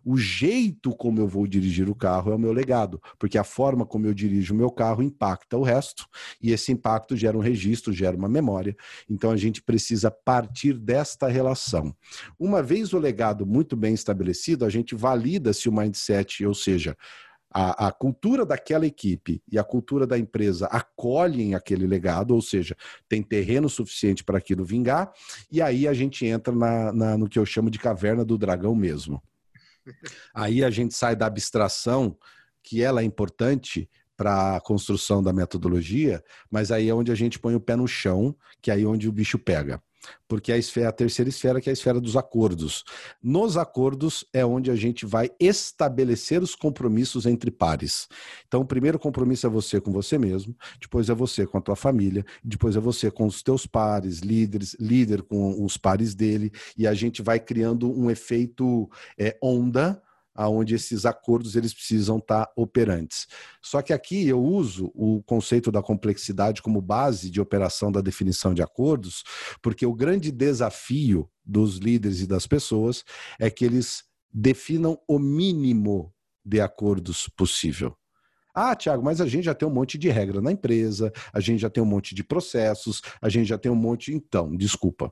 o 0.03 0.17
jeito 0.17 0.95
como 0.95 1.19
eu 1.19 1.27
vou 1.27 1.47
dirigir 1.47 1.89
o 1.89 1.95
carro 1.95 2.31
é 2.31 2.35
o 2.35 2.39
meu 2.39 2.51
legado, 2.51 3.01
porque 3.17 3.37
a 3.37 3.43
forma 3.43 3.85
como 3.85 4.05
eu 4.05 4.13
dirijo 4.13 4.53
o 4.53 4.57
meu 4.57 4.69
carro 4.69 5.01
impacta 5.01 5.57
o 5.57 5.63
resto, 5.63 6.07
e 6.41 6.51
esse 6.51 6.71
impacto 6.71 7.15
gera 7.15 7.37
um 7.37 7.41
registro, 7.41 7.93
gera 7.93 8.17
uma 8.17 8.29
memória. 8.29 8.75
Então 9.09 9.31
a 9.31 9.37
gente 9.37 9.61
precisa 9.61 10.11
partir 10.11 10.77
desta 10.77 11.27
relação. 11.27 11.95
Uma 12.37 12.61
vez 12.61 12.93
o 12.93 12.99
legado 12.99 13.45
muito 13.45 13.75
bem 13.75 13.93
estabelecido, 13.93 14.65
a 14.65 14.69
gente 14.69 14.95
valida 14.95 15.53
se 15.53 15.69
o 15.69 15.73
mindset, 15.73 16.45
ou 16.45 16.53
seja, 16.53 16.97
a, 17.53 17.87
a, 17.87 17.91
cultura 17.91 18.45
daquela 18.45 18.85
equipe 18.85 19.41
e 19.49 19.59
a 19.59 19.63
cultura 19.63 20.07
da 20.07 20.17
empresa 20.17 20.65
acolhem 20.67 21.53
aquele 21.53 21.85
legado, 21.85 22.33
ou 22.33 22.41
seja, 22.41 22.75
tem 23.07 23.21
terreno 23.21 23.69
suficiente 23.69 24.23
para 24.23 24.39
aquilo 24.39 24.65
vingar, 24.65 25.11
e 25.51 25.61
aí 25.61 25.87
a 25.87 25.93
gente 25.93 26.25
entra 26.25 26.53
na, 26.53 26.91
na, 26.91 27.17
no 27.17 27.29
que 27.29 27.37
eu 27.37 27.45
chamo 27.45 27.69
de 27.69 27.77
caverna 27.77 28.25
do 28.25 28.39
dragão 28.39 28.73
mesmo. 28.73 29.21
Aí 30.33 30.63
a 30.63 30.69
gente 30.69 30.93
sai 30.93 31.15
da 31.15 31.25
abstração, 31.25 32.17
que 32.61 32.81
ela 32.81 33.01
é 33.01 33.03
importante, 33.03 33.89
para 34.15 34.57
a 34.57 34.61
construção 34.61 35.23
da 35.23 35.33
metodologia, 35.33 36.23
mas 36.49 36.71
aí 36.71 36.87
é 36.87 36.93
onde 36.93 37.11
a 37.11 37.15
gente 37.15 37.39
põe 37.39 37.55
o 37.55 37.59
pé 37.59 37.75
no 37.75 37.87
chão, 37.87 38.35
que 38.61 38.69
é 38.69 38.75
aí 38.75 38.85
onde 38.85 39.09
o 39.09 39.11
bicho 39.11 39.39
pega 39.39 39.81
porque 40.27 40.51
a, 40.51 40.57
esfera, 40.57 40.89
a 40.89 40.91
terceira 40.91 41.29
esfera 41.29 41.61
que 41.61 41.69
é 41.69 41.71
a 41.71 41.73
esfera 41.73 41.99
dos 41.99 42.15
acordos. 42.15 42.83
Nos 43.21 43.57
acordos 43.57 44.25
é 44.33 44.45
onde 44.45 44.71
a 44.71 44.75
gente 44.75 45.05
vai 45.05 45.29
estabelecer 45.39 46.41
os 46.41 46.55
compromissos 46.55 47.25
entre 47.25 47.51
pares. 47.51 48.07
Então, 48.47 48.61
o 48.61 48.65
primeiro 48.65 48.99
compromisso 48.99 49.45
é 49.47 49.49
você 49.49 49.79
com 49.79 49.91
você 49.91 50.17
mesmo, 50.17 50.55
depois 50.79 51.09
é 51.09 51.13
você 51.13 51.45
com 51.45 51.57
a 51.57 51.61
tua 51.61 51.75
família, 51.75 52.25
depois 52.43 52.75
é 52.75 52.79
você 52.79 53.11
com 53.11 53.25
os 53.25 53.41
teus 53.43 53.65
pares, 53.65 54.19
líderes, 54.19 54.75
líder 54.79 55.21
com 55.23 55.63
os 55.63 55.77
pares 55.77 56.15
dele, 56.15 56.51
e 56.77 56.87
a 56.87 56.93
gente 56.93 57.21
vai 57.21 57.39
criando 57.39 57.91
um 57.91 58.09
efeito 58.09 58.89
é, 59.17 59.37
onda 59.41 60.01
aonde 60.35 60.75
esses 60.75 61.05
acordos 61.05 61.55
eles 61.55 61.73
precisam 61.73 62.17
estar 62.17 62.51
operantes. 62.55 63.27
Só 63.61 63.81
que 63.81 63.93
aqui 63.93 64.27
eu 64.27 64.43
uso 64.43 64.91
o 64.95 65.21
conceito 65.23 65.71
da 65.71 65.81
complexidade 65.81 66.61
como 66.61 66.81
base 66.81 67.29
de 67.29 67.39
operação 67.39 67.91
da 67.91 68.01
definição 68.01 68.53
de 68.53 68.61
acordos, 68.61 69.23
porque 69.61 69.85
o 69.85 69.93
grande 69.93 70.31
desafio 70.31 71.29
dos 71.45 71.77
líderes 71.77 72.21
e 72.21 72.27
das 72.27 72.47
pessoas 72.47 73.03
é 73.39 73.49
que 73.49 73.65
eles 73.65 74.03
definam 74.31 74.99
o 75.07 75.19
mínimo 75.19 76.13
de 76.43 76.59
acordos 76.59 77.29
possível. 77.37 77.95
Ah, 78.53 78.75
Tiago, 78.75 79.03
mas 79.03 79.19
a 79.19 79.27
gente 79.27 79.45
já 79.45 79.55
tem 79.55 79.67
um 79.67 79.73
monte 79.73 79.97
de 79.97 80.09
regra 80.09 80.39
na 80.39 80.51
empresa, 80.51 81.11
a 81.31 81.39
gente 81.39 81.59
já 81.59 81.69
tem 81.69 81.81
um 81.81 81.87
monte 81.87 82.13
de 82.13 82.23
processos, 82.23 83.01
a 83.19 83.27
gente 83.27 83.47
já 83.47 83.57
tem 83.57 83.71
um 83.71 83.75
monte. 83.75 84.13
Então, 84.13 84.55
desculpa. 84.55 85.11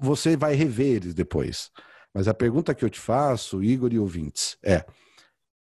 Você 0.00 0.36
vai 0.36 0.54
rever 0.54 0.96
eles 0.96 1.14
depois. 1.14 1.70
Mas 2.14 2.28
a 2.28 2.32
pergunta 2.32 2.74
que 2.74 2.84
eu 2.84 2.90
te 2.90 3.00
faço, 3.00 3.62
Igor 3.62 3.92
e 3.92 3.98
ouvintes, 3.98 4.56
é: 4.62 4.86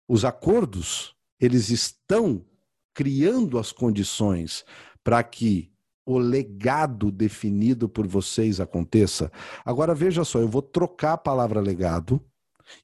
os 0.07 0.23
acordos, 0.23 1.13
eles 1.39 1.69
estão 1.69 2.45
criando 2.93 3.59
as 3.59 3.71
condições 3.71 4.63
para 5.03 5.21
que 5.21 5.71
o 6.05 6.17
legado 6.17 7.11
definido 7.11 7.87
por 7.87 8.07
vocês 8.07 8.59
aconteça? 8.59 9.31
Agora 9.65 9.93
veja 9.93 10.23
só, 10.23 10.39
eu 10.39 10.47
vou 10.47 10.61
trocar 10.61 11.13
a 11.13 11.17
palavra 11.17 11.59
legado 11.59 12.19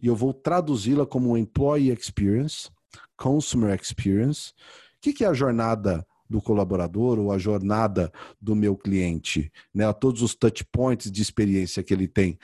e 0.02 0.08
eu 0.08 0.16
vou 0.16 0.34
traduzi-la 0.34 1.06
como 1.06 1.38
employee 1.38 1.92
experience, 1.92 2.70
consumer 3.18 3.80
experience. 3.80 4.54
O 4.98 5.12
que 5.12 5.24
é 5.24 5.28
a 5.28 5.34
jornada 5.34 6.06
do 6.30 6.42
colaborador 6.42 7.20
ou 7.20 7.32
a 7.32 7.38
jornada 7.38 8.12
do 8.42 8.56
meu 8.56 8.76
cliente, 8.76 9.52
né? 9.74 9.92
Todos 9.94 10.22
os 10.22 10.34
touch 10.36 10.66
points 10.72 11.12
de 11.12 11.22
experiência 11.22 11.84
que 11.84 11.94
ele 11.94 12.08
tem 12.08 12.38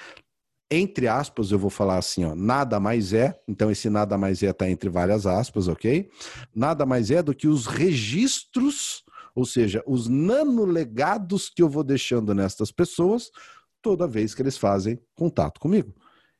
entre 0.72 1.08
aspas, 1.10 1.52
eu 1.52 1.60
vou 1.60 1.70
falar 1.70 1.98
assim, 1.98 2.24
ó, 2.24 2.34
nada 2.34 2.80
mais 2.80 3.12
é, 3.12 3.38
então 3.46 3.70
esse 3.70 3.90
nada 3.90 4.18
mais 4.18 4.42
é 4.42 4.52
está 4.52 4.70
entre 4.70 4.90
várias 4.90 5.28
aspas, 5.28 5.68
ok? 5.68 6.10
Nada 6.56 6.86
mais 6.86 7.12
é 7.12 7.22
do 7.22 7.36
que 7.36 7.48
os 7.48 7.68
registros, 7.68 9.04
ou 9.36 9.46
seja, 9.46 9.84
os 9.86 10.08
nanolegados 10.08 11.50
que 11.50 11.62
eu 11.62 11.68
vou 11.70 11.84
deixando 11.84 12.34
nestas 12.34 12.72
pessoas 12.72 13.30
toda 13.82 14.08
vez 14.08 14.34
que 14.34 14.42
eles 14.42 14.58
fazem 14.58 14.98
contato 15.14 15.60
comigo. 15.60 15.94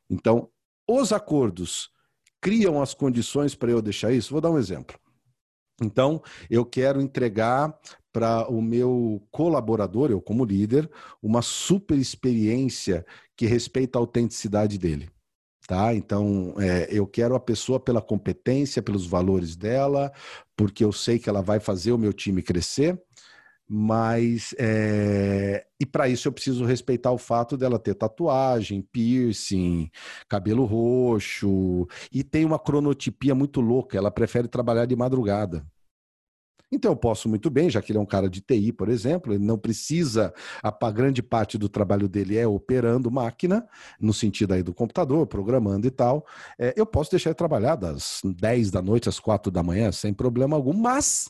Então, 0.08 0.48
os 0.88 1.12
acordos 1.12 1.90
criam 2.40 2.80
as 2.80 2.94
condições 2.94 3.54
para 3.54 3.70
eu 3.70 3.82
deixar 3.82 4.12
isso. 4.12 4.32
Vou 4.32 4.40
dar 4.40 4.50
um 4.50 4.58
exemplo. 4.58 4.98
Então, 5.82 6.22
eu 6.50 6.64
quero 6.64 7.00
entregar 7.00 7.76
para 8.12 8.46
o 8.48 8.60
meu 8.60 9.26
colaborador, 9.30 10.10
eu 10.10 10.20
como 10.20 10.44
líder, 10.44 10.90
uma 11.22 11.40
super 11.42 11.98
experiência 11.98 13.06
que 13.36 13.46
respeita 13.46 13.98
a 13.98 14.00
autenticidade 14.00 14.78
dele. 14.78 15.10
Tá? 15.66 15.94
Então, 15.94 16.54
é, 16.58 16.88
eu 16.90 17.06
quero 17.06 17.34
a 17.34 17.40
pessoa 17.40 17.80
pela 17.80 18.02
competência, 18.02 18.82
pelos 18.82 19.06
valores 19.06 19.56
dela, 19.56 20.12
porque 20.56 20.84
eu 20.84 20.92
sei 20.92 21.18
que 21.18 21.28
ela 21.28 21.40
vai 21.40 21.60
fazer 21.60 21.92
o 21.92 21.98
meu 21.98 22.12
time 22.12 22.42
crescer, 22.42 23.00
mas 23.68 24.54
é... 24.58 25.64
e 25.80 25.86
para 25.86 26.08
isso 26.08 26.28
eu 26.28 26.32
preciso 26.32 26.64
respeitar 26.64 27.10
o 27.10 27.16
fato 27.18 27.56
dela 27.56 27.78
ter 27.78 27.94
tatuagem, 27.94 28.82
piercing, 28.82 29.90
cabelo 30.28 30.64
roxo 30.66 31.86
e 32.12 32.22
tem 32.22 32.44
uma 32.44 32.58
cronotipia 32.58 33.34
muito 33.34 33.60
louca. 33.60 33.96
Ela 33.96 34.10
prefere 34.10 34.48
trabalhar 34.48 34.84
de 34.84 34.94
madrugada. 34.96 35.64
Então 36.72 36.92
eu 36.92 36.96
posso 36.96 37.28
muito 37.28 37.50
bem, 37.50 37.68
já 37.68 37.82
que 37.82 37.92
ele 37.92 37.98
é 37.98 38.00
um 38.00 38.06
cara 38.06 38.30
de 38.30 38.40
TI, 38.40 38.72
por 38.72 38.88
exemplo, 38.88 39.34
ele 39.34 39.44
não 39.44 39.58
precisa, 39.58 40.32
a 40.62 40.90
grande 40.90 41.22
parte 41.22 41.58
do 41.58 41.68
trabalho 41.68 42.08
dele 42.08 42.38
é 42.38 42.46
operando 42.46 43.10
máquina, 43.10 43.68
no 44.00 44.14
sentido 44.14 44.54
aí 44.54 44.62
do 44.62 44.72
computador, 44.72 45.26
programando 45.26 45.86
e 45.86 45.90
tal. 45.90 46.26
É, 46.58 46.72
eu 46.74 46.86
posso 46.86 47.10
deixar 47.10 47.28
ele 47.28 47.34
trabalhar 47.34 47.76
das 47.76 48.22
10 48.24 48.70
da 48.70 48.80
noite 48.80 49.06
às 49.06 49.20
4 49.20 49.52
da 49.52 49.62
manhã, 49.62 49.92
sem 49.92 50.14
problema 50.14 50.56
algum, 50.56 50.72
mas 50.72 51.28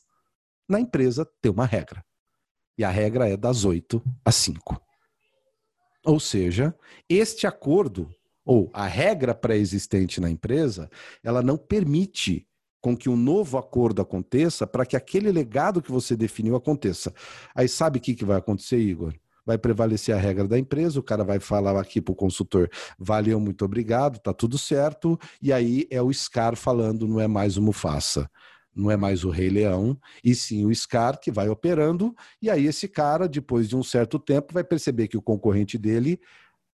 na 0.68 0.78
empresa 0.78 1.28
tem 1.40 1.51
uma 1.51 1.66
regra. 1.66 2.05
E 2.78 2.84
a 2.84 2.90
regra 2.90 3.28
é 3.28 3.36
das 3.36 3.64
8 3.64 4.01
às 4.24 4.36
5. 4.36 4.80
Ou 6.05 6.20
seja, 6.20 6.74
este 7.09 7.49
acordo, 7.49 8.09
ou 8.45 8.70
a 8.72 8.86
regra 8.86 9.34
pré-existente 9.34 10.20
na 10.20 10.30
empresa, 10.30 10.88
ela 11.22 11.43
não 11.43 11.57
permite 11.57 12.47
com 12.83 12.97
que 12.97 13.09
um 13.09 13.16
novo 13.16 13.57
acordo 13.57 14.03
aconteça 14.03 14.66
para 14.66 14.85
que 14.85 14.97
aquele 14.97 15.30
legado 15.30 15.80
que 15.80 15.91
você 15.91 16.16
definiu 16.16 16.57
aconteça. 16.57 17.14
Aí 17.55 17.68
sabe 17.68 17.99
o 17.99 18.03
que, 18.03 18.14
que 18.14 18.24
vai 18.24 18.37
acontecer, 18.37 18.78
Igor? 18.78 19.14
Vai 19.47 19.57
prevalecer 19.57 20.14
a 20.14 20.18
regra 20.18 20.47
da 20.47 20.59
empresa, 20.59 21.01
o 21.01 21.03
cara 21.03 21.24
vai 21.24 21.41
falar 21.41 21.80
aqui 21.80 22.01
para 22.01 22.12
o 22.12 22.16
consultor, 22.16 22.68
valeu, 22.99 23.41
muito 23.41 23.64
obrigado, 23.64 24.18
tá 24.18 24.33
tudo 24.33 24.59
certo, 24.59 25.18
e 25.41 25.53
aí 25.53 25.87
é 25.91 26.03
o 26.03 26.12
Scar 26.12 26.57
falando, 26.57 27.09
não 27.09 27.20
é 27.20 27.26
mais 27.26 27.57
o 27.57 27.62
Mufasa 27.62 28.28
não 28.74 28.91
é 28.91 28.97
mais 28.97 29.22
o 29.22 29.28
Rei 29.28 29.51
Leão, 29.51 29.99
e 30.24 30.35
sim 30.35 30.64
o 30.64 30.74
Scar 30.74 31.20
que 31.20 31.30
vai 31.30 31.47
operando, 31.49 32.14
e 32.41 32.49
aí 32.49 32.66
esse 32.66 32.89
cara, 32.89 33.28
depois 33.28 33.68
de 33.68 33.76
um 33.76 33.83
certo 33.83 34.18
tempo, 34.18 34.55
vai 34.55 34.64
perceber 34.64 35.09
que 35.09 35.16
o 35.16 35.20
concorrente 35.20 35.76
dele 35.76 36.18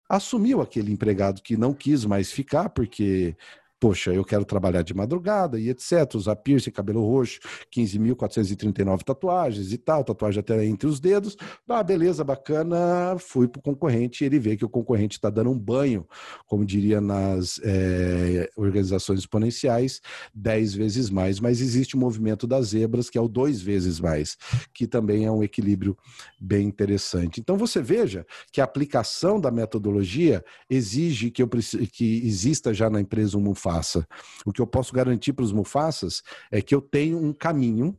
assumiu 0.08 0.60
aquele 0.60 0.92
empregado 0.92 1.42
que 1.42 1.56
não 1.56 1.74
quis 1.74 2.04
mais 2.04 2.30
ficar, 2.30 2.70
porque 2.70 3.36
poxa, 3.80 4.12
eu 4.12 4.24
quero 4.24 4.44
trabalhar 4.44 4.82
de 4.82 4.94
madrugada 4.94 5.58
e 5.58 5.68
etc. 5.70 6.14
Usar 6.14 6.36
piercing, 6.36 6.70
cabelo 6.70 7.04
roxo, 7.06 7.38
15.439 7.74 9.02
tatuagens 9.02 9.72
e 9.72 9.78
tal, 9.78 10.04
tatuagem 10.04 10.40
até 10.40 10.64
entre 10.64 10.88
os 10.88 11.00
dedos. 11.00 11.36
Ah, 11.68 11.82
beleza, 11.82 12.24
bacana. 12.24 13.16
Fui 13.18 13.46
para 13.46 13.60
o 13.60 13.62
concorrente 13.62 14.24
e 14.24 14.26
ele 14.26 14.38
vê 14.38 14.56
que 14.56 14.64
o 14.64 14.68
concorrente 14.68 15.16
está 15.16 15.30
dando 15.30 15.50
um 15.50 15.58
banho, 15.58 16.06
como 16.46 16.64
diria 16.64 17.00
nas 17.00 17.60
é, 17.62 18.48
organizações 18.56 19.20
exponenciais, 19.20 20.00
10 20.34 20.74
vezes 20.74 21.10
mais. 21.10 21.40
Mas 21.40 21.60
existe 21.60 21.94
o 21.94 21.98
movimento 21.98 22.46
das 22.46 22.68
zebras, 22.68 23.08
que 23.08 23.18
é 23.18 23.20
o 23.20 23.28
dois 23.28 23.60
vezes 23.60 24.00
mais, 24.00 24.36
que 24.74 24.86
também 24.86 25.24
é 25.24 25.30
um 25.30 25.42
equilíbrio 25.42 25.96
bem 26.40 26.66
interessante. 26.66 27.40
Então 27.40 27.56
você 27.56 27.80
veja 27.80 28.26
que 28.52 28.60
a 28.60 28.64
aplicação 28.64 29.40
da 29.40 29.50
metodologia 29.50 30.44
exige 30.68 31.30
que, 31.30 31.42
eu, 31.42 31.48
que 31.48 32.26
exista 32.26 32.74
já 32.74 32.90
na 32.90 33.00
empresa 33.00 33.36
um 33.36 33.42
Mufasa. 33.68 34.06
O 34.44 34.52
que 34.52 34.60
eu 34.60 34.66
posso 34.66 34.92
garantir 34.92 35.32
para 35.32 35.44
os 35.44 35.52
Mufasas 35.52 36.22
é 36.50 36.60
que 36.62 36.74
eu 36.74 36.80
tenho 36.80 37.18
um 37.18 37.32
caminho 37.32 37.96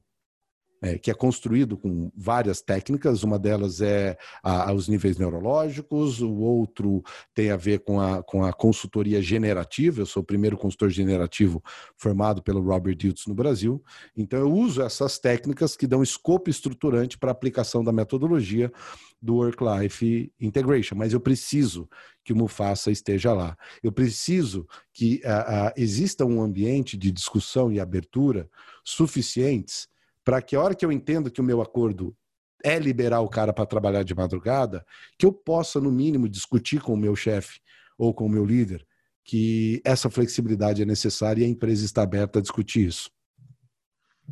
é, 0.81 0.97
que 0.97 1.11
é 1.11 1.13
construído 1.13 1.77
com 1.77 2.11
várias 2.15 2.61
técnicas. 2.61 3.23
Uma 3.23 3.37
delas 3.37 3.81
é 3.81 4.17
a, 4.43 4.71
os 4.71 4.87
níveis 4.87 5.17
neurológicos, 5.17 6.21
o 6.21 6.35
outro 6.35 7.03
tem 7.33 7.51
a 7.51 7.57
ver 7.57 7.79
com 7.79 7.99
a, 7.99 8.23
com 8.23 8.43
a 8.43 8.53
consultoria 8.53 9.21
generativa. 9.21 10.01
Eu 10.01 10.05
sou 10.05 10.23
o 10.23 10.25
primeiro 10.25 10.57
consultor 10.57 10.89
generativo 10.89 11.61
formado 11.97 12.41
pelo 12.41 12.61
Robert 12.61 12.95
Diltz 12.95 13.27
no 13.27 13.35
Brasil. 13.35 13.83
Então, 14.15 14.39
eu 14.39 14.51
uso 14.51 14.81
essas 14.81 15.19
técnicas 15.19 15.75
que 15.75 15.87
dão 15.87 16.01
escopo 16.01 16.49
estruturante 16.49 17.17
para 17.17 17.31
a 17.31 17.33
aplicação 17.33 17.83
da 17.83 17.91
metodologia 17.91 18.71
do 19.21 19.35
Work-Life 19.35 20.31
Integration, 20.39 20.95
mas 20.95 21.11
eu 21.11 21.19
preciso 21.19 21.89
que 22.23 22.31
o 22.31 22.35
Mufasa 22.35 22.89
esteja 22.89 23.33
lá. 23.33 23.57
Eu 23.83 23.91
preciso 23.91 24.65
que 24.93 25.21
uh, 25.25 25.67
uh, 25.67 25.73
exista 25.75 26.25
um 26.25 26.41
ambiente 26.41 26.95
de 26.95 27.11
discussão 27.11 27.71
e 27.71 27.79
abertura 27.79 28.49
suficientes 28.83 29.89
para 30.29 30.43
que 30.43 30.55
a 30.55 30.61
hora 30.61 30.75
que 30.75 30.85
eu 30.85 30.91
entendo 30.91 31.31
que 31.31 31.41
o 31.41 31.43
meu 31.43 31.59
acordo 31.59 32.15
é 32.63 32.77
liberar 32.77 33.21
o 33.21 33.27
cara 33.27 33.51
para 33.51 33.65
trabalhar 33.65 34.03
de 34.03 34.13
madrugada, 34.13 34.85
que 35.17 35.25
eu 35.25 35.33
possa, 35.33 35.81
no 35.81 35.91
mínimo, 35.91 36.29
discutir 36.29 36.79
com 36.81 36.93
o 36.93 36.97
meu 36.97 37.15
chefe 37.15 37.59
ou 37.97 38.13
com 38.13 38.27
o 38.27 38.29
meu 38.29 38.45
líder 38.45 38.85
que 39.23 39.81
essa 39.83 40.07
flexibilidade 40.07 40.83
é 40.83 40.85
necessária 40.85 41.41
e 41.41 41.45
a 41.45 41.49
empresa 41.49 41.83
está 41.83 42.03
aberta 42.03 42.37
a 42.37 42.41
discutir 42.43 42.87
isso. 42.87 43.09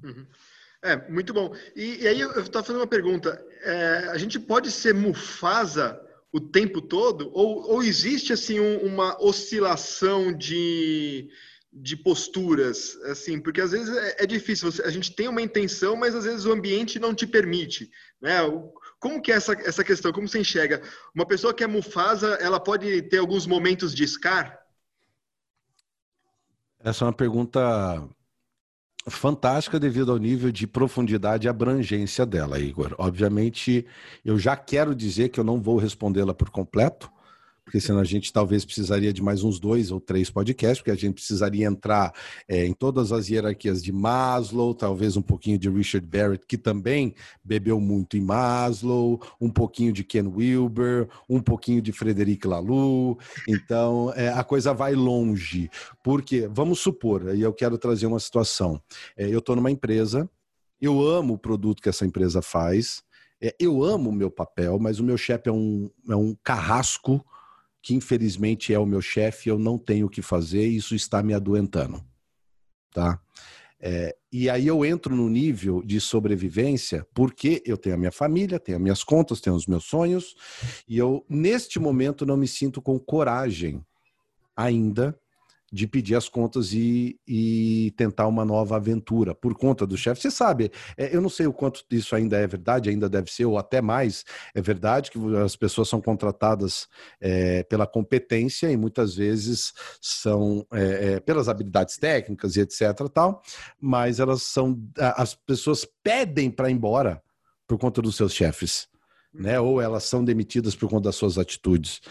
Uhum. 0.03 0.27
É, 0.83 1.09
muito 1.09 1.33
bom. 1.33 1.51
E, 1.75 2.03
e 2.03 2.07
aí 2.07 2.21
eu 2.21 2.29
estava 2.41 2.63
fazendo 2.63 2.81
uma 2.81 2.87
pergunta. 2.87 3.43
É, 3.63 4.09
a 4.11 4.19
gente 4.19 4.39
pode 4.39 4.69
ser 4.69 4.93
Mufasa 4.93 5.99
o 6.31 6.39
tempo 6.39 6.79
todo? 6.79 7.31
Ou, 7.33 7.71
ou 7.71 7.81
existe 7.81 8.31
assim 8.31 8.59
um, 8.59 8.85
uma 8.85 9.19
oscilação 9.19 10.31
de, 10.31 11.27
de 11.71 11.95
posturas, 11.95 12.95
assim, 13.03 13.39
porque 13.39 13.61
às 13.61 13.71
vezes 13.71 13.95
é, 13.95 14.23
é 14.23 14.25
difícil. 14.25 14.69
a 14.83 14.89
gente 14.89 15.13
tem 15.13 15.27
uma 15.27 15.41
intenção, 15.41 15.95
mas 15.95 16.15
às 16.15 16.23
vezes 16.23 16.45
o 16.45 16.51
ambiente 16.51 16.99
não 16.99 17.13
te 17.13 17.27
permite, 17.27 17.89
né? 18.21 18.37
Como 18.99 19.21
que 19.21 19.31
é 19.31 19.35
essa, 19.35 19.53
essa 19.53 19.83
questão? 19.83 20.11
Como 20.11 20.27
você 20.27 20.39
enxerga? 20.39 20.81
Uma 21.13 21.25
pessoa 21.25 21.53
que 21.53 21.63
é 21.63 21.67
Mufasa, 21.67 22.29
ela 22.41 22.59
pode 22.59 23.03
ter 23.03 23.19
alguns 23.19 23.45
momentos 23.45 23.93
de 23.93 24.07
Scar? 24.07 24.59
Essa 26.79 27.03
é 27.03 27.07
uma 27.07 27.13
pergunta 27.13 28.07
fantástica 29.09 29.79
devido 29.79 30.11
ao 30.11 30.17
nível 30.17 30.51
de 30.51 30.67
profundidade 30.67 31.47
e 31.47 31.49
abrangência 31.49 32.25
dela, 32.25 32.59
Igor. 32.59 32.95
Obviamente, 32.97 33.85
eu 34.23 34.37
já 34.37 34.55
quero 34.55 34.93
dizer 34.93 35.29
que 35.29 35.39
eu 35.39 35.43
não 35.43 35.61
vou 35.61 35.77
respondê-la 35.77 36.33
por 36.33 36.49
completo, 36.49 37.11
porque 37.67 37.81
senão 37.81 37.99
a 37.99 38.05
gente 38.05 38.31
talvez 38.31 38.63
precisaria 38.63 39.11
de 39.11 39.21
mais 39.21 39.43
uns 39.43 39.59
dois 39.59 39.91
ou 39.91 39.99
três 39.99 40.29
podcasts, 40.29 40.79
porque 40.79 40.89
a 40.89 40.95
gente 40.95 41.15
precisaria 41.15 41.67
entrar 41.67 42.13
é, 42.47 42.65
em 42.65 42.71
todas 42.71 43.11
as 43.11 43.27
hierarquias 43.27 43.83
de 43.83 43.91
Maslow, 43.91 44.73
talvez 44.73 45.17
um 45.17 45.21
pouquinho 45.21 45.59
de 45.59 45.69
Richard 45.69 46.07
Barrett, 46.07 46.45
que 46.47 46.57
também 46.57 47.13
bebeu 47.43 47.77
muito 47.81 48.15
em 48.15 48.21
Maslow, 48.21 49.21
um 49.39 49.49
pouquinho 49.49 49.91
de 49.91 50.05
Ken 50.05 50.29
Wilber, 50.29 51.09
um 51.27 51.41
pouquinho 51.41 51.81
de 51.81 51.91
Frederic 51.91 52.47
Laloux. 52.47 53.21
Então, 53.45 54.13
é, 54.15 54.29
a 54.29 54.45
coisa 54.45 54.73
vai 54.73 54.95
longe. 54.95 55.69
Porque, 56.01 56.47
vamos 56.47 56.79
supor, 56.79 57.27
aí 57.27 57.41
eu 57.41 57.53
quero 57.53 57.77
trazer 57.77 58.05
uma 58.05 58.21
situação. 58.21 58.81
É, 59.17 59.27
eu 59.27 59.39
estou 59.39 59.57
numa 59.57 59.69
empresa, 59.69 60.29
eu 60.79 61.05
amo 61.05 61.33
o 61.33 61.37
produto 61.37 61.81
que 61.81 61.89
essa 61.89 62.05
empresa 62.05 62.41
faz, 62.41 63.03
eu 63.59 63.83
amo 63.83 64.09
o 64.09 64.13
meu 64.13 64.31
papel, 64.31 64.79
mas 64.79 65.01
o 65.01 65.03
meu 65.03 65.17
chefe 65.17 65.49
é 65.49 65.51
um, 65.51 65.89
é 66.09 66.15
um 66.15 66.33
carrasco 66.41 67.25
que 67.81 67.93
infelizmente 67.93 68.73
é 68.73 68.79
o 68.79 68.85
meu 68.85 69.01
chefe, 69.01 69.49
eu 69.49 69.57
não 69.57 69.77
tenho 69.77 70.07
o 70.07 70.09
que 70.09 70.21
fazer 70.21 70.65
isso 70.65 70.95
está 70.95 71.23
me 71.23 71.33
adoentando. 71.33 72.03
Tá? 72.91 73.19
É, 73.79 74.15
e 74.31 74.49
aí 74.49 74.65
eu 74.65 74.83
entro 74.83 75.15
no 75.15 75.29
nível 75.29 75.83
de 75.83 76.01
sobrevivência 76.01 77.05
porque 77.13 77.61
eu 77.65 77.77
tenho 77.77 77.95
a 77.95 77.97
minha 77.97 78.11
família, 78.11 78.59
tenho 78.59 78.77
as 78.77 78.81
minhas 78.81 79.03
contas, 79.03 79.39
tenho 79.39 79.55
os 79.55 79.67
meus 79.67 79.85
sonhos, 79.85 80.35
e 80.87 80.97
eu, 80.97 81.23
neste 81.29 81.79
momento, 81.79 82.25
não 82.25 82.35
me 82.35 82.47
sinto 82.47 82.81
com 82.81 82.99
coragem 82.99 83.85
ainda 84.55 85.17
de 85.71 85.87
pedir 85.87 86.15
as 86.15 86.29
contas 86.29 86.71
e, 86.73 87.19
e 87.27 87.93
tentar 87.97 88.27
uma 88.27 88.45
nova 88.45 88.77
aventura 88.77 89.35
por 89.35 89.53
conta 89.55 89.85
do 89.85 89.97
chefe. 89.97 90.21
Você 90.21 90.31
sabe, 90.31 90.71
é, 90.97 91.15
eu 91.15 91.21
não 91.21 91.29
sei 91.29 91.45
o 91.47 91.53
quanto 91.53 91.83
isso 91.91 92.15
ainda 92.15 92.37
é 92.37 92.47
verdade, 92.47 92.89
ainda 92.89 93.09
deve 93.09 93.31
ser, 93.31 93.45
ou 93.45 93.57
até 93.57 93.81
mais, 93.81 94.23
é 94.55 94.61
verdade 94.61 95.11
que 95.11 95.19
as 95.37 95.55
pessoas 95.55 95.89
são 95.89 96.01
contratadas 96.01 96.87
é, 97.19 97.63
pela 97.63 97.85
competência 97.85 98.71
e 98.71 98.77
muitas 98.77 99.15
vezes 99.15 99.73
são 100.01 100.65
é, 100.71 101.13
é 101.13 101.19
pelas 101.19 101.49
habilidades 101.49 101.97
técnicas 101.97 102.55
e 102.55 102.61
etc. 102.61 103.09
tal, 103.13 103.41
mas 103.79 104.19
elas 104.19 104.43
são. 104.43 104.79
As 104.97 105.35
pessoas 105.35 105.85
pedem 106.03 106.49
para 106.49 106.69
ir 106.69 106.73
embora 106.73 107.21
por 107.67 107.77
conta 107.77 108.01
dos 108.01 108.15
seus 108.15 108.33
chefes. 108.33 108.87
Né? 109.33 109.59
Ou 109.59 109.81
elas 109.81 110.03
são 110.03 110.23
demitidas 110.23 110.75
por 110.75 110.89
conta 110.89 111.05
das 111.09 111.15
suas 111.15 111.37
atitudes. 111.37 112.01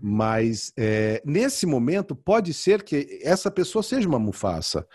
Mas 0.00 0.72
é, 0.76 1.22
nesse 1.24 1.66
momento 1.66 2.16
pode 2.16 2.54
ser 2.54 2.82
que 2.82 3.20
essa 3.22 3.50
pessoa 3.50 3.82
seja 3.82 4.08
uma 4.08 4.18
Mufasa. 4.18 4.86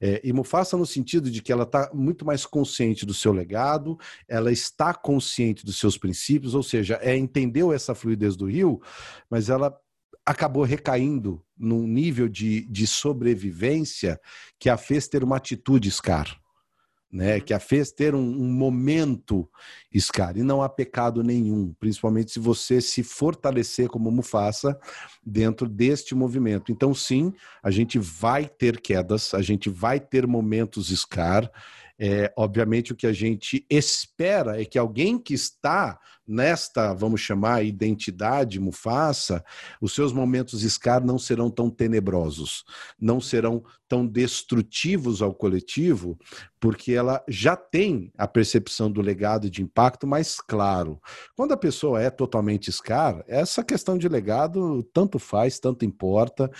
É, 0.00 0.20
e 0.24 0.32
Mufasa 0.32 0.76
no 0.76 0.86
sentido 0.86 1.30
de 1.30 1.42
que 1.42 1.52
ela 1.52 1.64
está 1.64 1.90
muito 1.92 2.24
mais 2.24 2.46
consciente 2.46 3.04
do 3.04 3.12
seu 3.12 3.32
legado, 3.32 3.98
ela 4.26 4.50
está 4.50 4.94
consciente 4.94 5.66
dos 5.66 5.78
seus 5.78 5.98
princípios, 5.98 6.54
ou 6.54 6.62
seja, 6.62 6.98
é, 7.02 7.16
entendeu 7.16 7.72
essa 7.72 7.94
fluidez 7.94 8.36
do 8.36 8.46
rio, 8.46 8.80
mas 9.28 9.50
ela 9.50 9.76
acabou 10.24 10.62
recaindo 10.62 11.42
num 11.56 11.86
nível 11.86 12.28
de, 12.28 12.66
de 12.66 12.86
sobrevivência 12.86 14.20
que 14.58 14.70
a 14.70 14.76
fez 14.76 15.08
ter 15.08 15.22
uma 15.24 15.36
atitude 15.36 15.90
Scar 15.90 16.38
né, 17.10 17.36
uhum. 17.36 17.40
que 17.40 17.54
a 17.54 17.58
fez 17.58 17.90
ter 17.90 18.14
um, 18.14 18.20
um, 18.20 18.52
momento, 18.52 19.48
Scar, 19.98 20.36
e 20.36 20.42
não 20.42 20.62
há 20.62 20.68
pecado 20.68 21.22
nenhum, 21.22 21.74
principalmente 21.80 22.30
se 22.30 22.38
você 22.38 22.80
se 22.80 23.02
fortalecer 23.02 23.88
como 23.88 24.10
Mufasa 24.10 24.78
dentro 25.24 25.68
deste 25.68 26.14
movimento. 26.14 26.70
Então, 26.70 26.94
sim, 26.94 27.32
a 27.62 27.70
gente 27.70 27.98
vai 27.98 28.46
ter 28.46 28.80
quedas, 28.80 29.32
a 29.32 29.40
gente 29.40 29.70
vai 29.70 29.98
ter 29.98 30.26
momentos 30.26 30.88
Scar, 30.88 31.50
é, 31.98 32.32
obviamente, 32.36 32.92
o 32.92 32.96
que 32.96 33.06
a 33.06 33.12
gente 33.12 33.66
espera 33.68 34.60
é 34.60 34.64
que 34.64 34.78
alguém 34.78 35.18
que 35.18 35.34
está 35.34 35.98
nesta, 36.28 36.92
vamos 36.92 37.22
chamar, 37.22 37.64
identidade 37.64 38.60
Mufasa, 38.60 39.42
os 39.80 39.94
seus 39.94 40.12
momentos 40.12 40.60
Scar 40.60 41.02
não 41.02 41.18
serão 41.18 41.50
tão 41.50 41.70
tenebrosos, 41.70 42.64
não 43.00 43.18
serão 43.18 43.64
tão 43.88 44.06
destrutivos 44.06 45.22
ao 45.22 45.34
coletivo, 45.34 46.18
porque 46.60 46.92
ela 46.92 47.24
já 47.26 47.56
tem 47.56 48.12
a 48.18 48.28
percepção 48.28 48.92
do 48.92 49.00
legado 49.00 49.50
de 49.50 49.62
impacto 49.62 50.06
mais 50.06 50.38
claro. 50.38 51.00
Quando 51.34 51.52
a 51.52 51.56
pessoa 51.56 52.02
é 52.02 52.10
totalmente 52.10 52.70
Scar, 52.70 53.24
essa 53.26 53.64
questão 53.64 53.96
de 53.96 54.06
legado 54.08 54.82
tanto 54.92 55.18
faz, 55.18 55.58
tanto 55.58 55.86
importa, 55.86 56.50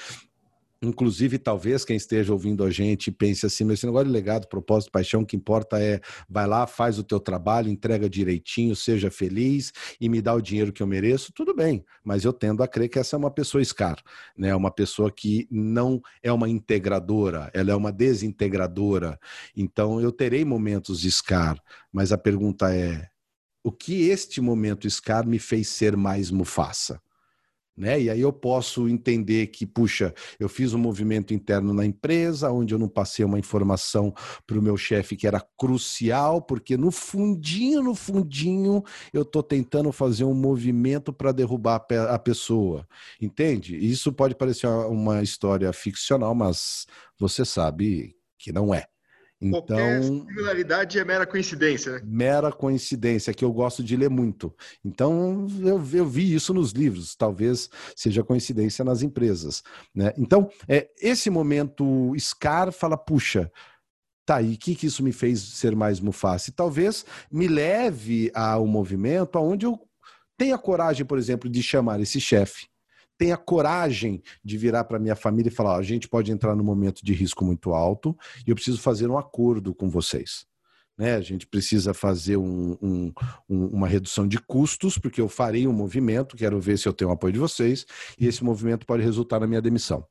Inclusive, 0.81 1.39
talvez 1.39 1.85
quem 1.85 1.97
esteja 1.97 2.33
ouvindo 2.33 2.63
a 2.63 2.71
gente 2.71 3.11
pense 3.11 3.45
assim, 3.45 3.65
mas 3.65 3.75
esse 3.75 3.87
negócio 3.87 4.07
de 4.07 4.13
legado, 4.13 4.47
propósito, 4.47 4.93
paixão, 4.93 5.23
o 5.23 5.27
que 5.27 5.35
importa 5.35 5.83
é 5.83 6.01
vai 6.29 6.47
lá, 6.47 6.69
faz 6.69 7.01
o 7.01 7.03
teu 7.03 7.19
trabalho, 7.19 7.69
entrega 7.69 8.09
direitinho, 8.09 8.77
seja 8.77 9.11
feliz 9.11 9.73
e 10.01 10.09
me 10.09 10.23
dá 10.23 10.33
o 10.35 10.41
dinheiro 10.41 10.73
que 10.73 10.81
eu 10.81 10.87
mereço, 10.87 11.33
tudo 11.33 11.53
bem, 11.53 11.85
mas 12.05 12.25
eu 12.25 12.33
tendo 12.33 12.63
a 12.63 12.69
crer 12.69 12.89
que 12.89 12.99
essa 12.99 13.17
é 13.17 13.19
uma 13.19 13.31
pessoa 13.31 13.65
SCAR, 13.65 14.01
né? 14.37 14.55
uma 14.55 14.71
pessoa 14.71 15.11
que 15.11 15.49
não 15.51 16.01
é 16.23 16.31
uma 16.31 16.49
integradora, 16.49 17.51
ela 17.53 17.73
é 17.73 17.75
uma 17.75 17.91
desintegradora. 17.91 19.19
Então, 19.57 20.01
eu 20.01 20.13
terei 20.13 20.45
momentos 20.45 21.01
de 21.01 21.11
SCAR, 21.11 21.61
mas 21.93 22.13
a 22.13 22.19
pergunta 22.19 22.73
é, 22.73 23.09
o 23.65 23.73
que 23.73 24.09
este 24.09 24.41
momento 24.41 24.89
SCAR 24.89 25.27
me 25.27 25.41
fez 25.41 25.69
ser 25.69 25.97
mais 25.97 26.31
Mufasa? 26.31 27.01
Né? 27.79 28.03
E 28.03 28.11
aí 28.11 28.21
eu 28.21 28.33
posso 28.33 28.89
entender 28.89 29.47
que, 29.47 29.65
puxa, 29.65 30.13
eu 30.41 30.49
fiz 30.49 30.75
um 30.75 30.79
movimento 30.79 31.33
interno 31.33 31.73
na 31.73 31.87
empresa, 31.87 32.51
onde 32.51 32.75
eu 32.75 32.79
não 32.79 32.89
passei 32.89 33.25
uma 33.25 33.39
informação 33.39 34.13
para 34.45 34.59
o 34.59 34.63
meu 34.63 34.77
chefe 34.77 35.17
que 35.17 35.27
era 35.27 35.41
crucial, 35.57 36.43
porque 36.43 36.77
no 36.77 36.91
fundinho, 36.91 37.83
no 37.83 37.95
fundinho, 37.95 38.83
eu 39.13 39.23
estou 39.23 39.43
tentando 39.43 39.93
fazer 39.93 40.25
um 40.25 40.35
movimento 40.35 41.13
para 41.13 41.31
derrubar 41.31 41.87
a 42.11 42.19
pessoa. 42.19 42.87
Entende? 43.21 43.77
Isso 43.77 44.13
pode 44.13 44.35
parecer 44.35 44.67
uma 44.67 45.23
história 45.23 45.73
ficcional, 45.73 46.35
mas 46.35 46.85
você 47.17 47.45
sabe 47.45 48.17
que 48.37 48.53
não 48.53 48.75
é. 48.75 48.87
Então, 49.41 49.63
Qualquer 49.63 50.03
singularidade 50.03 50.99
é 50.99 51.05
mera 51.05 51.25
coincidência, 51.25 51.93
né? 51.93 52.01
Mera 52.05 52.51
coincidência, 52.51 53.33
que 53.33 53.45
eu 53.45 53.53
gosto 53.53 53.85
de 53.85 53.97
ler 53.97 54.11
muito. 54.11 54.53
Então, 54.85 55.47
eu, 55.61 55.81
eu 55.93 56.07
vi 56.07 56.35
isso 56.35 56.53
nos 56.53 56.73
livros, 56.73 57.15
talvez 57.15 57.71
seja 57.95 58.25
coincidência 58.25 58.85
nas 58.85 59.01
empresas. 59.01 59.63
Né? 59.95 60.13
Então, 60.19 60.51
é, 60.69 60.89
esse 61.01 61.31
momento, 61.31 62.13
Scar 62.19 62.73
fala, 62.73 62.97
puxa, 62.97 63.51
tá 64.27 64.37
aí, 64.37 64.55
o 64.55 64.59
que, 64.59 64.75
que 64.75 64.87
isso 64.87 65.05
me 65.05 65.13
fez 65.13 65.41
ser 65.41 65.77
mais 65.77 66.01
Mufasa? 66.01 66.51
E 66.51 66.53
talvez 66.53 67.07
me 67.31 67.47
leve 67.47 68.33
a 68.35 68.59
um 68.59 68.67
movimento 68.67 69.37
onde 69.39 69.67
eu 69.67 69.79
tenha 70.37 70.59
coragem, 70.59 71.07
por 71.07 71.17
exemplo, 71.17 71.49
de 71.49 71.63
chamar 71.63 72.01
esse 72.01 72.21
chefe 72.21 72.67
tenha 73.19 73.37
coragem 73.37 74.23
de 74.43 74.57
virar 74.57 74.85
para 74.85 74.99
minha 74.99 75.17
família 75.17 75.51
e 75.51 75.55
falar: 75.55 75.77
a 75.77 75.83
gente 75.83 76.09
pode 76.09 76.31
entrar 76.31 76.55
num 76.55 76.65
momento 76.65 77.05
de 77.05 77.13
risco 77.13 77.45
muito 77.45 77.73
alto 77.73 78.17
e 78.47 78.51
eu 78.51 78.55
preciso 78.55 78.81
fazer 78.81 79.11
um 79.11 79.19
acordo 79.19 79.75
com 79.75 79.91
vocês. 79.91 80.47
Né? 80.97 81.15
A 81.15 81.21
gente 81.21 81.47
precisa 81.47 81.93
fazer 81.93 82.37
um, 82.37 82.77
um, 82.81 83.13
uma 83.49 83.87
redução 83.87 84.27
de 84.27 84.39
custos, 84.39 84.99
porque 84.99 85.21
eu 85.21 85.29
farei 85.29 85.67
um 85.67 85.73
movimento, 85.73 86.37
quero 86.37 86.61
ver 86.61 86.79
se 86.79 86.89
eu 86.89 86.93
tenho 86.93 87.11
o 87.11 87.13
apoio 87.13 87.33
de 87.33 87.39
vocês, 87.39 87.85
e 88.19 88.27
esse 88.27 88.43
movimento 88.43 88.87
pode 88.87 89.03
resultar 89.03 89.39
na 89.39 89.47
minha 89.47 89.63
demissão. 89.63 90.05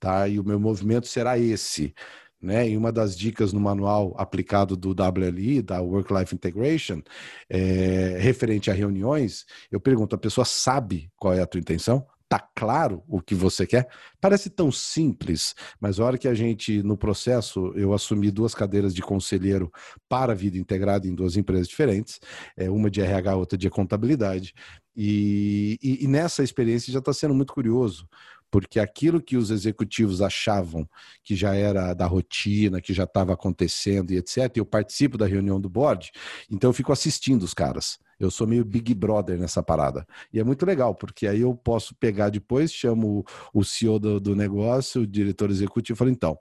Tá? 0.00 0.26
E 0.28 0.38
o 0.38 0.44
meu 0.44 0.58
movimento 0.58 1.06
será 1.06 1.38
esse. 1.38 1.94
Né? 2.40 2.70
E 2.70 2.76
uma 2.76 2.92
das 2.92 3.16
dicas 3.16 3.52
no 3.52 3.60
manual 3.60 4.14
aplicado 4.16 4.74
do 4.76 4.90
WLI, 4.90 5.60
da 5.60 5.80
Work 5.80 6.12
Life 6.12 6.34
Integration, 6.34 7.02
é, 7.48 8.16
referente 8.18 8.70
a 8.70 8.74
reuniões, 8.74 9.44
eu 9.70 9.80
pergunto: 9.80 10.14
a 10.14 10.18
pessoa 10.18 10.44
sabe 10.44 11.10
qual 11.16 11.34
é 11.34 11.42
a 11.42 11.46
tua 11.46 11.60
intenção? 11.60 12.06
Tá 12.28 12.40
claro 12.54 13.02
o 13.08 13.20
que 13.20 13.34
você 13.34 13.66
quer? 13.66 13.88
Parece 14.20 14.50
tão 14.50 14.72
simples, 14.72 15.54
mas 15.80 16.00
a 16.00 16.04
hora 16.04 16.18
que 16.18 16.26
a 16.26 16.34
gente, 16.34 16.82
no 16.82 16.96
processo, 16.96 17.72
eu 17.76 17.92
assumi 17.92 18.30
duas 18.30 18.54
cadeiras 18.54 18.94
de 18.94 19.02
conselheiro 19.02 19.70
para 20.08 20.32
a 20.32 20.36
vida 20.36 20.58
integrada 20.58 21.06
em 21.06 21.14
duas 21.14 21.36
empresas 21.36 21.68
diferentes, 21.68 22.20
é, 22.56 22.68
uma 22.70 22.90
de 22.90 23.00
RH, 23.00 23.36
outra 23.36 23.56
de 23.58 23.70
contabilidade, 23.70 24.52
e, 24.96 25.78
e, 25.82 26.04
e 26.04 26.08
nessa 26.08 26.42
experiência 26.42 26.92
já 26.92 26.98
está 26.98 27.12
sendo 27.12 27.34
muito 27.34 27.52
curioso, 27.52 28.08
porque 28.50 28.80
aquilo 28.80 29.20
que 29.20 29.36
os 29.36 29.50
executivos 29.50 30.22
achavam 30.22 30.88
que 31.22 31.36
já 31.36 31.54
era 31.54 31.92
da 31.94 32.06
rotina, 32.06 32.80
que 32.80 32.94
já 32.94 33.04
estava 33.04 33.34
acontecendo 33.34 34.12
e 34.12 34.16
etc., 34.16 34.56
eu 34.56 34.66
participo 34.66 35.18
da 35.18 35.26
reunião 35.26 35.60
do 35.60 35.68
board, 35.68 36.10
então 36.50 36.70
eu 36.70 36.74
fico 36.74 36.92
assistindo 36.92 37.42
os 37.42 37.54
caras. 37.54 37.98
Eu 38.18 38.30
sou 38.30 38.46
meio 38.46 38.64
Big 38.64 38.94
Brother 38.94 39.38
nessa 39.38 39.62
parada. 39.62 40.06
E 40.32 40.40
é 40.40 40.44
muito 40.44 40.64
legal, 40.64 40.94
porque 40.94 41.26
aí 41.26 41.40
eu 41.40 41.54
posso 41.54 41.94
pegar 41.94 42.30
depois, 42.30 42.72
chamo 42.72 43.24
o 43.52 43.62
CEO 43.62 43.98
do, 43.98 44.18
do 44.18 44.34
negócio, 44.34 45.02
o 45.02 45.06
diretor 45.06 45.50
executivo, 45.50 45.96
e 45.96 45.98
falo: 45.98 46.10
então, 46.10 46.38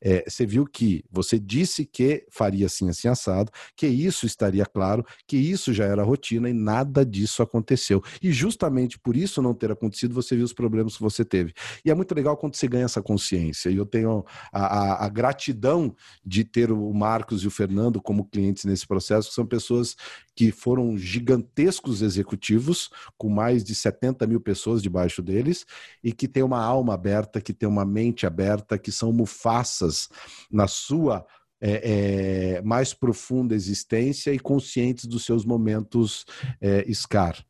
é, 0.00 0.24
você 0.26 0.46
viu 0.46 0.64
que 0.64 1.04
você 1.10 1.38
disse 1.38 1.84
que 1.84 2.26
faria 2.30 2.66
assim, 2.66 2.88
assim, 2.88 3.08
assado, 3.08 3.52
que 3.76 3.86
isso 3.86 4.26
estaria 4.26 4.64
claro, 4.64 5.04
que 5.26 5.36
isso 5.36 5.72
já 5.72 5.84
era 5.84 6.02
rotina 6.02 6.48
e 6.48 6.52
nada 6.54 7.04
disso 7.04 7.42
aconteceu. 7.42 8.02
E 8.22 8.32
justamente 8.32 8.98
por 8.98 9.16
isso 9.16 9.42
não 9.42 9.54
ter 9.54 9.70
acontecido, 9.70 10.14
você 10.14 10.34
viu 10.34 10.44
os 10.44 10.52
problemas 10.52 10.96
que 10.96 11.02
você 11.02 11.24
teve. 11.24 11.52
E 11.84 11.90
é 11.90 11.94
muito 11.94 12.14
legal 12.14 12.36
quando 12.36 12.54
você 12.54 12.66
ganha 12.66 12.84
essa 12.84 13.02
consciência. 13.02 13.70
E 13.70 13.76
eu 13.76 13.86
tenho 13.86 14.24
a, 14.52 14.64
a, 14.64 15.06
a 15.06 15.08
gratidão 15.08 15.94
de 16.24 16.44
ter 16.44 16.70
o 16.72 16.92
Marcos 16.92 17.42
e 17.42 17.46
o 17.46 17.50
Fernando 17.50 18.00
como 18.00 18.24
clientes 18.24 18.64
nesse 18.64 18.86
processo, 18.86 19.28
que 19.28 19.34
são 19.34 19.46
pessoas 19.46 19.96
que 20.38 20.52
foram 20.52 20.96
gigantescos 20.96 22.00
executivos, 22.00 22.90
com 23.16 23.28
mais 23.28 23.64
de 23.64 23.74
70 23.74 24.24
mil 24.24 24.40
pessoas 24.40 24.80
debaixo 24.80 25.20
deles, 25.20 25.66
e 26.00 26.12
que 26.12 26.28
têm 26.28 26.44
uma 26.44 26.62
alma 26.62 26.94
aberta, 26.94 27.40
que 27.40 27.52
têm 27.52 27.68
uma 27.68 27.84
mente 27.84 28.24
aberta, 28.24 28.78
que 28.78 28.92
são 28.92 29.12
mufaças 29.12 30.08
na 30.48 30.68
sua 30.68 31.26
é, 31.60 32.54
é, 32.58 32.62
mais 32.62 32.94
profunda 32.94 33.52
existência 33.52 34.32
e 34.32 34.38
conscientes 34.38 35.06
dos 35.06 35.24
seus 35.24 35.44
momentos 35.44 36.24
é, 36.60 36.86
SCAR. 36.94 37.44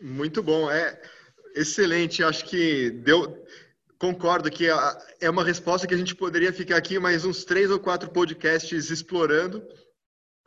Muito 0.00 0.42
bom, 0.42 0.70
é 0.70 0.98
excelente. 1.54 2.24
Acho 2.24 2.46
que 2.46 2.92
deu. 3.04 3.44
Concordo 3.98 4.50
que 4.50 4.66
é 5.20 5.28
uma 5.28 5.44
resposta 5.44 5.86
que 5.86 5.94
a 5.94 5.98
gente 5.98 6.14
poderia 6.14 6.52
ficar 6.52 6.78
aqui 6.78 6.98
mais 6.98 7.26
uns 7.26 7.44
três 7.44 7.70
ou 7.70 7.78
quatro 7.78 8.10
podcasts 8.10 8.90
explorando 8.90 9.62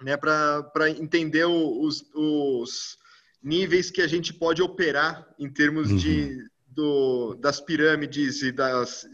né, 0.01 0.15
para 0.17 0.89
entender 0.89 1.45
os, 1.45 2.03
os, 2.13 2.97
níveis 3.43 3.89
que 3.89 4.01
a 4.01 4.07
gente 4.07 4.33
pode 4.33 4.61
operar 4.61 5.27
em 5.39 5.49
termos 5.49 5.89
uhum. 5.89 5.97
de, 5.97 6.37
do, 6.67 7.35
das 7.35 7.61
pirâmides 7.61 8.41
e 8.41 8.51
das, 8.51 9.07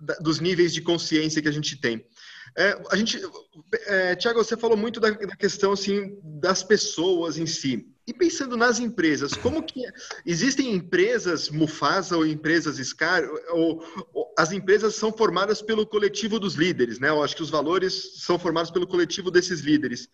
da, 0.00 0.14
dos 0.14 0.40
níveis 0.40 0.72
de 0.72 0.80
consciência 0.80 1.40
que 1.40 1.48
a 1.48 1.52
gente 1.52 1.76
tem. 1.76 2.04
É, 2.56 2.82
a 2.90 2.96
gente, 2.96 3.20
é, 3.86 4.16
Tiago, 4.16 4.42
você 4.42 4.56
falou 4.56 4.76
muito 4.76 4.98
da, 4.98 5.10
da, 5.10 5.36
questão 5.36 5.72
assim 5.72 6.18
das 6.22 6.62
pessoas 6.62 7.38
em 7.38 7.46
si. 7.46 7.86
E 8.06 8.14
pensando 8.14 8.56
nas 8.56 8.78
empresas, 8.78 9.34
como 9.34 9.60
que 9.60 9.82
existem 10.24 10.72
empresas 10.72 11.50
Mufasa 11.50 12.16
ou 12.16 12.24
empresas 12.24 12.76
Scar 12.76 13.24
ou, 13.50 13.82
ou, 14.14 14.32
as 14.38 14.52
empresas 14.52 14.94
são 14.94 15.12
formadas 15.12 15.60
pelo 15.60 15.84
coletivo 15.84 16.38
dos 16.38 16.54
líderes, 16.54 17.00
né? 17.00 17.08
Eu 17.08 17.22
acho 17.22 17.34
que 17.34 17.42
os 17.42 17.50
valores 17.50 18.22
são 18.22 18.38
formados 18.38 18.70
pelo 18.70 18.86
coletivo 18.86 19.28
desses 19.28 19.60
líderes. 19.60 20.08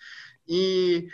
E 0.48 1.06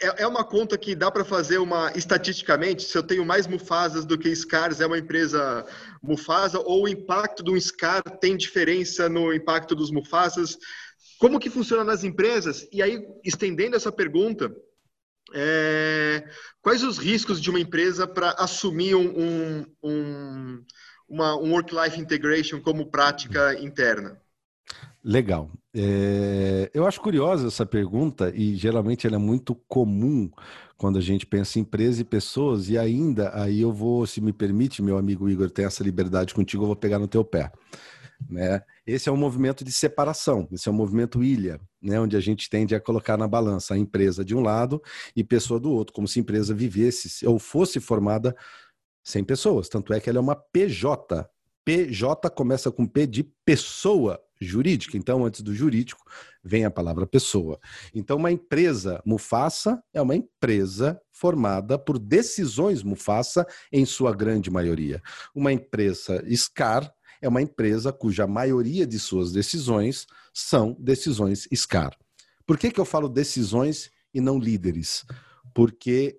é, 0.00 0.22
é 0.22 0.26
uma 0.26 0.44
conta 0.44 0.78
que 0.78 0.94
dá 0.94 1.10
para 1.10 1.26
fazer 1.26 1.58
uma 1.58 1.92
estatisticamente, 1.94 2.84
se 2.84 2.96
eu 2.96 3.02
tenho 3.02 3.26
mais 3.26 3.46
Mufasas 3.46 4.06
do 4.06 4.16
que 4.16 4.34
Scars, 4.34 4.80
é 4.80 4.86
uma 4.86 4.98
empresa 4.98 5.66
Mufasa 6.02 6.58
ou 6.58 6.84
o 6.84 6.88
impacto 6.88 7.42
de 7.42 7.50
um 7.50 7.60
Scar 7.60 8.02
tem 8.18 8.34
diferença 8.34 9.10
no 9.10 9.30
impacto 9.34 9.74
dos 9.74 9.90
Mufasas? 9.90 10.56
Como 11.18 11.38
que 11.38 11.50
funciona 11.50 11.84
nas 11.84 12.02
empresas? 12.02 12.66
E 12.72 12.80
aí, 12.80 13.04
estendendo 13.24 13.76
essa 13.76 13.90
pergunta, 13.90 14.54
é, 15.34 16.28
quais 16.62 16.82
os 16.82 16.98
riscos 16.98 17.40
de 17.40 17.50
uma 17.50 17.60
empresa 17.60 18.06
para 18.06 18.30
assumir 18.32 18.94
um, 18.94 19.64
um, 19.82 20.64
uma, 21.08 21.36
um 21.36 21.52
work-life 21.52 22.00
integration 22.00 22.60
como 22.60 22.90
prática 22.90 23.58
interna? 23.60 24.20
Legal. 25.02 25.50
É, 25.74 26.70
eu 26.74 26.86
acho 26.86 27.00
curiosa 27.00 27.46
essa 27.46 27.64
pergunta 27.64 28.32
e 28.34 28.56
geralmente 28.56 29.06
ela 29.06 29.16
é 29.16 29.18
muito 29.18 29.54
comum 29.68 30.30
quando 30.76 30.98
a 30.98 31.02
gente 31.02 31.26
pensa 31.26 31.58
em 31.58 31.62
empresa 31.62 32.00
e 32.00 32.04
pessoas, 32.04 32.68
e 32.68 32.78
ainda 32.78 33.34
aí 33.34 33.60
eu 33.60 33.72
vou, 33.72 34.06
se 34.06 34.20
me 34.20 34.32
permite, 34.32 34.80
meu 34.80 34.96
amigo 34.96 35.28
Igor, 35.28 35.50
tem 35.50 35.64
essa 35.64 35.82
liberdade 35.82 36.32
contigo, 36.32 36.62
eu 36.62 36.68
vou 36.68 36.76
pegar 36.76 37.00
no 37.00 37.08
teu 37.08 37.24
pé. 37.24 37.50
Né? 38.30 38.62
Esse 38.88 39.10
é 39.10 39.12
um 39.12 39.16
movimento 39.18 39.62
de 39.62 39.70
separação, 39.70 40.48
esse 40.50 40.66
é 40.66 40.72
um 40.72 40.74
movimento 40.74 41.22
ilha, 41.22 41.60
né? 41.80 42.00
onde 42.00 42.16
a 42.16 42.20
gente 42.20 42.48
tende 42.48 42.74
a 42.74 42.80
colocar 42.80 43.18
na 43.18 43.28
balança 43.28 43.74
a 43.74 43.78
empresa 43.78 44.24
de 44.24 44.34
um 44.34 44.40
lado 44.40 44.82
e 45.14 45.22
pessoa 45.22 45.60
do 45.60 45.70
outro, 45.70 45.92
como 45.92 46.08
se 46.08 46.18
a 46.18 46.22
empresa 46.22 46.54
vivesse 46.54 47.26
ou 47.26 47.38
fosse 47.38 47.80
formada 47.80 48.34
sem 49.04 49.22
pessoas. 49.22 49.68
Tanto 49.68 49.92
é 49.92 50.00
que 50.00 50.08
ela 50.08 50.18
é 50.18 50.22
uma 50.22 50.34
PJ. 50.34 51.28
PJ 51.66 52.30
começa 52.30 52.72
com 52.72 52.86
P 52.86 53.06
de 53.06 53.24
pessoa 53.44 54.18
jurídica. 54.40 54.96
Então, 54.96 55.22
antes 55.22 55.42
do 55.42 55.54
jurídico, 55.54 56.02
vem 56.42 56.64
a 56.64 56.70
palavra 56.70 57.06
pessoa. 57.06 57.60
Então, 57.94 58.16
uma 58.16 58.32
empresa 58.32 59.02
Mufasa 59.04 59.82
é 59.92 60.00
uma 60.00 60.16
empresa 60.16 60.98
formada 61.12 61.78
por 61.78 61.98
decisões 61.98 62.82
Mufasa, 62.82 63.46
em 63.70 63.84
sua 63.84 64.14
grande 64.14 64.50
maioria. 64.50 65.02
Uma 65.34 65.52
empresa 65.52 66.24
SCAR 66.34 66.90
é 67.20 67.28
uma 67.28 67.42
empresa 67.42 67.92
cuja 67.92 68.26
maioria 68.26 68.86
de 68.86 68.98
suas 68.98 69.32
decisões 69.32 70.06
são 70.32 70.76
decisões 70.78 71.48
SCAR. 71.52 71.96
Por 72.46 72.56
que, 72.56 72.70
que 72.70 72.80
eu 72.80 72.84
falo 72.84 73.08
decisões 73.08 73.90
e 74.12 74.20
não 74.20 74.38
líderes? 74.38 75.04
Porque 75.54 76.18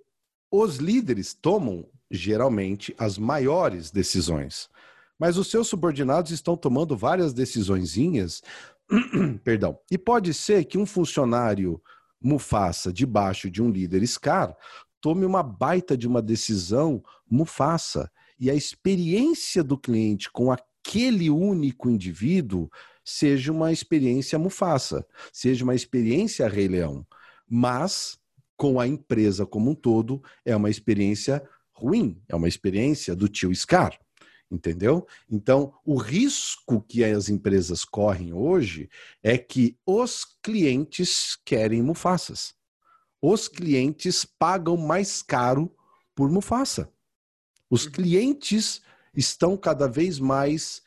os 0.51 0.77
líderes 0.77 1.33
tomam 1.33 1.87
geralmente 2.11 2.93
as 2.97 3.17
maiores 3.17 3.91
decisões, 3.91 4.69
mas 5.17 5.37
os 5.37 5.49
seus 5.49 5.67
subordinados 5.67 6.31
estão 6.31 6.57
tomando 6.57 6.97
várias 6.97 7.33
decisõezinhas, 7.33 8.41
perdão. 9.43 9.77
E 9.91 9.97
pode 9.97 10.33
ser 10.33 10.65
que 10.65 10.77
um 10.77 10.85
funcionário 10.85 11.81
Mufasa 12.21 12.91
debaixo 12.91 13.49
de 13.49 13.61
um 13.61 13.69
líder 13.69 14.05
SCAR 14.05 14.55
tome 14.99 15.25
uma 15.25 15.41
baita 15.41 15.97
de 15.97 16.07
uma 16.07 16.21
decisão 16.21 17.03
Mufasa 17.29 18.11
e 18.39 18.49
a 18.49 18.55
experiência 18.55 19.63
do 19.63 19.77
cliente 19.77 20.31
com 20.31 20.51
a 20.51 20.57
aquele 20.89 21.29
único 21.29 21.87
indivíduo 21.87 22.67
seja 23.05 23.51
uma 23.51 23.71
experiência 23.71 24.39
Mufasa, 24.39 25.05
seja 25.31 25.63
uma 25.63 25.75
experiência 25.75 26.47
Rei 26.47 26.67
Leão. 26.67 27.05
Mas, 27.47 28.17
com 28.57 28.79
a 28.79 28.87
empresa 28.87 29.45
como 29.45 29.69
um 29.69 29.75
todo, 29.75 30.21
é 30.43 30.55
uma 30.55 30.69
experiência 30.69 31.47
ruim, 31.71 32.19
é 32.27 32.35
uma 32.35 32.47
experiência 32.47 33.15
do 33.15 33.27
tio 33.27 33.53
Scar. 33.53 33.99
Entendeu? 34.51 35.05
Então, 35.29 35.71
o 35.85 35.95
risco 35.95 36.81
que 36.81 37.03
as 37.03 37.29
empresas 37.29 37.85
correm 37.85 38.33
hoje 38.33 38.89
é 39.21 39.37
que 39.37 39.77
os 39.85 40.25
clientes 40.41 41.37
querem 41.45 41.83
Mufasas. 41.83 42.55
Os 43.21 43.47
clientes 43.47 44.25
pagam 44.25 44.75
mais 44.75 45.21
caro 45.21 45.71
por 46.15 46.31
Mufasa. 46.31 46.91
Os 47.69 47.85
uhum. 47.85 47.91
clientes 47.91 48.81
estão 49.15 49.57
cada 49.57 49.87
vez 49.87 50.19
mais 50.19 50.81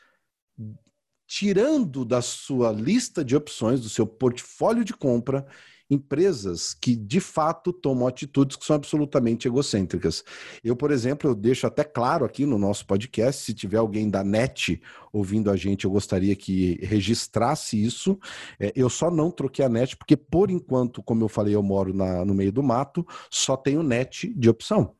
tirando 1.26 2.04
da 2.04 2.20
sua 2.20 2.70
lista 2.70 3.24
de 3.24 3.34
opções, 3.34 3.80
do 3.80 3.88
seu 3.88 4.06
portfólio 4.06 4.84
de 4.84 4.92
compra, 4.92 5.46
empresas 5.92 6.74
que 6.74 6.96
de 6.96 7.20
fato 7.20 7.72
tomam 7.72 8.06
atitudes 8.06 8.56
que 8.56 8.64
são 8.64 8.76
absolutamente 8.76 9.46
egocêntricas. 9.46 10.24
Eu, 10.62 10.74
por 10.74 10.90
exemplo, 10.90 11.30
eu 11.30 11.34
deixo 11.34 11.66
até 11.66 11.84
claro 11.84 12.24
aqui 12.24 12.46
no 12.46 12.58
nosso 12.58 12.86
podcast, 12.86 13.42
se 13.42 13.54
tiver 13.54 13.78
alguém 13.78 14.08
da 14.08 14.24
NET 14.24 14.80
ouvindo 15.12 15.50
a 15.50 15.56
gente, 15.56 15.84
eu 15.84 15.90
gostaria 15.90 16.34
que 16.34 16.78
registrasse 16.82 17.82
isso. 17.82 18.18
É, 18.58 18.72
eu 18.74 18.88
só 18.88 19.10
não 19.10 19.30
troquei 19.30 19.64
a 19.64 19.68
NET 19.68 19.96
porque, 19.96 20.16
por 20.16 20.50
enquanto, 20.50 21.02
como 21.02 21.24
eu 21.24 21.28
falei, 21.28 21.54
eu 21.54 21.62
moro 21.62 21.92
na, 21.92 22.24
no 22.24 22.34
meio 22.34 22.52
do 22.52 22.62
mato, 22.62 23.06
só 23.30 23.56
tenho 23.56 23.82
NET 23.82 24.32
de 24.34 24.48
opção. 24.48 24.94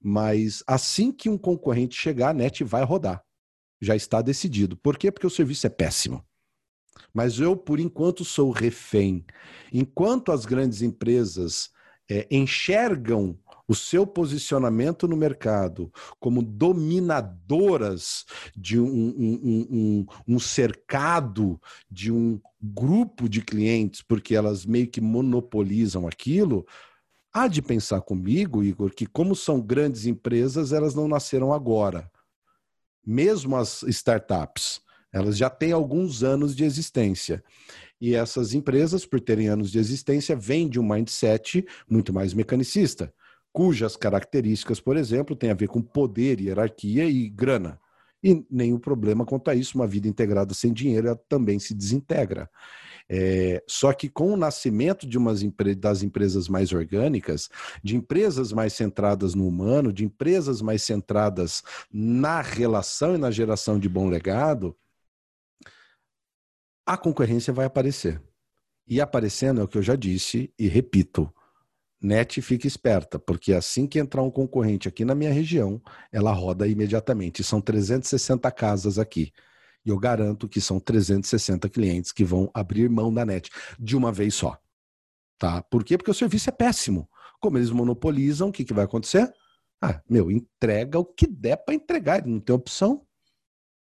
Mas 0.00 0.62
assim 0.66 1.10
que 1.10 1.28
um 1.28 1.38
concorrente 1.38 1.96
chegar, 1.96 2.30
a 2.30 2.34
net 2.34 2.62
vai 2.62 2.84
rodar. 2.84 3.22
Já 3.80 3.94
está 3.94 4.22
decidido. 4.22 4.76
Por 4.76 4.96
quê? 4.96 5.10
Porque 5.10 5.26
o 5.26 5.30
serviço 5.30 5.66
é 5.66 5.70
péssimo. 5.70 6.24
Mas 7.12 7.38
eu, 7.38 7.56
por 7.56 7.78
enquanto, 7.80 8.24
sou 8.24 8.50
refém. 8.50 9.24
Enquanto 9.72 10.32
as 10.32 10.46
grandes 10.46 10.82
empresas 10.82 11.70
é, 12.08 12.26
enxergam 12.30 13.38
o 13.68 13.74
seu 13.74 14.06
posicionamento 14.06 15.08
no 15.08 15.16
mercado 15.16 15.92
como 16.20 16.40
dominadoras 16.40 18.24
de 18.56 18.78
um, 18.78 18.86
um, 18.86 19.66
um, 19.70 20.06
um, 20.28 20.38
cercado, 20.38 21.60
de 21.90 22.12
um 22.12 22.40
grupo 22.62 23.28
de 23.28 23.42
clientes, 23.42 24.02
porque 24.02 24.36
elas 24.36 24.64
meio 24.64 24.86
que 24.86 25.00
monopolizam 25.00 26.06
aquilo, 26.06 26.64
Há 27.38 27.48
de 27.48 27.60
pensar 27.60 28.00
comigo, 28.00 28.64
Igor, 28.64 28.94
que 28.94 29.04
como 29.04 29.36
são 29.36 29.60
grandes 29.60 30.06
empresas, 30.06 30.72
elas 30.72 30.94
não 30.94 31.06
nasceram 31.06 31.52
agora. 31.52 32.10
Mesmo 33.06 33.54
as 33.56 33.82
startups, 33.82 34.80
elas 35.12 35.36
já 35.36 35.50
têm 35.50 35.70
alguns 35.70 36.24
anos 36.24 36.56
de 36.56 36.64
existência. 36.64 37.44
E 38.00 38.14
essas 38.14 38.54
empresas, 38.54 39.04
por 39.04 39.20
terem 39.20 39.48
anos 39.48 39.70
de 39.70 39.78
existência, 39.78 40.34
vêm 40.34 40.66
de 40.66 40.80
um 40.80 40.88
mindset 40.88 41.62
muito 41.86 42.10
mais 42.10 42.32
mecanicista, 42.32 43.12
cujas 43.52 43.96
características, 43.96 44.80
por 44.80 44.96
exemplo, 44.96 45.36
têm 45.36 45.50
a 45.50 45.54
ver 45.54 45.68
com 45.68 45.82
poder, 45.82 46.40
hierarquia 46.40 47.04
e 47.04 47.28
grana. 47.28 47.78
E 48.24 48.46
nenhum 48.50 48.78
problema 48.78 49.26
quanto 49.26 49.50
a 49.50 49.54
isso, 49.54 49.76
uma 49.76 49.86
vida 49.86 50.08
integrada 50.08 50.54
sem 50.54 50.72
dinheiro 50.72 51.14
também 51.28 51.58
se 51.58 51.74
desintegra. 51.74 52.48
É, 53.08 53.62
só 53.68 53.92
que 53.92 54.08
com 54.08 54.32
o 54.32 54.36
nascimento 54.36 55.06
de 55.06 55.16
umas 55.16 55.40
das 55.76 56.02
empresas 56.02 56.48
mais 56.48 56.72
orgânicas, 56.72 57.48
de 57.82 57.96
empresas 57.96 58.52
mais 58.52 58.72
centradas 58.72 59.34
no 59.34 59.46
humano, 59.46 59.92
de 59.92 60.04
empresas 60.04 60.60
mais 60.60 60.82
centradas 60.82 61.62
na 61.92 62.40
relação 62.40 63.14
e 63.14 63.18
na 63.18 63.30
geração 63.30 63.78
de 63.78 63.88
bom 63.88 64.08
legado, 64.08 64.76
a 66.84 66.96
concorrência 66.96 67.52
vai 67.52 67.66
aparecer. 67.66 68.20
E 68.86 69.00
aparecendo 69.00 69.60
é 69.60 69.64
o 69.64 69.68
que 69.68 69.78
eu 69.78 69.82
já 69.82 69.96
disse 69.96 70.52
e 70.58 70.68
repito. 70.68 71.32
Net 72.00 72.40
fica 72.42 72.66
esperta, 72.66 73.18
porque 73.18 73.52
assim 73.52 73.86
que 73.86 73.98
entrar 73.98 74.22
um 74.22 74.30
concorrente 74.30 74.86
aqui 74.86 75.04
na 75.04 75.14
minha 75.14 75.32
região, 75.32 75.80
ela 76.12 76.32
roda 76.32 76.68
imediatamente. 76.68 77.42
São 77.42 77.60
360 77.60 78.50
casas 78.52 78.98
aqui. 78.98 79.32
E 79.86 79.90
eu 79.90 79.98
garanto 79.98 80.48
que 80.48 80.60
são 80.60 80.80
360 80.80 81.68
clientes 81.68 82.10
que 82.10 82.24
vão 82.24 82.50
abrir 82.52 82.90
mão 82.90 83.14
da 83.14 83.24
net 83.24 83.50
de 83.78 83.96
uma 83.96 84.10
vez 84.10 84.34
só. 84.34 84.58
Tá? 85.38 85.62
Por 85.62 85.84
quê? 85.84 85.96
Porque 85.96 86.10
o 86.10 86.14
serviço 86.14 86.50
é 86.50 86.52
péssimo. 86.52 87.08
Como 87.40 87.56
eles 87.56 87.70
monopolizam, 87.70 88.48
o 88.48 88.52
que, 88.52 88.64
que 88.64 88.74
vai 88.74 88.84
acontecer? 88.84 89.32
Ah, 89.80 90.00
meu, 90.10 90.30
entrega 90.30 90.98
o 90.98 91.04
que 91.04 91.26
der 91.26 91.56
para 91.58 91.74
entregar, 91.74 92.26
não 92.26 92.40
tem 92.40 92.54
opção. 92.54 93.06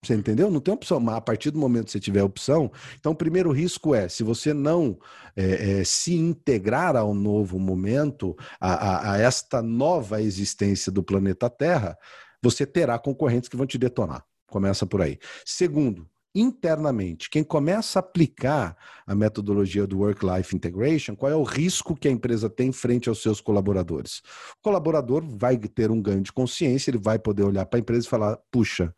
Você 0.04 0.14
entendeu? 0.14 0.52
Não 0.52 0.60
tem 0.60 0.74
opção, 0.74 1.00
mas 1.00 1.16
a 1.16 1.22
partir 1.22 1.50
do 1.50 1.58
momento 1.58 1.86
que 1.86 1.92
você 1.92 2.00
tiver 2.00 2.22
opção, 2.22 2.72
então 3.00 3.14
o 3.14 3.16
primeiro 3.16 3.52
risco 3.52 3.96
é, 3.96 4.08
se 4.08 4.22
você 4.22 4.54
não 4.54 5.00
é, 5.36 5.80
é, 5.80 5.84
se 5.84 6.16
integrar 6.16 6.96
ao 6.96 7.14
novo 7.14 7.58
momento, 7.58 8.36
a, 8.60 8.74
a, 8.74 9.12
a, 9.14 9.18
esta 9.18 9.64
nova 9.64 10.22
existência 10.22 10.92
do 10.92 11.02
planeta 11.02 11.50
Terra, 11.50 11.98
você 12.42 12.66
terá 12.66 13.00
concorrentes 13.00 13.50
que 13.50 13.58
vão 13.58 13.66
te 13.66 13.78
detonar. 13.78 14.24
Começa 14.56 14.86
por 14.86 15.02
aí. 15.02 15.20
Segundo, 15.46 16.10
internamente, 16.34 17.30
quem 17.30 17.44
começa 17.44 18.00
a 18.00 18.02
aplicar 18.02 18.78
a 19.06 19.14
metodologia 19.14 19.86
do 19.86 19.98
Work-Life 19.98 20.56
Integration, 20.56 21.14
qual 21.14 21.30
é 21.30 21.36
o 21.36 21.44
risco 21.44 21.94
que 21.94 22.08
a 22.08 22.12
empresa 22.12 22.50
tem 22.50 22.72
frente 22.72 23.10
aos 23.10 23.22
seus 23.22 23.42
colaboradores? 23.42 24.20
O 24.58 24.62
colaborador 24.62 25.26
vai 25.28 25.58
ter 25.58 25.92
um 25.92 26.02
ganho 26.02 26.22
de 26.22 26.32
consciência, 26.32 26.90
ele 26.90 26.98
vai 26.98 27.20
poder 27.20 27.44
olhar 27.44 27.66
para 27.66 27.80
a 27.80 27.82
empresa 27.82 28.08
e 28.08 28.10
falar: 28.10 28.38
puxa, 28.50 28.96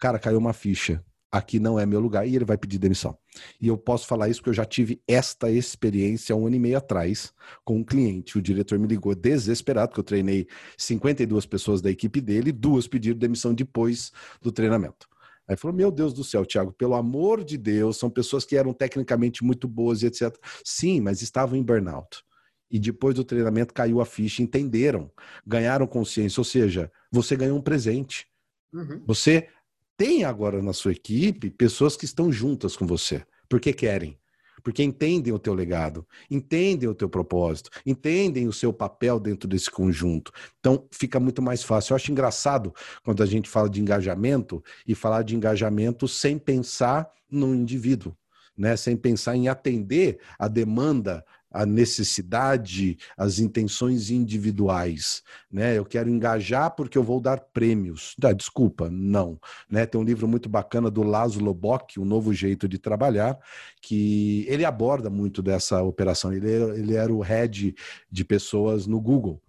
cara, 0.00 0.18
caiu 0.18 0.38
uma 0.38 0.52
ficha. 0.52 1.00
Aqui 1.32 1.58
não 1.58 1.80
é 1.80 1.86
meu 1.86 1.98
lugar 1.98 2.28
e 2.28 2.36
ele 2.36 2.44
vai 2.44 2.58
pedir 2.58 2.78
demissão. 2.78 3.16
E 3.58 3.66
eu 3.66 3.78
posso 3.78 4.06
falar 4.06 4.28
isso 4.28 4.40
porque 4.40 4.50
eu 4.50 4.54
já 4.54 4.66
tive 4.66 5.00
esta 5.08 5.50
experiência 5.50 6.36
um 6.36 6.46
ano 6.46 6.56
e 6.56 6.58
meio 6.58 6.76
atrás 6.76 7.32
com 7.64 7.78
um 7.78 7.84
cliente. 7.84 8.36
O 8.36 8.42
diretor 8.42 8.78
me 8.78 8.86
ligou 8.86 9.14
desesperado, 9.14 9.88
porque 9.88 10.00
eu 10.00 10.04
treinei 10.04 10.46
52 10.76 11.46
pessoas 11.46 11.80
da 11.80 11.90
equipe 11.90 12.20
dele, 12.20 12.52
duas 12.52 12.86
pediram 12.86 13.18
demissão 13.18 13.54
depois 13.54 14.12
do 14.42 14.52
treinamento. 14.52 15.08
Aí 15.48 15.56
falou: 15.56 15.74
Meu 15.74 15.90
Deus 15.90 16.12
do 16.12 16.22
céu, 16.22 16.44
Tiago, 16.44 16.70
pelo 16.70 16.94
amor 16.94 17.42
de 17.42 17.56
Deus, 17.56 17.96
são 17.96 18.10
pessoas 18.10 18.44
que 18.44 18.54
eram 18.54 18.74
tecnicamente 18.74 19.42
muito 19.42 19.66
boas 19.66 20.02
e 20.02 20.06
etc. 20.06 20.36
Sim, 20.62 21.00
mas 21.00 21.22
estavam 21.22 21.56
em 21.56 21.62
burnout. 21.62 22.22
E 22.70 22.78
depois 22.78 23.14
do 23.14 23.24
treinamento 23.24 23.72
caiu 23.72 24.02
a 24.02 24.06
ficha, 24.06 24.42
entenderam, 24.42 25.10
ganharam 25.46 25.86
consciência. 25.86 26.40
Ou 26.40 26.44
seja, 26.44 26.92
você 27.10 27.36
ganhou 27.36 27.56
um 27.56 27.62
presente. 27.62 28.26
Uhum. 28.72 29.02
Você 29.06 29.48
tem 29.96 30.24
agora 30.24 30.62
na 30.62 30.72
sua 30.72 30.92
equipe 30.92 31.50
pessoas 31.50 31.96
que 31.96 32.04
estão 32.04 32.32
juntas 32.32 32.76
com 32.76 32.86
você, 32.86 33.24
porque 33.48 33.72
querem, 33.72 34.18
porque 34.62 34.82
entendem 34.82 35.32
o 35.32 35.38
teu 35.38 35.54
legado, 35.54 36.06
entendem 36.30 36.88
o 36.88 36.94
teu 36.94 37.08
propósito, 37.08 37.70
entendem 37.84 38.46
o 38.46 38.52
seu 38.52 38.72
papel 38.72 39.18
dentro 39.18 39.48
desse 39.48 39.70
conjunto. 39.70 40.32
Então 40.60 40.86
fica 40.90 41.18
muito 41.18 41.42
mais 41.42 41.62
fácil. 41.62 41.92
Eu 41.92 41.96
acho 41.96 42.12
engraçado 42.12 42.72
quando 43.04 43.22
a 43.22 43.26
gente 43.26 43.48
fala 43.48 43.68
de 43.68 43.80
engajamento 43.80 44.62
e 44.86 44.94
falar 44.94 45.22
de 45.22 45.36
engajamento 45.36 46.06
sem 46.06 46.38
pensar 46.38 47.10
no 47.30 47.54
indivíduo. 47.54 48.16
Né, 48.54 48.76
sem 48.76 48.98
pensar 48.98 49.34
em 49.34 49.48
atender 49.48 50.18
a 50.38 50.46
demanda 50.46 51.24
a 51.52 51.66
necessidade, 51.66 52.96
as 53.16 53.38
intenções 53.38 54.10
individuais, 54.10 55.22
né? 55.50 55.76
Eu 55.76 55.84
quero 55.84 56.08
engajar 56.08 56.74
porque 56.74 56.96
eu 56.96 57.02
vou 57.02 57.20
dar 57.20 57.40
prêmios. 57.40 58.14
Ah, 58.22 58.32
desculpa, 58.32 58.88
não, 58.90 59.38
né? 59.70 59.84
Tem 59.86 60.00
um 60.00 60.04
livro 60.04 60.26
muito 60.26 60.48
bacana 60.48 60.90
do 60.90 61.02
Laszlo 61.02 61.52
Bock, 61.52 62.00
O 62.00 62.04
Novo 62.04 62.32
Jeito 62.32 62.68
de 62.68 62.78
Trabalhar, 62.78 63.38
que 63.80 64.46
ele 64.48 64.64
aborda 64.64 65.10
muito 65.10 65.42
dessa 65.42 65.82
operação. 65.82 66.32
Ele, 66.32 66.50
ele 66.50 66.94
era 66.94 67.12
o 67.12 67.20
head 67.20 67.74
de 68.10 68.24
pessoas 68.24 68.86
no 68.86 69.00
Google. 69.00 69.40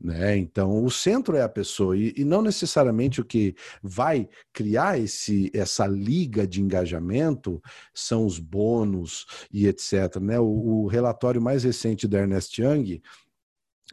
Né? 0.00 0.36
Então, 0.36 0.84
o 0.84 0.90
centro 0.90 1.36
é 1.36 1.42
a 1.42 1.48
pessoa 1.48 1.96
e, 1.96 2.14
e, 2.16 2.24
não 2.24 2.40
necessariamente 2.40 3.20
o 3.20 3.24
que 3.24 3.56
vai 3.82 4.28
criar 4.52 4.98
esse, 4.98 5.50
essa 5.52 5.86
liga 5.88 6.46
de 6.46 6.62
engajamento 6.62 7.60
são 7.92 8.24
os 8.24 8.38
bônus 8.38 9.26
e 9.52 9.66
etc. 9.66 10.16
Né? 10.20 10.38
O, 10.38 10.84
o 10.84 10.86
relatório 10.86 11.42
mais 11.42 11.64
recente 11.64 12.06
da 12.06 12.20
Ernest 12.20 12.62
Young 12.62 13.02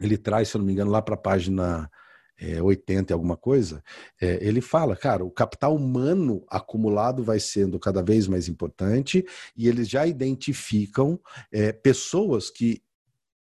ele 0.00 0.18
traz, 0.18 0.48
se 0.48 0.56
eu 0.56 0.58
não 0.58 0.66
me 0.66 0.72
engano, 0.72 0.90
lá 0.90 1.00
para 1.00 1.14
a 1.14 1.18
página 1.18 1.90
é, 2.38 2.60
80 2.60 3.12
e 3.12 3.14
alguma 3.14 3.36
coisa, 3.36 3.82
é, 4.20 4.38
ele 4.46 4.60
fala, 4.60 4.94
cara, 4.94 5.24
o 5.24 5.30
capital 5.30 5.74
humano 5.74 6.44
acumulado 6.48 7.24
vai 7.24 7.40
sendo 7.40 7.78
cada 7.78 8.02
vez 8.02 8.28
mais 8.28 8.48
importante 8.48 9.24
e 9.56 9.68
eles 9.68 9.88
já 9.88 10.06
identificam 10.06 11.18
é, 11.50 11.72
pessoas 11.72 12.50
que 12.50 12.82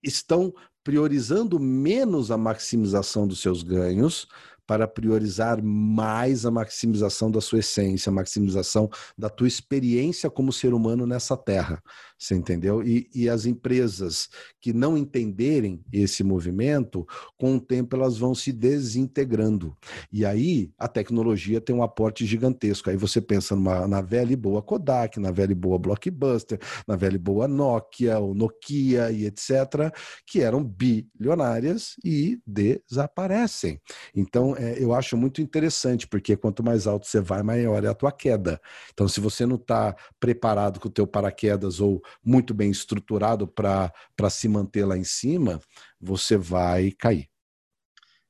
estão 0.03 0.53
priorizando 0.87 1.59
menos 1.59 2.31
a 2.31 2.39
maximização 2.39 3.27
dos 3.27 3.41
seus 3.41 3.65
ganhos 3.65 4.29
para 4.67 4.89
priorizar 4.89 5.63
mais 5.63 6.45
a 6.45 6.51
maximização 6.51 7.31
da 7.31 7.41
sua 7.41 7.61
essência, 7.61 8.11
a 8.11 8.15
maximização 8.15 8.91
da 9.17 9.29
tua 9.29 9.49
experiência 9.49 10.29
como 10.29 10.53
ser 10.53 10.75
humano 10.75 11.07
nessa 11.07 11.37
terra. 11.37 11.83
Você 12.19 12.35
entendeu? 12.35 12.83
E, 12.83 13.09
e 13.15 13.29
as 13.29 13.45
empresas 13.45 14.29
que 14.61 14.73
não 14.73 14.97
entenderem 14.97 15.85
esse 15.93 16.25
movimento, 16.25 17.07
com 17.37 17.57
o 17.57 17.61
tempo 17.61 17.95
elas 17.95 18.17
vão 18.17 18.35
se 18.35 18.53
desintegrando. 18.53 19.77
E 20.11 20.25
aí 20.25 20.71
a 20.79 20.89
tecnologia 20.89 21.61
tem 21.61 21.77
um 21.77 21.83
aporte 21.83 22.25
gigantesco. 22.25 22.89
Aí 22.89 22.97
você 22.97 23.21
pensa 23.21 23.55
numa, 23.55 23.87
na 23.87 24.01
velha 24.01 24.33
e 24.33 24.37
boa 24.37 24.63
Kodak, 24.63 25.21
na 25.21 25.31
velha 25.31 25.53
e 25.53 25.55
boa 25.55 25.79
Blockbuster, 25.79 26.59
na 26.89 26.97
velha 26.97 27.17
e 27.17 27.19
boa 27.19 27.47
Nokia, 27.47 28.19
ou 28.19 28.35
Nokia 28.35 29.11
e 29.11 29.27
etc., 29.27 29.93
que 30.27 30.41
eram 30.41 30.65
bilionárias 30.65 31.97
e 32.03 32.41
desaparecem. 32.47 33.81
Então, 34.15 34.56
é, 34.59 34.83
eu 34.83 34.95
acho 34.95 35.17
muito 35.17 35.41
interessante, 35.41 36.07
porque 36.07 36.37
quanto 36.37 36.63
mais 36.63 36.87
alto 36.87 37.07
você 37.07 37.21
vai, 37.21 37.43
maior 37.43 37.83
é 37.85 37.89
a 37.89 37.95
tua 37.95 38.13
queda. 38.13 38.61
Então, 38.93 39.09
se 39.09 39.21
você 39.21 39.47
não 39.47 39.57
está 39.57 39.95
preparado 40.19 40.81
com 40.81 40.89
o 40.89 40.93
teu 40.93 41.07
paraquedas 41.07 41.81
ou 41.81 42.03
muito 42.25 42.53
bem 42.53 42.71
estruturado 42.71 43.47
para 43.47 43.93
se 44.31 44.49
manter 44.49 44.85
lá 44.85 44.97
em 44.97 45.05
cima, 45.05 45.61
você 46.01 46.37
vai 46.37 46.91
cair. 46.91 47.29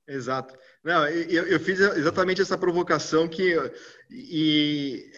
Exato. 0.08 0.56
Não, 0.84 1.06
eu, 1.08 1.46
eu 1.46 1.58
fiz 1.58 1.80
exatamente 1.80 2.40
essa 2.40 2.56
provocação 2.56 3.26
que 3.26 3.56
e 4.08 5.10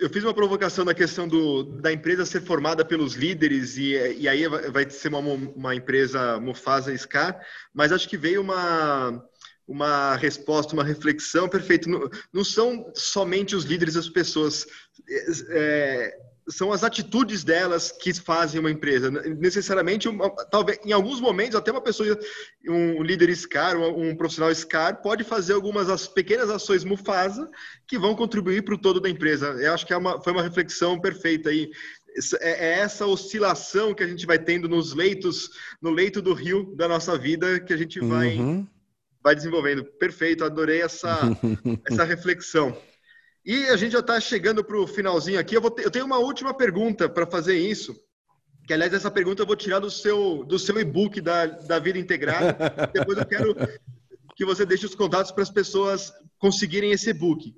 eu 0.00 0.08
fiz 0.08 0.24
uma 0.24 0.34
provocação 0.34 0.84
na 0.84 0.94
questão 0.94 1.28
do, 1.28 1.62
da 1.62 1.92
empresa 1.92 2.24
ser 2.24 2.40
formada 2.40 2.84
pelos 2.84 3.14
líderes 3.14 3.76
e, 3.76 3.92
e 4.18 4.28
aí 4.28 4.48
vai 4.48 4.88
ser 4.88 5.08
uma, 5.08 5.18
uma 5.18 5.74
empresa 5.74 6.40
Mufasa 6.40 6.96
Scar, 6.96 7.40
mas 7.74 7.92
acho 7.92 8.08
que 8.08 8.16
veio 8.16 8.40
uma 8.40 9.22
uma 9.66 10.16
resposta, 10.16 10.74
uma 10.74 10.84
reflexão 10.84 11.48
perfeita. 11.48 11.88
Não, 11.88 12.08
não 12.32 12.44
são 12.44 12.90
somente 12.94 13.56
os 13.56 13.64
líderes, 13.64 13.96
as 13.96 14.08
pessoas. 14.08 14.66
É, 15.50 16.18
são 16.48 16.72
as 16.72 16.84
atitudes 16.84 17.42
delas 17.42 17.90
que 17.90 18.14
fazem 18.14 18.60
uma 18.60 18.70
empresa. 18.70 19.10
Necessariamente, 19.10 20.08
uma, 20.08 20.30
talvez 20.46 20.78
em 20.84 20.92
alguns 20.92 21.20
momentos, 21.20 21.56
até 21.56 21.72
uma 21.72 21.80
pessoa, 21.80 22.16
um 22.68 23.02
líder 23.02 23.34
SCAR, 23.34 23.76
um, 23.76 24.10
um 24.10 24.16
profissional 24.16 24.54
SCAR, 24.54 25.02
pode 25.02 25.24
fazer 25.24 25.54
algumas 25.54 25.88
as 25.88 26.06
pequenas 26.06 26.48
ações 26.48 26.84
Mufasa 26.84 27.50
que 27.86 27.98
vão 27.98 28.14
contribuir 28.14 28.62
para 28.62 28.74
o 28.74 28.78
todo 28.78 29.00
da 29.00 29.10
empresa. 29.10 29.48
Eu 29.58 29.74
acho 29.74 29.84
que 29.84 29.92
é 29.92 29.96
uma, 29.96 30.22
foi 30.22 30.32
uma 30.32 30.42
reflexão 30.42 31.00
perfeita 31.00 31.50
aí. 31.50 31.68
É, 32.40 32.68
é 32.68 32.78
essa 32.78 33.06
oscilação 33.06 33.92
que 33.92 34.04
a 34.04 34.06
gente 34.06 34.24
vai 34.24 34.38
tendo 34.38 34.68
nos 34.68 34.94
leitos, 34.94 35.50
no 35.82 35.90
leito 35.90 36.22
do 36.22 36.32
rio 36.32 36.74
da 36.76 36.86
nossa 36.86 37.18
vida, 37.18 37.58
que 37.58 37.72
a 37.72 37.76
gente 37.76 37.98
vai, 37.98 38.36
uhum. 38.36 38.66
Vai 39.26 39.34
desenvolvendo. 39.34 39.84
Perfeito, 39.84 40.44
adorei 40.44 40.82
essa, 40.82 41.18
essa 41.84 42.04
reflexão. 42.04 42.80
E 43.44 43.64
a 43.64 43.76
gente 43.76 43.90
já 43.90 43.98
está 43.98 44.20
chegando 44.20 44.62
para 44.62 44.78
o 44.78 44.86
finalzinho 44.86 45.40
aqui. 45.40 45.56
Eu, 45.56 45.68
ter, 45.68 45.84
eu, 45.84 45.90
tenho 45.90 46.06
uma 46.06 46.18
última 46.18 46.54
pergunta 46.54 47.08
para 47.08 47.26
fazer 47.26 47.58
isso. 47.58 47.96
Que, 48.68 48.72
aliás, 48.72 48.94
essa 48.94 49.10
pergunta 49.10 49.42
eu 49.42 49.46
vou 49.46 49.56
tirar 49.56 49.80
do 49.80 49.90
seu, 49.90 50.44
do 50.44 50.60
seu 50.60 50.78
e-book 50.78 51.20
da, 51.20 51.46
da 51.46 51.80
Vida 51.80 51.98
Integrada. 51.98 52.56
Depois 52.94 53.18
eu 53.18 53.26
quero 53.26 53.56
que 54.36 54.44
você 54.44 54.64
deixe 54.64 54.86
os 54.86 54.94
contatos 54.94 55.32
para 55.32 55.42
as 55.42 55.50
pessoas 55.50 56.12
conseguirem 56.38 56.92
esse 56.92 57.10
e-book. 57.10 57.52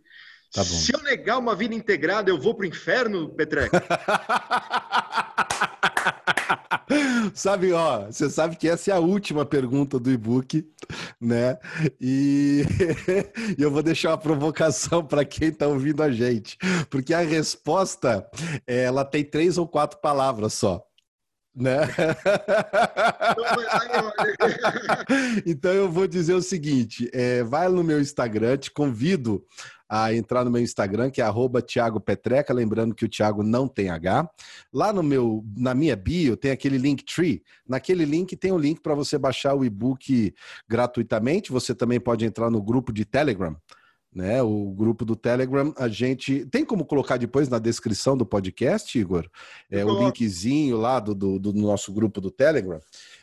Tá 0.50 0.64
Se 0.64 0.94
eu 0.94 1.02
negar 1.02 1.36
uma 1.36 1.54
vida 1.54 1.74
integrada, 1.74 2.30
eu 2.30 2.40
vou 2.40 2.54
para 2.54 2.64
o 2.64 2.68
inferno, 2.68 3.28
Petreca? 3.34 3.82
sabe, 7.34 7.72
ó, 7.72 8.06
você 8.06 8.28
sabe 8.30 8.56
que 8.56 8.68
essa 8.68 8.90
é 8.90 8.94
a 8.94 9.00
última 9.00 9.44
pergunta 9.44 9.98
do 9.98 10.10
e-book. 10.10 10.66
né? 11.20 11.58
E 12.00 12.64
eu 13.58 13.70
vou 13.70 13.82
deixar 13.82 14.10
uma 14.10 14.18
provocação 14.18 15.04
para 15.04 15.24
quem 15.24 15.48
está 15.48 15.66
ouvindo 15.66 16.02
a 16.02 16.10
gente, 16.10 16.56
porque 16.90 17.12
a 17.12 17.20
resposta 17.20 18.26
ela 18.66 19.04
tem 19.04 19.24
três 19.24 19.58
ou 19.58 19.66
quatro 19.66 20.00
palavras 20.00 20.54
só. 20.54 20.87
Né? 21.58 21.78
então 25.44 25.72
eu 25.72 25.90
vou 25.90 26.06
dizer 26.06 26.34
o 26.34 26.42
seguinte: 26.42 27.10
é, 27.12 27.42
vai 27.42 27.68
no 27.68 27.82
meu 27.82 28.00
Instagram, 28.00 28.56
te 28.56 28.70
convido 28.70 29.44
a 29.88 30.14
entrar 30.14 30.44
no 30.44 30.50
meu 30.50 30.60
Instagram, 30.60 31.10
que 31.10 31.20
é 31.20 31.24
arroba 31.24 31.62
Thiago 31.62 31.98
Petreca, 31.98 32.52
lembrando 32.52 32.94
que 32.94 33.06
o 33.06 33.08
Thiago 33.08 33.42
não 33.42 33.66
tem 33.66 33.88
H. 33.88 34.28
Lá 34.72 34.92
no 34.92 35.02
meu, 35.02 35.42
na 35.56 35.74
minha 35.74 35.96
bio 35.96 36.36
tem 36.36 36.50
aquele 36.50 36.76
link 36.76 37.04
tree. 37.04 37.42
Naquele 37.66 38.04
link 38.04 38.36
tem 38.36 38.52
o 38.52 38.56
um 38.56 38.58
link 38.58 38.80
para 38.80 38.94
você 38.94 39.16
baixar 39.16 39.54
o 39.54 39.64
e-book 39.64 40.34
gratuitamente. 40.68 41.50
Você 41.50 41.74
também 41.74 41.98
pode 41.98 42.26
entrar 42.26 42.50
no 42.50 42.62
grupo 42.62 42.92
de 42.92 43.06
Telegram. 43.06 43.56
Né, 44.10 44.42
o 44.42 44.70
grupo 44.70 45.04
do 45.04 45.14
Telegram, 45.14 45.72
a 45.76 45.86
gente 45.86 46.46
tem 46.46 46.64
como 46.64 46.84
colocar 46.84 47.18
depois 47.18 47.48
na 47.48 47.58
descrição 47.58 48.16
do 48.16 48.24
podcast, 48.24 48.98
Igor, 48.98 49.28
é, 49.70 49.84
o 49.84 50.02
linkzinho 50.02 50.78
lá 50.78 50.98
do, 50.98 51.14
do, 51.14 51.38
do 51.38 51.52
nosso 51.52 51.92
grupo 51.92 52.18
do 52.18 52.30
Telegram 52.30 52.80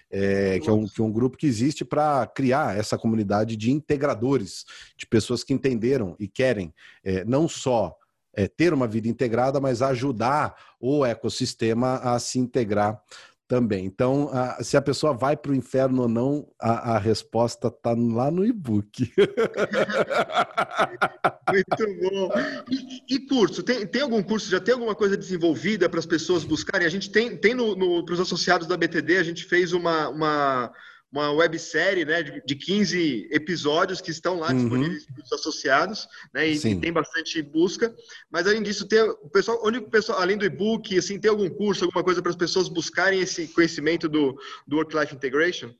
é, 0.09 0.59
que, 0.59 0.69
é 0.69 0.71
um, 0.71 0.87
que 0.87 1.01
é 1.01 1.03
um 1.03 1.11
grupo 1.11 1.37
que 1.37 1.45
existe 1.45 1.83
para 1.83 2.25
criar 2.27 2.77
essa 2.77 2.97
comunidade 2.97 3.55
de 3.57 3.71
integradores, 3.71 4.65
de 4.95 5.05
pessoas 5.05 5.43
que 5.43 5.53
entenderam 5.53 6.15
e 6.17 6.27
querem 6.27 6.73
é, 7.03 7.25
não 7.25 7.49
só 7.49 7.95
é, 8.33 8.47
ter 8.47 8.73
uma 8.73 8.87
vida 8.87 9.07
integrada, 9.07 9.59
mas 9.59 9.81
ajudar 9.81 10.55
o 10.79 11.05
ecossistema 11.05 11.97
a 11.97 12.17
se 12.19 12.39
integrar 12.39 13.01
também. 13.47 13.85
Então, 13.85 14.29
a, 14.31 14.63
se 14.63 14.75
a 14.75 14.81
pessoa 14.81 15.13
vai 15.13 15.37
para 15.37 15.51
o 15.51 15.55
inferno 15.55 16.03
ou 16.03 16.07
não, 16.07 16.47
a, 16.59 16.95
a 16.95 16.97
resposta 16.97 17.67
está 17.67 17.91
lá 17.91 18.31
no 18.31 18.45
e-book. 18.45 19.13
Muito 21.51 21.85
bom. 22.01 22.31
E, 22.69 23.15
e, 23.15 23.19
curso? 23.27 23.61
Tem, 23.61 23.85
tem 23.85 24.01
algum 24.01 24.23
curso, 24.23 24.49
já 24.49 24.59
tem 24.59 24.73
alguma 24.73 24.95
coisa 24.95 25.15
desenvolvida 25.15 25.87
para 25.87 25.99
as 25.99 26.05
pessoas 26.05 26.43
buscarem? 26.43 26.87
A 26.87 26.89
gente 26.89 27.11
tem, 27.11 27.37
tem 27.37 27.53
no, 27.53 27.75
no 27.75 28.03
para 28.03 28.13
os 28.13 28.19
associados 28.19 28.67
da 28.67 28.77
BTD, 28.77 29.17
a 29.17 29.23
gente 29.23 29.45
fez 29.45 29.73
uma, 29.73 30.09
uma 30.09 30.71
uma 31.15 31.31
websérie 31.31 32.03
né, 32.03 32.21
de, 32.21 32.43
de 32.45 32.55
15 32.55 33.29
episódios 33.31 34.01
que 34.01 34.11
estão 34.11 34.37
lá 34.37 34.49
uhum. 34.49 34.57
disponíveis 34.57 35.05
para 35.05 35.23
os 35.23 35.31
associados, 35.31 36.07
né, 36.33 36.49
e, 36.49 36.55
e, 36.57 36.75
tem 36.75 36.91
bastante 36.91 37.41
busca. 37.41 37.95
Mas 38.29 38.45
além 38.45 38.61
disso, 38.61 38.85
tem 38.85 39.01
o 39.01 39.29
pessoal, 39.29 39.61
onde 39.63 39.77
o 39.77 39.89
pessoal, 39.89 40.19
além 40.19 40.37
do 40.37 40.43
e-book, 40.43 40.97
assim, 40.97 41.17
tem 41.17 41.31
algum 41.31 41.49
curso, 41.49 41.85
alguma 41.85 42.03
coisa 42.03 42.21
para 42.21 42.31
as 42.31 42.37
pessoas 42.37 42.67
buscarem 42.67 43.21
esse 43.21 43.47
conhecimento 43.47 44.09
do, 44.09 44.37
do 44.67 44.75
Work-Life 44.75 45.15
Integration? 45.15 45.73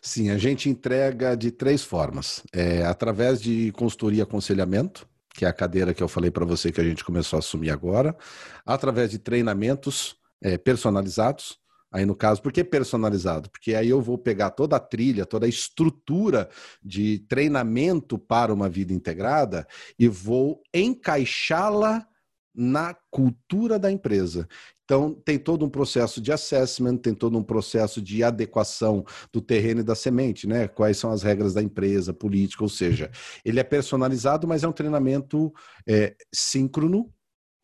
Sim, 0.00 0.30
a 0.30 0.38
gente 0.38 0.70
entrega 0.70 1.36
de 1.36 1.50
três 1.50 1.84
formas. 1.84 2.42
É, 2.50 2.82
através 2.84 3.42
de 3.42 3.70
consultoria 3.72 4.20
e 4.20 4.22
aconselhamento, 4.22 5.06
que 5.34 5.44
é 5.44 5.48
a 5.48 5.52
cadeira 5.52 5.92
que 5.92 6.02
eu 6.02 6.08
falei 6.08 6.30
para 6.30 6.46
você 6.46 6.72
que 6.72 6.80
a 6.80 6.84
gente 6.84 7.04
começou 7.04 7.36
a 7.36 7.40
assumir 7.40 7.70
agora, 7.70 8.16
através 8.64 9.10
de 9.10 9.18
treinamentos 9.18 10.16
é, 10.42 10.56
personalizados, 10.56 11.58
Aí 11.90 12.04
no 12.04 12.14
caso, 12.14 12.42
por 12.42 12.52
que 12.52 12.62
personalizado? 12.62 13.50
Porque 13.50 13.74
aí 13.74 13.88
eu 13.88 14.00
vou 14.00 14.18
pegar 14.18 14.50
toda 14.50 14.76
a 14.76 14.80
trilha, 14.80 15.24
toda 15.24 15.46
a 15.46 15.48
estrutura 15.48 16.48
de 16.82 17.20
treinamento 17.20 18.18
para 18.18 18.52
uma 18.52 18.68
vida 18.68 18.92
integrada 18.92 19.66
e 19.98 20.06
vou 20.06 20.62
encaixá-la 20.74 22.06
na 22.54 22.94
cultura 23.10 23.78
da 23.78 23.90
empresa. 23.90 24.48
Então, 24.84 25.14
tem 25.14 25.38
todo 25.38 25.64
um 25.66 25.68
processo 25.68 26.20
de 26.20 26.32
assessment, 26.32 26.96
tem 26.96 27.14
todo 27.14 27.38
um 27.38 27.42
processo 27.42 28.00
de 28.00 28.24
adequação 28.24 29.04
do 29.30 29.40
terreno 29.40 29.80
e 29.80 29.84
da 29.84 29.94
semente, 29.94 30.46
né? 30.46 30.66
Quais 30.66 30.96
são 30.96 31.10
as 31.10 31.22
regras 31.22 31.52
da 31.52 31.62
empresa, 31.62 32.12
política, 32.12 32.64
ou 32.64 32.70
seja, 32.70 33.10
ele 33.44 33.60
é 33.60 33.64
personalizado, 33.64 34.48
mas 34.48 34.64
é 34.64 34.68
um 34.68 34.72
treinamento 34.72 35.52
é, 35.86 36.16
síncrono, 36.34 37.12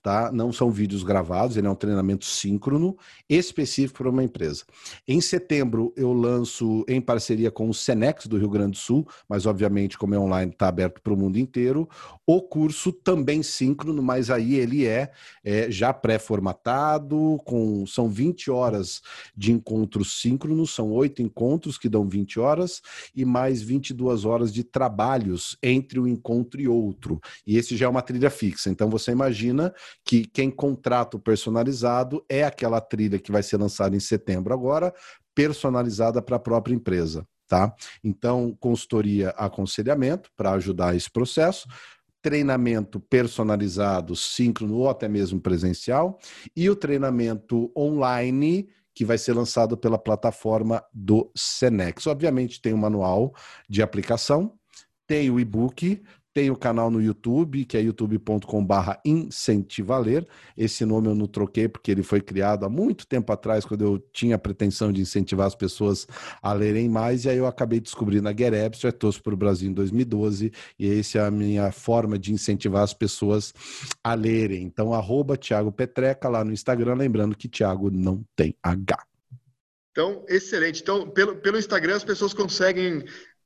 tá? 0.05 0.30
Não 0.30 0.52
são 0.52 0.70
vídeos 0.70 1.02
gravados, 1.02 1.57
ele 1.57 1.66
é 1.66 1.70
um 1.70 1.74
treinamento 1.74 2.26
síncrono 2.26 2.94
específico 3.26 4.02
para 4.02 4.11
uma 4.11 4.22
empresa. 4.22 4.62
Em 5.09 5.18
setembro 5.18 5.94
eu 5.96 6.12
lanço 6.12 6.84
em 6.86 7.00
parceria 7.00 7.50
com 7.50 7.70
o 7.70 7.74
Senex 7.74 8.26
do 8.26 8.36
Rio 8.36 8.50
Grande 8.50 8.72
do 8.72 8.76
Sul, 8.76 9.09
mas 9.26 9.46
obviamente 9.46 9.96
como 9.96 10.14
é 10.14 10.18
online 10.18 10.52
está 10.52 10.68
aberto 10.68 11.00
para 11.00 11.14
o 11.14 11.16
mundo 11.16 11.38
inteiro, 11.38 11.88
o 12.26 12.42
curso 12.42 12.92
também 12.92 13.42
síncrono, 13.42 14.02
mas 14.02 14.28
aí 14.28 14.57
ele 14.57 14.86
é, 14.86 15.11
é 15.42 15.70
já 15.70 15.90
pré-formatado, 15.90 17.40
com 17.46 17.86
são 17.86 18.07
20 18.07 18.50
horas 18.50 19.00
de 19.34 19.52
encontros 19.52 20.20
síncronos, 20.20 20.74
são 20.74 20.92
oito 20.92 21.22
encontros 21.22 21.78
que 21.78 21.88
dão 21.88 22.07
20 22.07 22.38
horas 22.38 22.82
e 23.16 23.24
mais 23.24 23.62
22 23.62 24.26
horas 24.26 24.52
de 24.52 24.62
trabalhos 24.62 25.57
entre 25.62 25.98
um 25.98 26.07
encontro 26.07 26.61
e 26.61 26.68
outro. 26.68 27.18
E 27.46 27.57
esse 27.57 27.74
já 27.74 27.86
é 27.86 27.88
uma 27.88 28.02
trilha 28.02 28.28
fixa. 28.28 28.68
Então 28.68 28.90
você 28.90 29.11
imagina 29.11 29.72
que 30.05 30.24
quem 30.24 30.51
contrata 30.51 31.16
o 31.16 31.20
personalizado 31.20 32.24
é 32.28 32.45
aquela 32.45 32.80
trilha 32.80 33.18
que 33.18 33.32
vai 33.32 33.42
ser 33.42 33.59
lançada 33.59 33.95
em 33.95 34.01
setembro 34.01 34.55
agora, 34.55 34.92
personalizada 35.34 36.22
para 36.22 36.36
a 36.36 36.40
própria 36.40 36.74
empresa, 36.74 37.26
tá? 37.49 37.74
Então, 38.03 38.57
consultoria, 38.59 39.30
aconselhamento 39.30 40.30
para 40.36 40.53
ajudar 40.53 40.97
esse 40.97 41.11
processo, 41.11 41.68
treinamento 42.22 42.99
personalizado, 42.99 44.16
síncrono 44.16 44.76
ou 44.76 44.88
até 44.88 45.09
mesmo 45.09 45.40
presencial, 45.40 46.18
e 46.57 46.70
o 46.70 46.76
treinamento 46.76 47.70
online 47.76 48.68
que 48.95 49.05
vai 49.05 49.18
ser 49.18 49.34
lançado 49.34 49.76
pela 49.76 49.99
plataforma 49.99 50.82
do 50.92 51.30
Senex. 51.36 52.07
Obviamente 52.07 52.62
tem 52.62 52.72
o 52.72 52.76
um 52.76 52.78
manual 52.78 53.34
de 53.68 53.82
aplicação, 53.82 54.55
tem 55.07 55.30
o 55.30 55.40
e-book, 55.40 56.03
tem 56.35 56.51
o 56.51 56.57
canal 56.57 56.91
no 56.91 57.01
YouTube, 57.01 57.64
que 57.64 57.76
é 57.76 57.80
youtube.com/barra 57.80 59.01
incentivaler. 59.05 60.26
Esse 60.57 60.85
nome 60.85 61.09
eu 61.09 61.14
não 61.14 61.28
troquei 61.28 61.68
porque 61.68 61.93
ele 61.93 62.03
foi 62.03 62.20
criado 62.20 62.66
há 62.66 62.68
muito 62.68 63.07
tempo 63.07 63.32
atrás, 63.32 63.64
quando 63.64 63.85
eu 63.85 63.99
tinha 64.12 64.35
a 64.35 64.39
pretensão 64.39 64.93
de 64.93 65.01
incentivar 65.01 65.47
as 65.47 65.55
pessoas 65.55 66.09
a 66.43 66.53
lerem 66.53 66.89
mais. 66.89 67.24
E 67.24 67.30
aí 67.30 67.39
eu 67.39 67.47
acabei 67.47 67.78
descobrindo 67.78 68.28
a 68.28 68.32
Get 68.32 68.53
Abstract, 68.53 68.99
trouxe 68.99 69.22
para 69.22 69.32
o 69.32 69.37
Brasil 69.37 69.70
em 69.70 69.72
2012. 69.72 70.53
E 70.76 70.99
essa 70.99 71.18
é 71.18 71.26
a 71.26 71.30
minha 71.30 71.70
forma 71.70 72.18
de 72.18 72.32
incentivar 72.32 72.82
as 72.82 72.93
pessoas 72.93 73.55
a 74.03 74.14
lerem. 74.14 74.64
Então, 74.64 74.93
arroba 74.93 75.37
Thiago 75.37 75.70
Petreca 75.70 76.28
lá 76.28 76.45
no 76.45 76.53
Instagram. 76.53 76.95
Lembrando 76.95 77.37
que 77.37 77.49
Thiago 77.49 77.91
não 77.91 78.24
tem 78.35 78.57
H. 78.61 79.07
Então, 79.93 80.24
excelente. 80.28 80.82
Então, 80.82 81.09
pelo, 81.09 81.37
pelo 81.37 81.57
Instagram, 81.57 81.95
as 81.95 82.03
pessoas 82.03 82.35
conseguem 82.35 83.05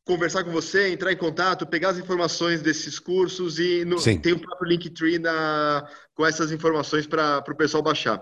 conversar 0.09 0.43
com 0.43 0.51
você, 0.51 0.89
entrar 0.89 1.13
em 1.13 1.17
contato, 1.17 1.67
pegar 1.67 1.91
as 1.91 1.99
informações 1.99 2.63
desses 2.63 2.99
cursos 2.99 3.59
e 3.59 3.85
no, 3.85 4.03
tem 4.03 4.33
o 4.33 4.41
próprio 4.41 4.67
Linktree 4.67 5.19
na, 5.19 5.87
com 6.15 6.25
essas 6.25 6.51
informações 6.51 7.07
para 7.07 7.45
o 7.47 7.55
pessoal 7.55 7.83
baixar. 7.83 8.19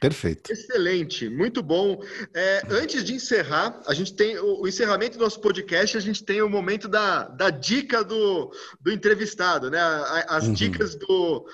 Perfeito. 0.00 0.52
Excelente, 0.52 1.28
muito 1.28 1.60
bom. 1.60 2.00
É, 2.32 2.62
antes 2.70 3.02
de 3.02 3.14
encerrar, 3.14 3.82
a 3.84 3.94
gente 3.94 4.14
tem 4.14 4.38
o, 4.38 4.62
o, 4.62 4.68
encerramento 4.68 5.18
do 5.18 5.24
nosso 5.24 5.40
podcast, 5.40 5.96
a 5.96 6.00
gente 6.00 6.22
tem 6.22 6.40
o 6.40 6.48
momento 6.48 6.86
da, 6.86 7.26
da 7.26 7.50
dica 7.50 8.04
do, 8.04 8.52
do 8.80 8.92
entrevistado, 8.92 9.70
né? 9.70 9.80
As 10.28 10.46
uhum. 10.46 10.52
dicas 10.52 10.94
do 10.94 11.44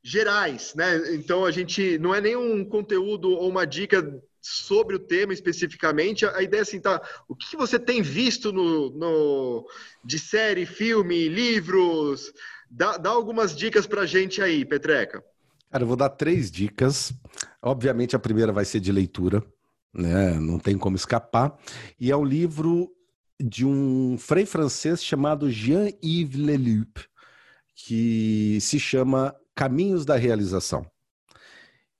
gerais, 0.00 0.74
né? 0.76 1.14
Então 1.14 1.44
a 1.44 1.50
gente 1.50 1.98
não 1.98 2.14
é 2.14 2.20
nenhum 2.20 2.64
conteúdo 2.64 3.30
ou 3.30 3.48
uma 3.48 3.66
dica 3.66 4.00
sobre 4.46 4.96
o 4.96 4.98
tema 4.98 5.32
especificamente. 5.32 6.24
A 6.24 6.42
ideia 6.42 6.60
é 6.60 6.62
assim, 6.62 6.80
tá? 6.80 7.02
O 7.28 7.34
que 7.34 7.56
você 7.56 7.78
tem 7.78 8.02
visto 8.02 8.52
no, 8.52 8.90
no 8.90 9.66
de 10.04 10.18
série, 10.18 10.64
filme, 10.64 11.28
livros? 11.28 12.32
Dá, 12.70 12.96
dá 12.96 13.10
algumas 13.10 13.56
dicas 13.56 13.86
pra 13.86 14.06
gente 14.06 14.40
aí, 14.40 14.64
Petreca. 14.64 15.22
Cara, 15.70 15.82
eu 15.82 15.88
vou 15.88 15.96
dar 15.96 16.10
três 16.10 16.50
dicas. 16.50 17.12
Obviamente, 17.60 18.14
a 18.14 18.20
primeira 18.20 18.52
vai 18.52 18.64
ser 18.64 18.80
de 18.80 18.92
leitura, 18.92 19.42
né? 19.92 20.34
Não 20.34 20.58
tem 20.58 20.78
como 20.78 20.96
escapar. 20.96 21.58
E 21.98 22.10
é 22.10 22.16
um 22.16 22.24
livro 22.24 22.90
de 23.38 23.66
um 23.66 24.16
frei 24.18 24.46
francês 24.46 25.04
chamado 25.04 25.50
Jean-Yves 25.50 26.40
Leloup, 26.40 27.00
que 27.74 28.58
se 28.60 28.78
chama 28.78 29.34
Caminhos 29.54 30.04
da 30.04 30.16
Realização. 30.16 30.86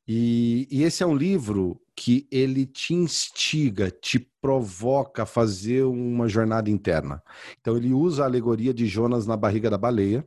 E, 0.08 0.68
e, 0.70 0.84
esse 0.84 1.02
é 1.02 1.06
um 1.06 1.16
livro 1.16 1.80
que 1.96 2.28
ele 2.30 2.64
te 2.64 2.94
instiga, 2.94 3.90
te 3.90 4.20
provoca 4.40 5.24
a 5.24 5.26
fazer 5.26 5.84
uma 5.84 6.28
jornada 6.28 6.70
interna. 6.70 7.22
Então 7.60 7.76
ele 7.76 7.92
usa 7.92 8.22
a 8.22 8.26
alegoria 8.26 8.72
de 8.72 8.86
Jonas 8.86 9.26
na 9.26 9.36
barriga 9.36 9.68
da 9.68 9.78
baleia 9.78 10.26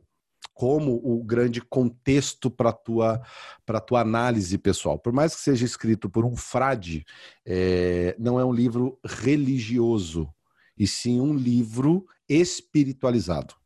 como 0.54 1.00
o 1.02 1.24
grande 1.24 1.62
contexto 1.62 2.50
para 2.50 2.72
tua 2.72 3.22
para 3.64 3.80
tua 3.80 4.00
análise 4.00 4.58
pessoal. 4.58 4.98
Por 4.98 5.12
mais 5.12 5.34
que 5.34 5.40
seja 5.40 5.64
escrito 5.64 6.10
por 6.10 6.24
um 6.24 6.36
frade, 6.36 7.04
é, 7.46 8.14
não 8.18 8.38
é 8.38 8.44
um 8.44 8.52
livro 8.52 8.98
religioso 9.04 10.28
e 10.76 10.86
sim 10.86 11.20
um 11.20 11.34
livro 11.34 12.04
espiritualizado. 12.28 13.59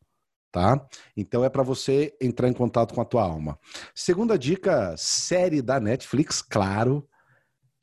Tá? 0.54 0.80
Então 1.16 1.44
é 1.44 1.48
para 1.48 1.64
você 1.64 2.16
entrar 2.20 2.48
em 2.48 2.52
contato 2.52 2.94
com 2.94 3.00
a 3.00 3.04
tua 3.04 3.24
alma. 3.24 3.58
Segunda 3.92 4.38
dica, 4.38 4.94
série 4.96 5.60
da 5.60 5.80
Netflix, 5.80 6.40
claro, 6.40 7.08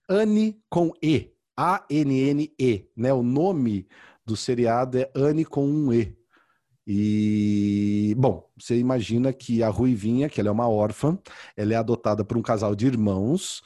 Anne 0.09 0.57
com 0.69 0.93
E, 1.03 1.33
A-N-N-E, 1.57 2.89
né? 2.95 3.11
O 3.11 3.21
nome 3.21 3.89
do 4.25 4.37
seriado 4.37 4.97
é 4.97 5.11
Anne 5.13 5.43
com 5.43 5.67
um 5.67 5.91
E. 5.91 6.15
E, 6.87 8.15
bom, 8.17 8.49
você 8.57 8.77
imagina 8.77 9.33
que 9.33 9.61
a 9.61 9.67
Ruivinha, 9.67 10.29
que 10.29 10.39
ela 10.39 10.47
é 10.47 10.51
uma 10.53 10.69
órfã, 10.69 11.19
ela 11.57 11.73
é 11.73 11.75
adotada 11.75 12.23
por 12.23 12.37
um 12.37 12.41
casal 12.41 12.73
de 12.73 12.87
irmãos, 12.87 13.61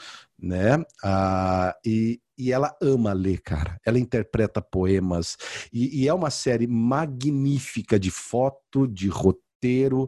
né? 0.46 0.84
Ah, 1.04 1.76
e, 1.84 2.22
e 2.38 2.52
ela 2.52 2.76
ama 2.82 3.12
ler, 3.14 3.41
cara. 3.41 3.80
Ela 3.84 3.98
interpreta 3.98 4.62
poemas. 4.62 5.36
E, 5.74 6.04
e 6.04 6.08
é 6.08 6.14
uma 6.14 6.30
série 6.30 6.68
magnífica 6.68 8.00
de 8.00 8.12
foto, 8.12 8.88
de 8.88 9.08
roteiro. 9.08 10.08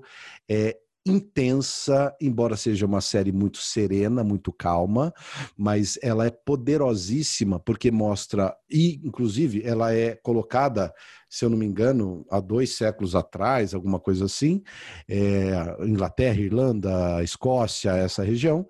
É, 0.49 0.77
intensa, 1.09 2.15
embora 2.21 2.55
seja 2.55 2.85
uma 2.85 3.01
série 3.01 3.31
muito 3.31 3.57
serena, 3.57 4.23
muito 4.23 4.51
calma, 4.51 5.13
mas 5.57 5.97
ela 6.01 6.25
é 6.25 6.29
poderosíssima 6.29 7.59
porque 7.59 7.91
mostra, 7.91 8.55
e 8.69 9.01
inclusive 9.03 9.61
ela 9.63 9.93
é 9.93 10.15
colocada, 10.15 10.93
se 11.29 11.43
eu 11.43 11.49
não 11.49 11.57
me 11.57 11.65
engano, 11.65 12.25
há 12.29 12.39
dois 12.39 12.75
séculos 12.75 13.15
atrás, 13.15 13.73
alguma 13.73 13.99
coisa 13.99 14.25
assim, 14.25 14.61
é, 15.07 15.75
Inglaterra, 15.85 16.39
Irlanda, 16.39 17.23
Escócia, 17.23 17.91
essa 17.91 18.23
região, 18.23 18.65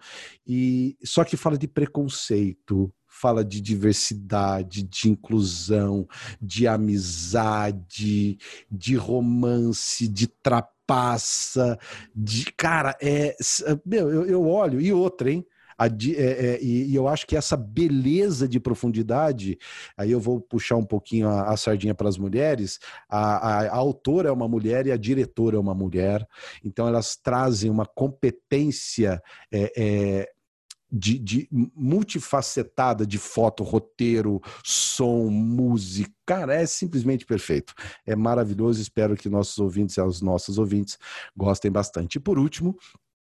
e 0.46 0.98
só 1.04 1.24
que 1.24 1.38
fala 1.38 1.58
de 1.58 1.68
preconceito, 1.68 2.94
fala 3.08 3.44
de 3.44 3.60
diversidade, 3.60 4.84
de 4.84 5.10
inclusão, 5.10 6.08
de 6.42 6.68
amizade, 6.68 8.38
de 8.70 8.96
romance, 8.96 10.08
de 10.08 10.28
trapaça, 10.88 11.78
de 12.16 12.52
cara, 12.54 12.96
é, 13.02 13.36
meu, 13.86 14.10
eu, 14.10 14.26
eu 14.26 14.48
olho 14.48 14.80
e 14.80 14.94
outra, 14.94 15.30
hein? 15.30 15.46
A, 15.78 15.86
é, 15.86 15.90
é, 15.90 16.60
e, 16.60 16.92
e, 16.92 16.96
eu 16.96 17.08
acho 17.08 17.28
que 17.28 17.36
essa 17.36 17.56
beleza 17.56 18.48
de 18.48 18.60
profundidade, 18.60 19.60
aí 19.96 20.12
eu 20.12 20.20
vou 20.20 20.42
puxar 20.42 20.76
um 20.76 20.84
pouquinho 20.84 21.30
a, 21.30 21.52
a 21.52 21.58
sardinha 21.58 21.94
para 21.94 22.10
as 22.10 22.18
mulheres. 22.18 22.80
A, 23.08 23.20
a, 23.20 23.62
a, 23.68 23.76
autora 23.76 24.30
é 24.30 24.32
uma 24.32 24.48
mulher 24.48 24.88
e 24.88 24.92
a 24.92 24.98
diretora 24.98 25.56
é 25.56 25.60
uma 25.60 25.76
mulher, 25.76 26.28
então 26.64 26.88
elas 26.88 27.16
trazem 27.16 27.70
uma 27.70 27.86
competência 27.86 29.22
é, 29.52 29.72
é 29.78 30.30
de, 30.92 31.20
de, 31.20 31.50
multifacetada 31.52 33.06
de 33.06 33.18
foto, 33.18 33.64
roteiro, 33.64 34.42
som, 34.64 35.30
música. 35.30 36.12
Cara, 36.26 36.56
é 36.56 36.66
simplesmente 36.66 37.26
perfeito. 37.26 37.74
É 38.06 38.16
maravilhoso. 38.16 38.82
Espero 38.82 39.16
que 39.16 39.30
nossos 39.30 39.58
ouvintes 39.60 39.98
e 39.98 40.02
as 40.02 40.22
nossas 40.22 40.58
ouvintes 40.58 40.98
gostem 41.36 41.72
bastante. 41.72 42.16
E 42.16 42.20
por 42.20 42.40
último, 42.40 42.78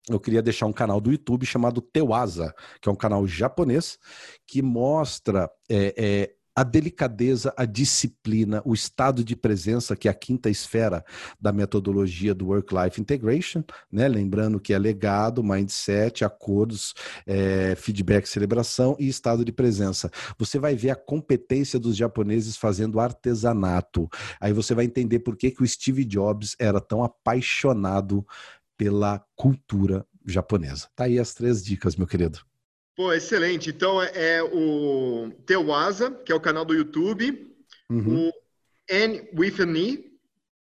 eu 0.09 0.18
queria 0.18 0.42
deixar 0.42 0.66
um 0.66 0.72
canal 0.72 1.01
do 1.01 1.12
YouTube 1.12 1.44
chamado 1.46 1.80
Teuasa, 1.80 2.55
que 2.80 2.88
é 2.88 2.92
um 2.92 2.96
canal 2.96 3.26
japonês 3.26 3.98
que 4.46 4.62
mostra 4.62 5.51
é, 5.68 5.94
é, 5.96 6.34
a 6.61 6.63
delicadeza, 6.63 7.55
a 7.57 7.65
disciplina, 7.65 8.61
o 8.67 8.75
estado 8.75 9.25
de 9.25 9.35
presença, 9.35 9.97
que 9.97 10.09
é 10.09 10.11
a 10.11 10.15
quinta 10.15 10.51
esfera 10.51 11.03
da 11.41 11.53
metodologia 11.53 12.35
do 12.35 12.49
Work-Life 12.49 13.01
Integration, 13.01 13.65
né? 13.91 14.07
lembrando 14.07 14.61
que 14.61 14.75
é 14.75 14.79
legado, 14.79 15.43
mindset, 15.43 16.23
acordos, 16.23 16.93
é, 17.27 17.75
feedback, 17.77 18.27
celebração 18.29 18.95
e 19.01 19.09
estado 19.09 19.43
de 19.43 19.53
presença. 19.53 20.11
Você 20.39 20.59
vai 20.59 20.77
ver 20.77 20.91
a 20.91 20.97
competência 20.97 21.79
dos 21.79 21.97
japoneses 21.97 22.59
fazendo 22.59 23.01
artesanato. 23.01 24.07
Aí 24.39 24.53
você 24.53 24.75
vai 24.75 24.85
entender 24.85 25.21
por 25.21 25.39
que, 25.39 25.51
que 25.51 25.63
o 25.63 25.67
Steve 25.67 26.05
Jobs 26.05 26.57
era 26.59 26.79
tão 26.79 27.03
apaixonado 27.03 28.23
pela 28.77 29.25
cultura 29.35 30.07
japonesa. 30.27 30.89
Tá 30.95 31.05
aí 31.05 31.19
as 31.19 31.33
três 31.33 31.65
dicas, 31.65 31.97
meu 31.97 32.07
querido. 32.07 32.49
Pô, 33.01 33.14
excelente. 33.14 33.70
Então 33.70 34.03
é, 34.03 34.11
é 34.14 34.42
o 34.42 35.32
Teuasa, 35.46 36.11
que 36.11 36.30
é 36.30 36.34
o 36.34 36.40
canal 36.40 36.66
do 36.66 36.74
YouTube, 36.74 37.51
uhum. 37.88 38.28
o 38.28 38.32
Anne 38.90 39.26
with 39.34 39.59
an 39.59 39.74
E, 39.74 40.12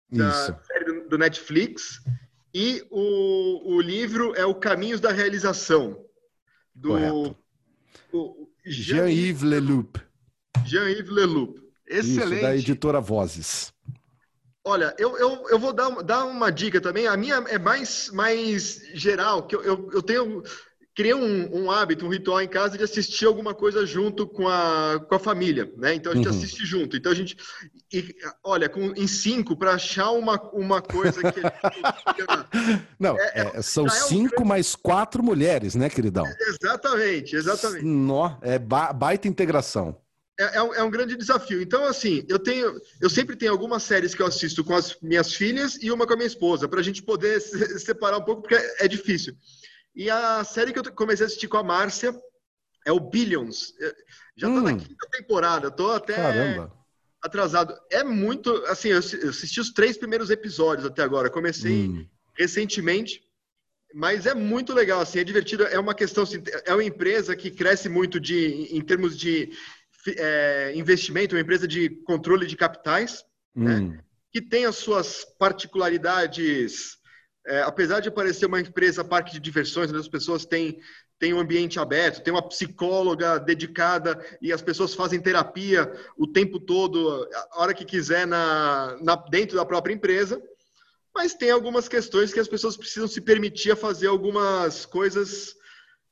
da 0.09 0.28
Isso. 0.28 0.57
série 0.68 0.84
do, 0.84 1.09
do 1.09 1.18
Netflix, 1.18 2.01
e 2.55 2.86
o, 2.93 3.74
o 3.74 3.80
livro 3.80 4.36
é 4.36 4.47
o 4.47 4.55
Caminhos 4.55 5.01
da 5.01 5.11
Realização, 5.11 6.01
do 6.72 7.34
Jean-Yves 8.64 9.43
Leloup. 9.43 9.99
Jean-Yves 10.64 11.11
Leloup. 11.11 11.59
Excelente. 11.89 12.34
Isso, 12.34 12.43
da 12.43 12.57
editora 12.57 13.01
Vozes. 13.01 13.72
Olha, 14.62 14.95
eu, 14.97 15.18
eu, 15.18 15.49
eu 15.49 15.59
vou 15.59 15.72
dar, 15.72 15.91
dar 16.05 16.24
uma 16.24 16.53
dica 16.53 16.80
também. 16.80 17.09
A 17.09 17.16
minha 17.16 17.36
é 17.49 17.59
mais, 17.59 18.11
mais 18.11 18.80
geral, 18.95 19.45
que 19.45 19.57
eu, 19.57 19.62
eu, 19.64 19.91
eu 19.93 20.03
tenho 20.03 20.45
criei 20.99 21.15
um, 21.15 21.49
um, 21.57 21.71
hábito, 21.71 22.05
um 22.05 22.09
ritual 22.09 22.43
em 22.43 22.49
casa 22.49 22.77
de 22.77 22.83
assistir 22.83 23.25
alguma 23.25 23.55
coisa 23.55 23.87
junto 23.87 24.27
com 24.27 24.49
a, 24.49 24.99
com 25.09 25.15
a 25.15 25.19
família, 25.21 25.73
né? 25.77 25.95
Então 25.95 26.11
a 26.11 26.17
gente 26.17 26.27
uhum. 26.27 26.35
assiste 26.35 26.67
junto. 26.67 26.97
Então 26.97 27.13
a 27.13 27.15
gente, 27.15 27.37
e, 27.93 28.17
olha, 28.43 28.69
com, 28.69 28.93
em 28.97 29.07
cinco 29.07 29.57
para 29.57 29.75
achar 29.75 30.11
uma, 30.11 30.43
uma 30.53 30.83
coisa 30.83 31.21
que 31.31 31.41
não 32.99 33.17
é, 33.17 33.33
é, 33.33 33.53
é 33.59 33.63
são 33.63 33.87
é 33.87 33.91
cinco 33.91 34.45
mais 34.45 34.75
quatro 34.75 35.23
mulheres, 35.23 35.77
né, 35.77 35.89
queridão? 35.89 36.25
Exatamente, 36.41 37.37
exatamente. 37.37 37.85
Nó, 37.85 38.37
é 38.43 38.59
ba 38.59 38.93
baita 38.93 39.29
integração. 39.29 39.97
É, 40.41 40.57
é, 40.57 40.63
um, 40.63 40.75
é, 40.75 40.83
um, 40.83 40.91
grande 40.91 41.17
desafio. 41.17 41.63
Então, 41.63 41.85
assim, 41.85 42.25
eu 42.29 42.41
tenho, 42.41 42.75
eu 43.01 43.09
sempre 43.09 43.37
tenho 43.37 43.53
algumas 43.53 43.85
séries 43.85 44.17
que 44.17 44.23
eu 44.23 44.27
assisto 44.27 44.65
com 44.65 44.75
as 44.75 44.97
minhas 45.01 45.33
filhas 45.33 45.79
e 45.81 45.93
uma 45.93 46.09
com 46.09 46.15
a 46.15 46.17
minha 46.17 46.27
esposa, 46.27 46.69
para 46.69 46.81
a 46.81 46.83
gente 46.83 47.05
poder 47.05 47.41
se 47.41 47.79
separar 47.79 48.19
um 48.19 48.25
pouco, 48.25 48.43
porque 48.43 48.57
é, 48.57 48.85
é 48.85 48.89
difícil. 48.89 49.37
E 49.99 50.09
a 50.09 50.45
série 50.45 50.73
que 50.73 50.79
eu 50.79 50.93
comecei 50.93 51.25
a 51.25 51.27
assistir 51.27 51.49
com 51.49 51.57
a 51.57 51.63
Márcia 51.65 52.15
é 52.87 52.93
o 52.93 53.01
Billions. 53.01 53.75
Já 54.37 54.47
tô 54.47 54.55
hum. 54.55 54.61
na 54.61 54.77
quinta 54.77 55.09
temporada, 55.11 55.73
tô 55.73 55.91
até 55.91 56.15
Caramba. 56.15 56.73
atrasado. 57.21 57.77
É 57.91 58.05
muito, 58.05 58.49
assim, 58.67 58.91
eu 58.91 58.99
assisti 58.99 59.59
os 59.59 59.73
três 59.73 59.99
primeiros 59.99 60.31
episódios 60.31 60.87
até 60.87 61.03
agora. 61.03 61.29
Comecei 61.29 61.89
hum. 61.89 62.09
recentemente, 62.39 63.25
mas 63.93 64.25
é 64.25 64.35
muito 64.35 64.73
legal, 64.73 65.01
assim, 65.01 65.19
é 65.19 65.25
divertido. 65.25 65.65
É 65.65 65.81
uma 65.81 65.97
questão, 65.97 66.23
assim, 66.23 66.45
é 66.65 66.73
uma 66.73 66.85
empresa 66.85 67.35
que 67.35 67.51
cresce 67.51 67.89
muito 67.89 68.21
de, 68.21 68.69
em 68.71 68.81
termos 68.81 69.19
de 69.19 69.51
é, 70.17 70.73
investimento, 70.77 71.35
uma 71.35 71.43
empresa 71.43 71.67
de 71.67 71.91
controle 72.05 72.47
de 72.47 72.57
capitais, 72.57 73.25
né, 73.53 73.75
hum. 73.75 73.89
né, 73.89 74.05
que 74.31 74.41
tem 74.41 74.65
as 74.65 74.77
suas 74.77 75.25
particularidades 75.41 76.98
é, 77.49 77.63
apesar 77.63 78.01
de 78.01 78.11
parecer 78.11 78.45
uma 78.45 78.61
empresa 78.61 79.03
parque 79.03 79.33
de 79.33 79.41
diversões, 79.41 79.89
onde 79.91 79.99
as 79.99 80.09
pessoas 80.09 80.45
têm, 80.45 80.81
têm 81.19 81.33
um 81.33 81.41
ambiente 81.41 81.81
aberto, 81.81 82.23
tem 82.23 82.33
uma 82.33 82.47
psicóloga 82.47 83.41
dedicada 83.41 84.23
e 84.41 84.53
as 84.53 84.61
pessoas 84.61 84.95
fazem 84.95 85.19
terapia 85.19 85.91
o 86.17 86.27
tempo 86.27 86.61
todo, 86.61 87.27
a 87.53 87.63
hora 87.63 87.73
que 87.73 87.87
quiser, 87.87 88.27
na, 88.27 88.99
na, 89.01 89.17
dentro 89.17 89.57
da 89.57 89.65
própria 89.65 89.95
empresa. 89.95 90.41
Mas 91.15 91.33
tem 91.33 91.51
algumas 91.51 91.89
questões 91.89 92.33
que 92.33 92.39
as 92.39 92.47
pessoas 92.47 92.77
precisam 92.77 93.09
se 93.09 93.21
permitir 93.21 93.73
a 93.73 93.77
fazer 93.77 94.09
algumas 94.09 94.85
coisas 94.85 95.58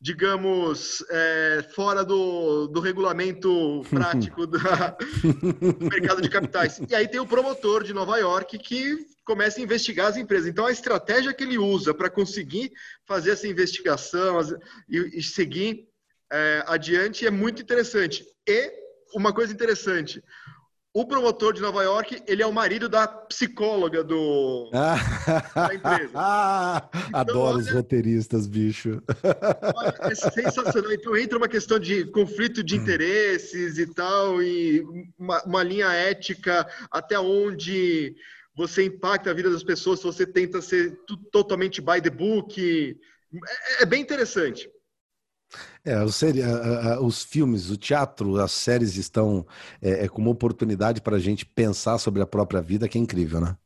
digamos, 0.00 1.04
é, 1.10 1.66
fora 1.74 2.04
do, 2.04 2.66
do 2.68 2.80
regulamento 2.80 3.82
prático 3.90 4.46
da, 4.46 4.96
do 5.70 5.86
mercado 5.86 6.20
de 6.20 6.28
capitais. 6.28 6.80
E 6.88 6.94
aí 6.94 7.08
tem 7.08 7.20
o 7.20 7.26
promotor 7.26 7.82
de 7.82 7.94
Nova 7.94 8.18
York 8.18 8.58
que 8.58 8.96
começa 9.24 9.58
a 9.58 9.62
investigar 9.62 10.06
as 10.06 10.16
empresas. 10.16 10.48
Então, 10.48 10.66
a 10.66 10.72
estratégia 10.72 11.32
que 11.32 11.42
ele 11.42 11.58
usa 11.58 11.92
para 11.92 12.10
conseguir 12.10 12.72
fazer 13.04 13.32
essa 13.32 13.48
investigação 13.48 14.38
e, 14.88 15.18
e 15.18 15.22
seguir 15.22 15.88
é, 16.30 16.62
adiante 16.66 17.26
é 17.26 17.30
muito 17.30 17.62
interessante. 17.62 18.24
E 18.46 18.72
uma 19.14 19.32
coisa 19.32 19.52
interessante, 19.52 20.22
o 20.96 21.04
promotor 21.04 21.52
de 21.52 21.60
Nova 21.60 21.82
York, 21.82 22.22
ele 22.26 22.42
é 22.42 22.46
o 22.46 22.52
marido 22.52 22.88
da 22.88 23.06
psicóloga 23.06 24.02
do, 24.02 24.70
da 24.72 25.74
empresa. 25.74 26.10
Então, 27.08 27.20
Adoro 27.20 27.56
olha, 27.56 27.58
os 27.58 27.70
roteiristas, 27.70 28.46
bicho. 28.46 29.02
Olha, 29.74 29.94
é 30.00 30.14
sensacional. 30.14 30.92
Então 30.92 31.16
entra 31.16 31.36
uma 31.36 31.48
questão 31.48 31.78
de 31.78 32.06
conflito 32.06 32.62
de 32.62 32.76
interesses 32.76 33.76
e 33.76 33.86
tal, 33.86 34.42
e 34.42 34.82
uma, 35.18 35.42
uma 35.44 35.62
linha 35.62 35.92
ética 35.92 36.66
até 36.90 37.18
onde 37.18 38.16
você 38.56 38.84
impacta 38.84 39.30
a 39.30 39.34
vida 39.34 39.50
das 39.50 39.62
pessoas 39.62 40.00
se 40.00 40.06
você 40.06 40.26
tenta 40.26 40.62
ser 40.62 40.98
totalmente 41.30 41.82
by 41.82 42.00
the 42.00 42.10
book. 42.10 42.98
É, 43.78 43.82
é 43.82 43.86
bem 43.86 44.00
interessante. 44.00 44.68
É, 45.84 46.02
os, 46.02 46.20
os, 47.00 47.22
filmes, 47.22 47.70
o 47.70 47.76
teatro, 47.76 48.40
as 48.40 48.52
séries 48.52 48.96
estão 48.96 49.46
é, 49.80 50.04
é 50.04 50.08
como 50.08 50.30
oportunidade 50.30 51.00
para 51.00 51.16
a 51.16 51.20
gente 51.20 51.46
pensar 51.46 51.98
sobre 51.98 52.20
a 52.20 52.26
própria 52.26 52.60
vida, 52.60 52.88
que 52.88 52.98
é 52.98 53.00
incrível, 53.00 53.40
né? 53.40 53.56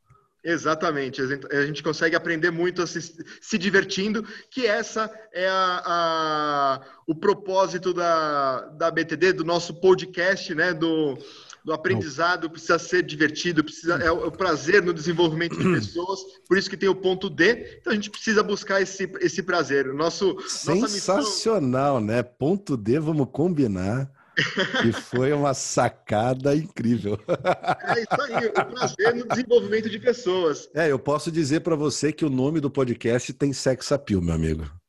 Exatamente, 0.43 1.21
a 1.21 1.65
gente 1.67 1.83
consegue 1.83 2.15
aprender 2.15 2.49
muito 2.49 2.85
se, 2.87 2.99
se 3.39 3.57
divertindo, 3.59 4.25
que 4.49 4.65
essa 4.65 5.11
é 5.31 5.47
a, 5.47 5.81
a, 5.85 6.81
o 7.05 7.13
propósito 7.13 7.93
da, 7.93 8.61
da 8.69 8.89
BTD, 8.89 9.33
do 9.33 9.43
nosso 9.43 9.79
podcast, 9.79 10.55
né? 10.55 10.73
Do, 10.73 11.15
do 11.63 11.73
aprendizado 11.73 12.49
precisa 12.49 12.79
ser 12.79 13.03
divertido, 13.03 13.63
precisa 13.63 13.95
é 13.95 14.11
o 14.11 14.31
prazer 14.31 14.81
no 14.81 14.93
desenvolvimento 14.93 15.57
de 15.57 15.63
pessoas, 15.71 16.19
por 16.47 16.57
isso 16.57 16.69
que 16.69 16.77
tem 16.77 16.89
o 16.89 16.95
ponto 16.95 17.29
D. 17.29 17.77
Então 17.79 17.91
a 17.91 17.95
gente 17.95 18.09
precisa 18.09 18.41
buscar 18.41 18.81
esse, 18.81 19.11
esse 19.19 19.43
prazer. 19.43 19.93
Nosso 19.93 20.37
sensacional, 20.47 21.99
missão... 21.99 22.15
né? 22.15 22.23
Ponto 22.23 22.75
D, 22.75 22.99
vamos 22.99 23.27
combinar. 23.31 24.11
E 24.87 24.91
foi 24.93 25.33
uma 25.33 25.53
sacada 25.53 26.55
incrível. 26.55 27.19
É 27.83 28.01
isso 28.01 28.21
aí, 28.21 28.47
o 28.47 28.51
prazer 28.51 29.15
no 29.15 29.27
desenvolvimento 29.27 29.89
de 29.89 29.99
pessoas. 29.99 30.69
É, 30.73 30.91
eu 30.91 30.97
posso 30.97 31.31
dizer 31.31 31.59
para 31.59 31.75
você 31.75 32.11
que 32.11 32.23
o 32.23 32.29
nome 32.29 32.59
do 32.59 32.71
podcast 32.71 33.33
tem 33.33 33.51
sex 33.51 33.91
appeal, 33.91 34.21
meu 34.21 34.33
amigo. 34.33 34.80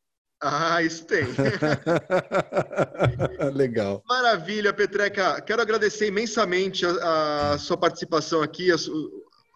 Ah, 0.43 0.82
isso 0.82 1.06
tem. 1.06 1.23
Legal. 3.55 4.02
Maravilha, 4.09 4.73
Petreca. 4.73 5.40
Quero 5.40 5.62
agradecer 5.62 6.09
imensamente 6.09 6.85
a, 6.85 7.52
a 7.52 7.59
sua 7.59 7.77
participação 7.77 8.43
aqui. 8.43 8.73
As, 8.73 8.90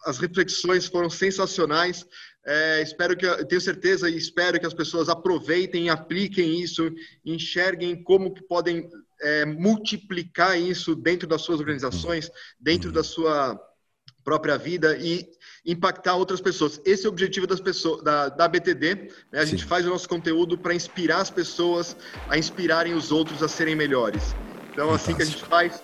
as 0.05 0.17
reflexões 0.17 0.87
foram 0.87 1.09
sensacionais. 1.09 2.05
É, 2.45 2.81
espero 2.81 3.17
que, 3.17 3.27
tenho 3.45 3.59
certeza 3.59 4.09
e 4.09 4.15
espero 4.15 4.57
que 4.57 4.65
as 4.65 4.73
pessoas 4.73 5.09
aproveitem, 5.09 5.89
apliquem 5.89 6.61
isso, 6.61 6.89
enxerguem 7.25 8.01
como 8.01 8.33
que 8.33 8.41
podem 8.41 8.89
é, 9.21 9.43
multiplicar 9.43 10.57
isso 10.57 10.95
dentro 10.95 11.27
das 11.27 11.41
suas 11.41 11.59
organizações, 11.59 12.31
dentro 12.57 12.93
da 12.93 13.03
sua 13.03 13.59
própria 14.23 14.57
vida 14.57 14.97
e 14.97 15.27
impactar 15.67 16.15
outras 16.15 16.39
pessoas. 16.39 16.79
Esse 16.85 17.05
é 17.05 17.09
o 17.09 17.11
objetivo 17.11 17.45
das 17.45 17.59
pessoas 17.59 18.01
da, 18.01 18.29
da 18.29 18.47
BTD. 18.47 19.11
Né? 19.31 19.41
A 19.41 19.45
Sim. 19.45 19.51
gente 19.51 19.65
faz 19.65 19.85
o 19.85 19.89
nosso 19.89 20.07
conteúdo 20.07 20.57
para 20.57 20.73
inspirar 20.73 21.17
as 21.17 21.29
pessoas 21.29 21.97
a 22.29 22.37
inspirarem 22.37 22.93
os 22.93 23.11
outros 23.11 23.43
a 23.43 23.49
serem 23.49 23.75
melhores. 23.75 24.33
Então, 24.71 24.87
Fantástico. 24.87 24.93
assim 24.95 25.15
que 25.15 25.21
a 25.21 25.25
gente 25.25 25.45
faz. 25.45 25.83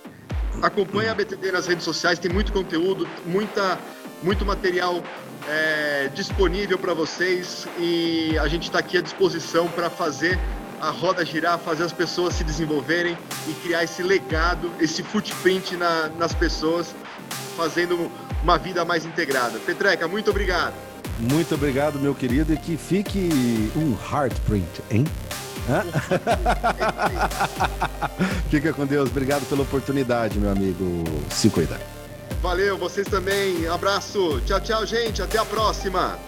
Acompanhe 0.61 1.10
a 1.10 1.15
BTD 1.15 1.51
nas 1.51 1.68
redes 1.68 1.84
sociais, 1.84 2.19
tem 2.19 2.31
muito 2.31 2.53
conteúdo, 2.53 3.07
muita, 3.26 3.77
muito 4.22 4.45
material 4.45 5.03
é, 5.49 6.10
disponível 6.14 6.77
para 6.77 6.93
vocês 6.93 7.68
e 7.77 8.38
a 8.38 8.47
gente 8.47 8.64
está 8.64 8.80
aqui 8.80 8.97
à 8.97 9.01
disposição 9.01 9.68
para 9.68 9.89
fazer 9.89 10.39
a 10.80 10.89
roda 10.89 11.26
girar, 11.26 11.57
fazer 11.60 11.84
as 11.84 11.93
pessoas 11.93 12.35
se 12.35 12.43
desenvolverem 12.43 13.18
e 13.47 13.53
criar 13.55 13.84
esse 13.84 14.03
legado, 14.03 14.69
esse 14.80 15.01
footprint 15.01 15.76
na, 15.76 16.10
nas 16.10 16.34
pessoas, 16.34 16.93
fazendo 17.56 18.12
uma 18.41 18.58
vida 18.58 18.84
mais 18.84 19.06
integrada. 19.06 19.60
Petreca, 19.60 20.08
muito 20.08 20.30
obrigado. 20.30 20.74
Muito 21.20 21.56
obrigado, 21.56 22.00
meu 22.00 22.16
querido, 22.16 22.54
e 22.54 22.58
que 22.58 22.76
fique 22.76 23.72
um 23.76 23.95
heartprint, 24.12 24.82
hein? 24.90 25.06
Fica 28.50 28.74
com 28.74 28.86
Deus, 28.86 29.10
obrigado 29.10 29.48
pela 29.48 29.62
oportunidade, 29.62 30.38
meu 30.38 30.52
amigo. 30.52 31.06
Se 31.30 31.50
cuida. 31.50 31.80
Valeu, 32.41 32.78
vocês 32.78 33.08
também. 33.08 33.66
Abraço. 33.68 34.41
Tchau, 34.45 34.60
tchau, 34.60 34.86
gente. 34.86 35.22
Até 35.22 35.38
a 35.38 35.45
próxima. 35.45 36.20